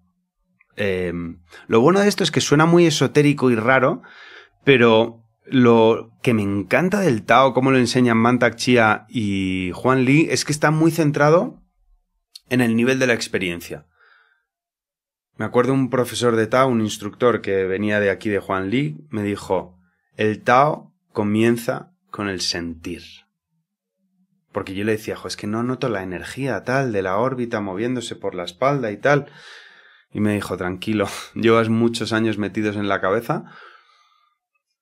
Em, 0.76 1.42
lo 1.66 1.82
bueno 1.82 2.02
de 2.02 2.10
esto 2.10 2.24
es 2.24 2.30
que 2.30 2.40
suena 2.40 2.68
muy 2.68 2.86
esotérico 2.86 3.50
y 3.50 3.56
raro, 3.56 4.04
pero 4.64 5.24
lo 5.48 6.12
que 6.22 6.36
me 6.36 6.44
encanta 6.44 7.00
del 7.00 7.24
Tao, 7.24 7.56
como 7.56 7.72
lo 7.72 7.80
enseñan 7.80 8.20
Mantak 8.20 8.56
Chia 8.56 9.08
y 9.10 9.72
Juan 9.74 10.06
Lee, 10.06 10.28
es 10.30 10.46
que 10.46 10.52
está 10.52 10.70
muy 10.70 10.92
centrado 10.92 11.60
en 12.52 12.62
el 12.62 12.76
nivel 12.76 13.00
de 13.00 13.08
la 13.08 13.16
experiencia. 13.16 13.88
Me 15.36 15.46
acuerdo 15.46 15.74
un 15.74 15.90
profesor 15.90 16.36
de 16.36 16.46
Tao, 16.46 16.70
un 16.70 16.82
instructor 16.82 17.42
que 17.42 17.66
venía 17.66 18.00
de 18.00 18.12
aquí 18.12 18.30
de 18.30 18.40
Juan 18.40 18.70
Lee, 18.70 18.98
me 19.10 19.24
dijo, 19.24 19.80
el 20.16 20.44
Tao 20.44 20.94
comienza 21.12 21.92
con 22.12 22.30
el 22.30 22.42
sentir. 22.42 23.02
Porque 24.52 24.76
yo 24.76 24.84
le 24.84 24.92
decía, 24.92 25.18
es 25.26 25.36
que 25.36 25.48
no 25.48 25.64
noto 25.64 25.90
la 25.90 26.04
energía 26.04 26.64
tal 26.64 26.92
de 26.92 27.02
la 27.02 27.18
órbita 27.18 27.60
moviéndose 27.62 28.16
por 28.16 28.36
la 28.36 28.44
espalda 28.44 28.92
y 28.92 28.98
tal. 28.98 29.32
Y 30.12 30.20
me 30.20 30.36
dijo, 30.36 30.56
tranquilo, 30.58 31.08
llevas 31.34 31.70
muchos 31.70 32.14
años 32.14 32.38
metidos 32.38 32.76
en 32.76 32.88
la 32.88 33.02
cabeza, 33.02 33.46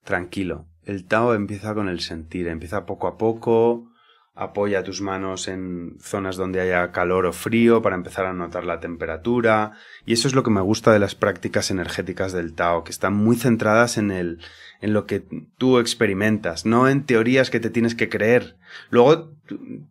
tranquilo. 0.03 0.67
El 0.83 1.05
Tao 1.05 1.33
empieza 1.33 1.73
con 1.73 1.87
el 1.87 2.01
sentir, 2.01 2.47
empieza 2.47 2.85
poco 2.85 3.07
a 3.07 3.17
poco, 3.17 3.90
apoya 4.33 4.83
tus 4.83 5.01
manos 5.01 5.47
en 5.47 5.97
zonas 5.99 6.37
donde 6.37 6.61
haya 6.61 6.91
calor 6.91 7.25
o 7.25 7.33
frío 7.33 7.81
para 7.81 7.95
empezar 7.95 8.25
a 8.25 8.33
notar 8.33 8.65
la 8.65 8.79
temperatura. 8.79 9.73
Y 10.05 10.13
eso 10.13 10.27
es 10.27 10.33
lo 10.33 10.43
que 10.43 10.51
me 10.51 10.61
gusta 10.61 10.93
de 10.93 10.99
las 10.99 11.15
prácticas 11.15 11.69
energéticas 11.69 12.31
del 12.31 12.53
Tao, 12.53 12.83
que 12.83 12.91
están 12.91 13.13
muy 13.13 13.35
centradas 13.35 13.97
en 13.97 14.11
el, 14.11 14.39
en 14.79 14.93
lo 14.93 15.05
que 15.05 15.23
tú 15.57 15.79
experimentas, 15.79 16.65
no 16.65 16.87
en 16.87 17.05
teorías 17.05 17.49
que 17.49 17.59
te 17.59 17.69
tienes 17.69 17.93
que 17.93 18.09
creer. 18.09 18.57
Luego 18.89 19.33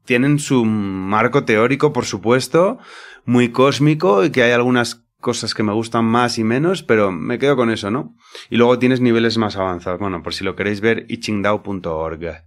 tienen 0.04 0.38
su 0.38 0.64
marco 0.64 1.44
teórico, 1.44 1.92
por 1.92 2.06
supuesto, 2.06 2.78
muy 3.24 3.50
cósmico 3.50 4.24
y 4.24 4.30
que 4.30 4.42
hay 4.42 4.52
algunas 4.52 5.04
cosas 5.20 5.52
que 5.52 5.62
me 5.62 5.74
gustan 5.74 6.06
más 6.06 6.38
y 6.38 6.44
menos, 6.44 6.82
pero 6.82 7.12
me 7.12 7.38
quedo 7.38 7.54
con 7.54 7.70
eso, 7.70 7.90
¿no? 7.90 8.16
Y 8.48 8.56
luego 8.56 8.78
tienes 8.78 9.02
niveles 9.02 9.36
más 9.36 9.56
avanzados. 9.56 10.00
Bueno, 10.00 10.22
por 10.22 10.32
si 10.32 10.44
lo 10.44 10.56
queréis 10.56 10.80
ver, 10.80 11.04
ichingdao.org. 11.08 12.44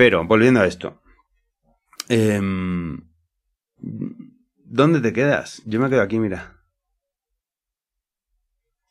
Pero, 0.00 0.26
volviendo 0.26 0.62
a 0.62 0.66
esto. 0.66 1.02
Em, 2.08 3.06
¿Dónde 3.76 5.02
te 5.02 5.12
quedas? 5.12 5.60
Yo 5.66 5.78
me 5.78 5.90
quedo 5.90 6.00
aquí, 6.00 6.18
mira. 6.18 6.64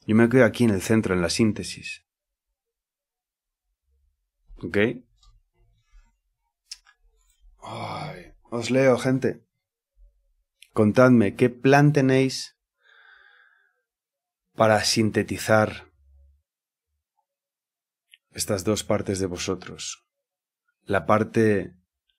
Yo 0.05 0.15
me 0.15 0.29
quedo 0.29 0.45
aquí 0.45 0.65
en 0.65 0.69
el 0.69 0.83
centro, 0.83 1.15
en 1.15 1.23
la 1.23 1.31
síntesis. 1.31 2.05
¿Ok? 4.61 4.77
Ay, 7.63 8.33
os 8.51 8.69
leo, 8.69 8.95
gente. 8.99 9.43
Contadme, 10.73 11.35
¿qué 11.35 11.49
plan 11.49 11.91
tenéis 11.91 12.55
para 14.53 14.83
sintetizar 14.83 15.91
estas 18.29 18.63
dos 18.63 18.83
partes 18.83 19.17
de 19.17 19.25
vosotros, 19.25 20.08
la 20.89 21.05
parte 21.05 21.75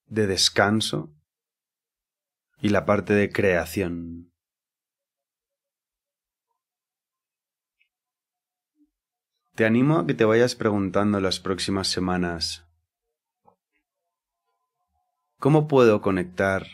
de 0.06 0.26
descanso 0.28 1.12
y 2.60 2.68
la 2.68 2.86
parte 2.86 3.14
de 3.14 3.32
creación. 3.32 4.32
Te 9.56 9.64
animo 9.64 9.98
a 9.98 10.06
que 10.06 10.14
te 10.14 10.24
vayas 10.24 10.54
preguntando 10.54 11.20
las 11.20 11.40
próximas 11.40 11.88
semanas, 11.88 12.64
¿cómo 15.40 15.66
puedo 15.66 16.00
conectar 16.00 16.64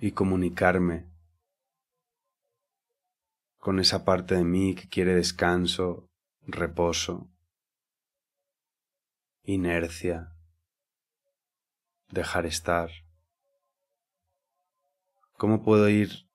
y 0.00 0.10
comunicarme 0.10 1.06
con 3.58 3.78
esa 3.78 4.04
parte 4.04 4.34
de 4.34 4.42
mí 4.42 4.74
que 4.74 4.88
quiere 4.88 5.14
descanso, 5.14 6.10
reposo, 6.48 7.30
inercia, 9.44 10.34
dejar 12.10 12.46
estar. 12.46 12.90
¿Cómo 15.36 15.62
puedo 15.62 15.88
ir 15.88 16.28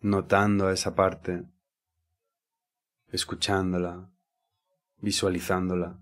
notando 0.00 0.68
a 0.68 0.72
esa 0.72 0.94
parte, 0.94 1.44
escuchándola, 3.08 4.10
visualizándola, 4.98 6.00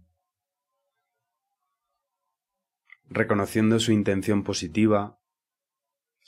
reconociendo 3.08 3.80
su 3.80 3.92
intención 3.92 4.44
positiva, 4.44 5.18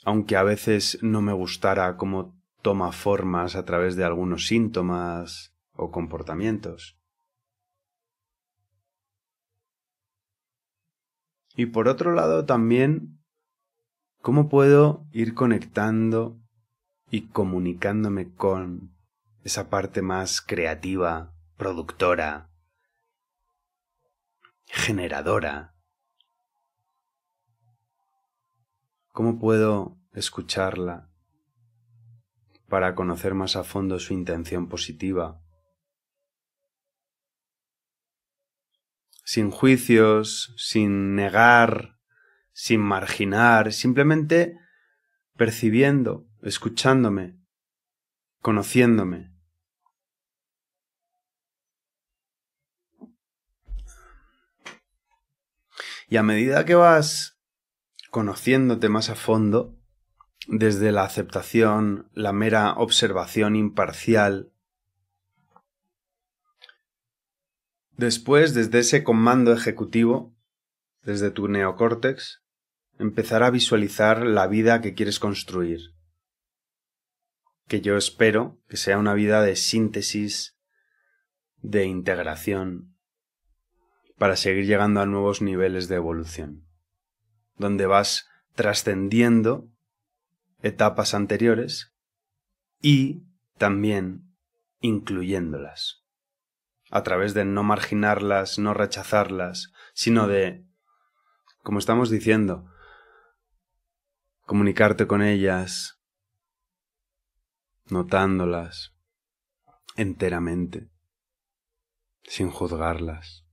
aunque 0.03 0.35
a 0.35 0.43
veces 0.43 0.97
no 1.01 1.21
me 1.21 1.33
gustara 1.33 1.95
como 1.97 2.39
toma 2.61 2.91
formas 2.91 3.55
a 3.55 3.65
través 3.65 3.95
de 3.95 4.03
algunos 4.03 4.47
síntomas 4.47 5.55
o 5.73 5.91
comportamientos. 5.91 7.00
Y 11.55 11.67
por 11.67 11.87
otro 11.87 12.13
lado 12.13 12.45
también, 12.45 13.19
¿cómo 14.21 14.49
puedo 14.49 15.05
ir 15.11 15.33
conectando 15.33 16.39
y 17.09 17.27
comunicándome 17.27 18.33
con 18.33 18.95
esa 19.43 19.69
parte 19.69 20.01
más 20.01 20.41
creativa, 20.41 21.33
productora, 21.57 22.49
generadora? 24.65 25.75
¿Cómo 29.11 29.39
puedo 29.39 29.97
escucharla 30.13 31.11
para 32.71 32.95
conocer 32.95 33.33
más 33.33 33.57
a 33.57 33.65
fondo 33.65 33.99
su 33.99 34.13
intención 34.13 34.67
positiva. 34.69 35.41
Sin 39.31 39.49
juicios, 39.49 40.53
sin 40.57 41.15
negar, 41.15 41.97
sin 42.51 42.81
marginar, 42.81 43.71
simplemente 43.71 44.57
percibiendo, 45.37 46.27
escuchándome, 46.41 47.39
conociéndome. 48.41 49.31
Y 56.09 56.17
a 56.17 56.23
medida 56.23 56.65
que 56.65 56.75
vas 56.75 57.39
conociéndote 58.09 58.89
más 58.89 59.09
a 59.09 59.15
fondo, 59.15 59.79
desde 60.49 60.91
la 60.91 61.05
aceptación, 61.05 62.11
la 62.11 62.33
mera 62.33 62.73
observación 62.73 63.55
imparcial. 63.55 64.50
Después, 67.97 68.53
desde 68.53 68.79
ese 68.79 69.03
comando 69.03 69.53
ejecutivo, 69.53 70.35
desde 71.03 71.31
tu 71.31 71.47
neocórtex, 71.47 72.41
empezar 72.99 73.43
a 73.43 73.49
visualizar 73.49 74.25
la 74.25 74.47
vida 74.47 74.81
que 74.81 74.93
quieres 74.93 75.19
construir. 75.19 75.95
Que 77.67 77.81
yo 77.81 77.97
espero 77.97 78.59
que 78.67 78.77
sea 78.77 78.97
una 78.97 79.13
vida 79.13 79.41
de 79.41 79.55
síntesis, 79.55 80.57
de 81.61 81.85
integración, 81.85 82.95
para 84.17 84.35
seguir 84.35 84.65
llegando 84.65 85.01
a 85.01 85.05
nuevos 85.05 85.41
niveles 85.41 85.87
de 85.87 85.95
evolución, 85.95 86.67
donde 87.55 87.87
vas 87.87 88.27
trascendiendo 88.53 89.67
etapas 90.61 91.13
anteriores 91.13 91.93
y 92.81 93.23
también 93.57 94.35
incluyéndolas, 94.79 96.00
a 96.91 97.03
través 97.03 97.33
de 97.33 97.45
no 97.45 97.63
marginarlas, 97.63 98.59
no 98.59 98.73
rechazarlas, 98.73 99.71
sino 99.93 100.27
de, 100.27 100.65
como 101.63 101.79
estamos 101.79 102.09
diciendo, 102.09 102.69
comunicarte 104.41 105.07
con 105.07 105.21
ellas, 105.21 106.01
notándolas 107.85 108.93
enteramente, 109.95 110.89
sin 112.23 112.49
juzgarlas. 112.49 113.45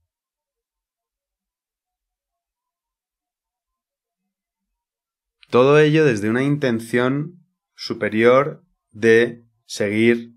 Todo 5.49 5.79
ello 5.79 6.05
desde 6.05 6.29
una 6.29 6.43
intención 6.43 7.45
superior 7.73 8.65
de 8.91 9.45
seguir 9.65 10.35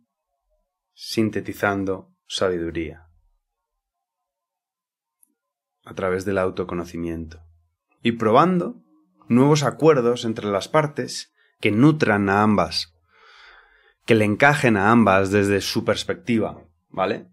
sintetizando 0.94 2.11
sabiduría 2.32 3.08
a 5.84 5.94
través 5.94 6.24
del 6.24 6.38
autoconocimiento 6.38 7.42
y 8.02 8.12
probando 8.12 8.82
nuevos 9.28 9.62
acuerdos 9.62 10.24
entre 10.24 10.46
las 10.46 10.68
partes 10.68 11.34
que 11.60 11.70
nutran 11.70 12.30
a 12.30 12.42
ambas, 12.42 12.94
que 14.06 14.14
le 14.14 14.24
encajen 14.24 14.76
a 14.78 14.90
ambas 14.90 15.30
desde 15.30 15.60
su 15.60 15.84
perspectiva, 15.84 16.64
¿vale? 16.88 17.28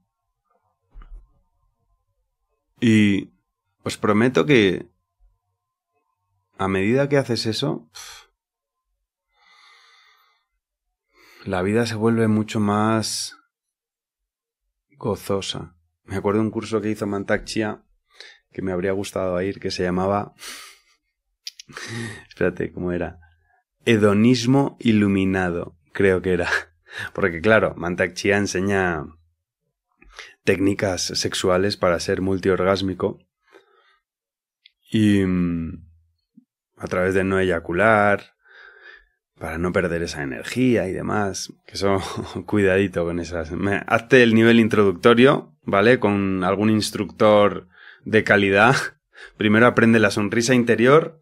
Y 2.81 3.31
os 3.83 3.97
prometo 3.97 4.45
que 4.45 4.89
a 6.57 6.67
medida 6.67 7.07
que 7.07 7.17
haces 7.17 7.45
eso, 7.45 7.89
la 11.45 11.61
vida 11.61 11.85
se 11.85 11.95
vuelve 11.95 12.27
mucho 12.27 12.59
más 12.59 13.38
gozosa. 14.99 15.75
Me 16.03 16.17
acuerdo 16.17 16.41
de 16.41 16.45
un 16.45 16.51
curso 16.51 16.81
que 16.81 16.89
hizo 16.91 17.07
Mantak 17.07 17.45
Chia 17.45 17.83
que 18.51 18.61
me 18.61 18.71
habría 18.71 18.91
gustado 18.91 19.41
ir 19.41 19.59
que 19.59 19.71
se 19.71 19.83
llamaba 19.83 20.33
Espérate, 22.27 22.71
¿cómo 22.71 22.91
era? 22.91 23.19
Hedonismo 23.85 24.77
iluminado, 24.79 25.77
creo 25.93 26.21
que 26.21 26.33
era. 26.33 26.49
Porque 27.13 27.41
claro, 27.41 27.73
Mantak 27.75 28.13
Chia 28.13 28.37
enseña 28.37 29.05
técnicas 30.43 31.01
sexuales 31.01 31.77
para 31.77 31.99
ser 31.99 32.21
multiorgásmico 32.21 33.19
y 34.91 35.23
mm, 35.25 35.87
a 36.77 36.87
través 36.87 37.13
de 37.13 37.23
no 37.23 37.39
eyacular, 37.39 38.33
para 39.39 39.57
no 39.57 39.71
perder 39.71 40.03
esa 40.03 40.21
energía 40.21 40.87
y 40.87 40.93
demás. 40.93 41.53
Que 41.65 41.73
eso, 41.73 41.99
cuidadito 42.45 43.05
con 43.05 43.19
esas. 43.19 43.51
hazte 43.87 44.23
el 44.23 44.35
nivel 44.35 44.59
introductorio, 44.59 45.55
¿vale? 45.63 45.99
Con 45.99 46.43
algún 46.43 46.69
instructor 46.69 47.67
de 48.05 48.23
calidad. 48.23 48.75
Primero 49.37 49.67
aprende 49.67 49.99
la 49.99 50.11
sonrisa 50.11 50.53
interior 50.53 51.21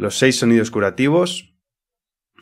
los 0.00 0.16
seis 0.16 0.38
sonidos 0.38 0.70
curativos 0.70 1.54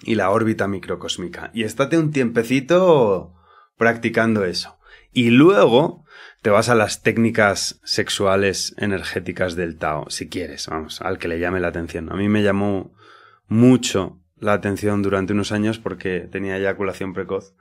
y 0.02 0.14
la 0.14 0.30
órbita 0.30 0.68
microcósmica. 0.68 1.50
Y 1.52 1.64
estate 1.64 1.98
un 1.98 2.12
tiempecito 2.12 3.34
practicando 3.76 4.44
eso. 4.44 4.78
Y 5.12 5.30
luego 5.30 6.04
te 6.40 6.50
vas 6.50 6.68
a 6.68 6.76
las 6.76 7.02
técnicas 7.02 7.80
sexuales 7.82 8.76
energéticas 8.78 9.56
del 9.56 9.76
Tao, 9.76 10.08
si 10.08 10.28
quieres, 10.28 10.68
vamos, 10.68 11.02
al 11.02 11.18
que 11.18 11.26
le 11.26 11.40
llame 11.40 11.58
la 11.58 11.68
atención. 11.68 12.12
A 12.12 12.14
mí 12.14 12.28
me 12.28 12.44
llamó 12.44 12.94
mucho 13.48 14.20
la 14.40 14.52
atención 14.52 15.02
durante 15.02 15.32
unos 15.32 15.52
años 15.52 15.78
porque 15.78 16.20
tenía 16.20 16.56
eyaculación 16.56 17.12
precoz. 17.12 17.54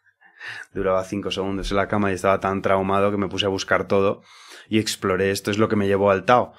Duraba 0.74 1.04
cinco 1.04 1.30
segundos 1.30 1.70
en 1.70 1.76
la 1.76 1.88
cama 1.88 2.10
y 2.10 2.14
estaba 2.14 2.40
tan 2.40 2.62
traumado 2.62 3.10
que 3.10 3.16
me 3.16 3.28
puse 3.28 3.46
a 3.46 3.50
buscar 3.50 3.86
todo 3.86 4.22
y 4.68 4.78
exploré 4.78 5.30
esto. 5.30 5.50
Es 5.50 5.58
lo 5.58 5.68
que 5.68 5.76
me 5.76 5.86
llevó 5.86 6.10
al 6.10 6.24
Tao. 6.24 6.52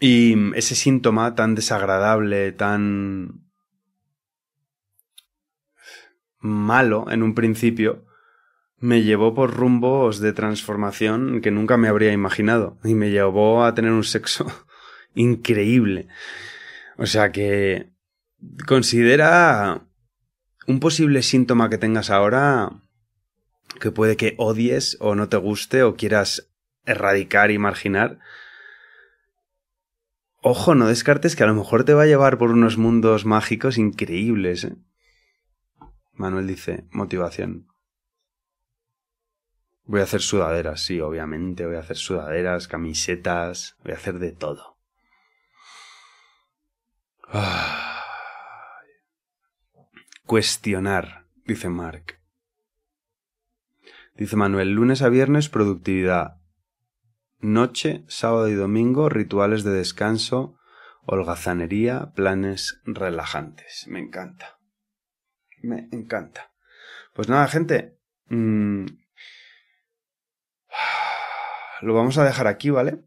Y 0.00 0.56
ese 0.56 0.74
síntoma 0.74 1.34
tan 1.34 1.54
desagradable, 1.54 2.52
tan 2.52 3.44
malo 6.38 7.10
en 7.10 7.22
un 7.22 7.34
principio, 7.34 8.06
me 8.78 9.02
llevó 9.02 9.34
por 9.34 9.54
rumbos 9.54 10.20
de 10.20 10.32
transformación 10.32 11.42
que 11.42 11.50
nunca 11.50 11.76
me 11.76 11.88
habría 11.88 12.12
imaginado. 12.12 12.78
Y 12.82 12.94
me 12.94 13.10
llevó 13.10 13.64
a 13.64 13.74
tener 13.74 13.92
un 13.92 14.04
sexo 14.04 14.46
increíble. 15.14 16.08
O 16.96 17.06
sea 17.06 17.30
que 17.30 17.89
considera 18.66 19.86
un 20.66 20.80
posible 20.80 21.22
síntoma 21.22 21.70
que 21.70 21.78
tengas 21.78 22.10
ahora 22.10 22.82
que 23.80 23.90
puede 23.90 24.16
que 24.16 24.34
odies 24.36 24.96
o 25.00 25.14
no 25.14 25.28
te 25.28 25.36
guste 25.36 25.82
o 25.82 25.96
quieras 25.96 26.50
erradicar 26.84 27.50
y 27.50 27.58
marginar 27.58 28.18
Ojo, 30.42 30.74
no 30.74 30.86
descartes 30.86 31.36
que 31.36 31.44
a 31.44 31.46
lo 31.46 31.54
mejor 31.54 31.84
te 31.84 31.92
va 31.92 32.04
a 32.04 32.06
llevar 32.06 32.38
por 32.38 32.50
unos 32.50 32.78
mundos 32.78 33.26
mágicos 33.26 33.76
increíbles. 33.76 34.64
¿eh? 34.64 34.76
Manuel 36.14 36.46
dice, 36.46 36.86
motivación. 36.90 37.68
Voy 39.84 40.00
a 40.00 40.04
hacer 40.04 40.22
sudaderas, 40.22 40.82
sí, 40.82 41.00
obviamente, 41.00 41.66
voy 41.66 41.76
a 41.76 41.80
hacer 41.80 41.96
sudaderas, 41.96 42.68
camisetas, 42.68 43.76
voy 43.82 43.92
a 43.92 43.96
hacer 43.96 44.18
de 44.18 44.32
todo. 44.32 44.78
Cuestionar, 50.30 51.26
dice 51.44 51.68
Mark. 51.68 52.20
Dice 54.14 54.36
Manuel, 54.36 54.70
lunes 54.70 55.02
a 55.02 55.08
viernes 55.08 55.48
productividad, 55.48 56.36
Noche, 57.40 58.04
sábado 58.06 58.48
y 58.48 58.54
domingo, 58.54 59.08
rituales 59.08 59.64
de 59.64 59.72
descanso, 59.72 60.56
holgazanería, 61.04 62.12
planes 62.14 62.80
relajantes. 62.84 63.88
Me 63.88 63.98
encanta. 63.98 64.60
Me 65.62 65.88
encanta. 65.90 66.52
Pues 67.12 67.28
nada, 67.28 67.48
gente. 67.48 67.98
Mm, 68.28 68.84
lo 71.80 71.92
vamos 71.92 72.18
a 72.18 72.24
dejar 72.24 72.46
aquí, 72.46 72.70
¿vale? 72.70 73.02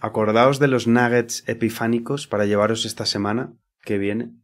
Acordaos 0.00 0.60
de 0.60 0.68
los 0.68 0.86
nuggets 0.86 1.42
epifánicos 1.48 2.28
para 2.28 2.46
llevaros 2.46 2.84
esta 2.84 3.06
semana 3.06 3.54
que 3.82 3.98
viene. 3.98 4.43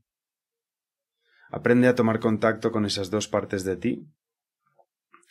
Aprende 1.50 1.88
a 1.88 1.94
tomar 1.94 2.20
contacto 2.20 2.70
con 2.72 2.84
esas 2.86 3.10
dos 3.10 3.28
partes 3.28 3.64
de 3.64 3.76
ti, 3.76 4.06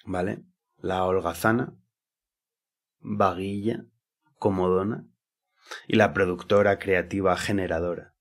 ¿vale? 0.05 0.43
La 0.81 1.03
holgazana 1.05 1.73
vaguilla, 3.01 3.85
comodona, 4.37 5.05
y 5.87 5.95
la 5.95 6.13
productora 6.13 6.79
creativa 6.79 7.35
generadora. 7.37 8.13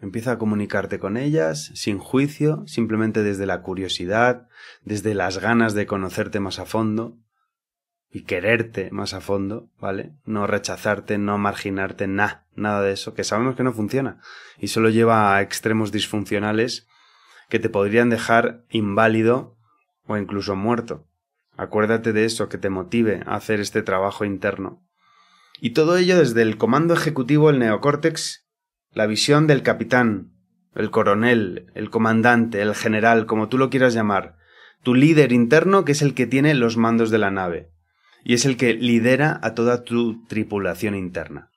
Empieza 0.00 0.32
a 0.32 0.38
comunicarte 0.38 0.98
con 0.98 1.16
ellas 1.16 1.72
sin 1.74 1.98
juicio, 1.98 2.64
simplemente 2.66 3.22
desde 3.22 3.46
la 3.46 3.62
curiosidad, 3.62 4.48
desde 4.82 5.14
las 5.14 5.38
ganas 5.38 5.74
de 5.74 5.86
conocerte 5.86 6.40
más 6.40 6.58
a 6.58 6.66
fondo 6.66 7.18
y 8.10 8.22
quererte 8.22 8.90
más 8.92 9.12
a 9.12 9.20
fondo, 9.20 9.70
¿vale? 9.80 10.14
No 10.24 10.46
rechazarte, 10.46 11.18
no 11.18 11.36
marginarte, 11.36 12.06
nada, 12.06 12.46
nada 12.54 12.82
de 12.82 12.92
eso, 12.92 13.14
que 13.14 13.24
sabemos 13.24 13.56
que 13.56 13.64
no 13.64 13.72
funciona 13.72 14.20
y 14.58 14.68
solo 14.68 14.88
lleva 14.88 15.34
a 15.34 15.42
extremos 15.42 15.90
disfuncionales 15.90 16.86
que 17.48 17.58
te 17.58 17.68
podrían 17.68 18.10
dejar 18.10 18.64
inválido 18.70 19.56
o 20.06 20.16
incluso 20.16 20.56
muerto. 20.56 21.06
Acuérdate 21.56 22.12
de 22.12 22.24
eso 22.24 22.48
que 22.48 22.58
te 22.58 22.70
motive 22.70 23.22
a 23.26 23.34
hacer 23.34 23.60
este 23.60 23.82
trabajo 23.82 24.24
interno. 24.24 24.86
Y 25.60 25.70
todo 25.70 25.96
ello 25.96 26.18
desde 26.18 26.42
el 26.42 26.56
comando 26.56 26.94
ejecutivo 26.94 27.50
el 27.50 27.58
neocórtex, 27.58 28.46
la 28.92 29.06
visión 29.06 29.46
del 29.46 29.62
capitán, 29.62 30.32
el 30.74 30.90
coronel, 30.90 31.72
el 31.74 31.90
comandante, 31.90 32.62
el 32.62 32.74
general, 32.74 33.26
como 33.26 33.48
tú 33.48 33.58
lo 33.58 33.70
quieras 33.70 33.94
llamar, 33.94 34.36
tu 34.82 34.94
líder 34.94 35.32
interno 35.32 35.84
que 35.84 35.92
es 35.92 36.02
el 36.02 36.14
que 36.14 36.26
tiene 36.26 36.54
los 36.54 36.76
mandos 36.76 37.10
de 37.10 37.18
la 37.18 37.30
nave 37.30 37.72
y 38.24 38.34
es 38.34 38.44
el 38.44 38.56
que 38.56 38.74
lidera 38.74 39.40
a 39.42 39.54
toda 39.54 39.84
tu 39.84 40.24
tripulación 40.26 40.94
interna. 40.94 41.50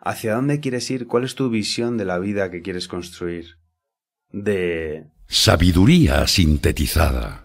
¿Hacia 0.00 0.34
dónde 0.34 0.60
quieres 0.60 0.90
ir? 0.90 1.06
¿Cuál 1.06 1.24
es 1.24 1.34
tu 1.34 1.50
visión 1.50 1.98
de 1.98 2.04
la 2.04 2.18
vida 2.18 2.50
que 2.50 2.62
quieres 2.62 2.88
construir? 2.88 3.58
De... 4.30 5.06
Sabiduría 5.26 6.26
sintetizada. 6.26 7.44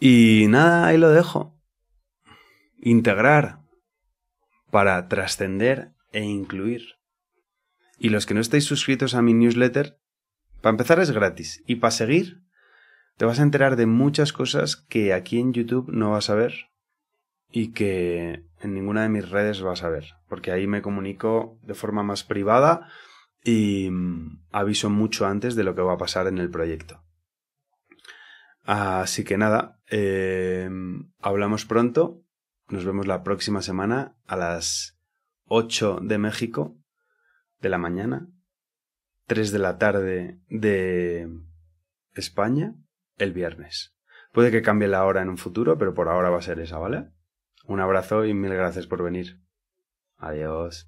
Y 0.00 0.46
nada, 0.48 0.86
ahí 0.86 0.98
lo 0.98 1.10
dejo. 1.10 1.58
Integrar 2.80 3.60
para 4.70 5.08
trascender 5.08 5.92
e 6.12 6.22
incluir. 6.22 6.82
Y 7.98 8.10
los 8.10 8.26
que 8.26 8.34
no 8.34 8.40
estáis 8.40 8.64
suscritos 8.64 9.14
a 9.14 9.22
mi 9.22 9.34
newsletter, 9.34 9.98
para 10.60 10.72
empezar 10.72 11.00
es 11.00 11.10
gratis. 11.10 11.62
Y 11.66 11.76
para 11.76 11.90
seguir, 11.90 12.42
te 13.16 13.24
vas 13.24 13.40
a 13.40 13.42
enterar 13.42 13.76
de 13.76 13.86
muchas 13.86 14.32
cosas 14.32 14.76
que 14.76 15.12
aquí 15.12 15.40
en 15.40 15.52
YouTube 15.52 15.88
no 15.90 16.12
vas 16.12 16.30
a 16.30 16.34
ver 16.34 16.54
y 17.50 17.72
que 17.72 18.44
en 18.60 18.74
ninguna 18.74 19.02
de 19.02 19.08
mis 19.08 19.28
redes 19.28 19.60
vas 19.60 19.82
a 19.82 19.88
ver. 19.88 20.14
Porque 20.28 20.52
ahí 20.52 20.66
me 20.68 20.82
comunico 20.82 21.58
de 21.62 21.74
forma 21.74 22.04
más 22.04 22.22
privada 22.22 22.88
y 23.42 23.90
mm, 23.90 24.46
aviso 24.50 24.90
mucho 24.90 25.26
antes 25.26 25.54
de 25.54 25.64
lo 25.64 25.74
que 25.74 25.82
va 25.82 25.94
a 25.94 25.98
pasar 25.98 26.26
en 26.26 26.38
el 26.38 26.50
proyecto. 26.50 27.02
Así 28.64 29.24
que 29.24 29.38
nada, 29.38 29.80
eh, 29.90 30.68
hablamos 31.20 31.64
pronto. 31.64 32.22
Nos 32.68 32.84
vemos 32.84 33.06
la 33.06 33.22
próxima 33.22 33.62
semana 33.62 34.16
a 34.26 34.36
las 34.36 34.98
8 35.46 36.00
de 36.02 36.18
México 36.18 36.76
de 37.60 37.70
la 37.70 37.78
mañana, 37.78 38.28
3 39.26 39.52
de 39.52 39.58
la 39.58 39.78
tarde 39.78 40.38
de 40.48 41.30
España, 42.12 42.74
el 43.16 43.32
viernes. 43.32 43.96
Puede 44.32 44.50
que 44.50 44.62
cambie 44.62 44.88
la 44.88 45.04
hora 45.04 45.22
en 45.22 45.30
un 45.30 45.38
futuro, 45.38 45.78
pero 45.78 45.94
por 45.94 46.08
ahora 46.08 46.30
va 46.30 46.38
a 46.38 46.42
ser 46.42 46.60
esa, 46.60 46.78
¿vale? 46.78 47.08
Un 47.64 47.80
abrazo 47.80 48.24
y 48.26 48.34
mil 48.34 48.52
gracias 48.52 48.86
por 48.86 49.02
venir. 49.02 49.40
Adiós. 50.18 50.86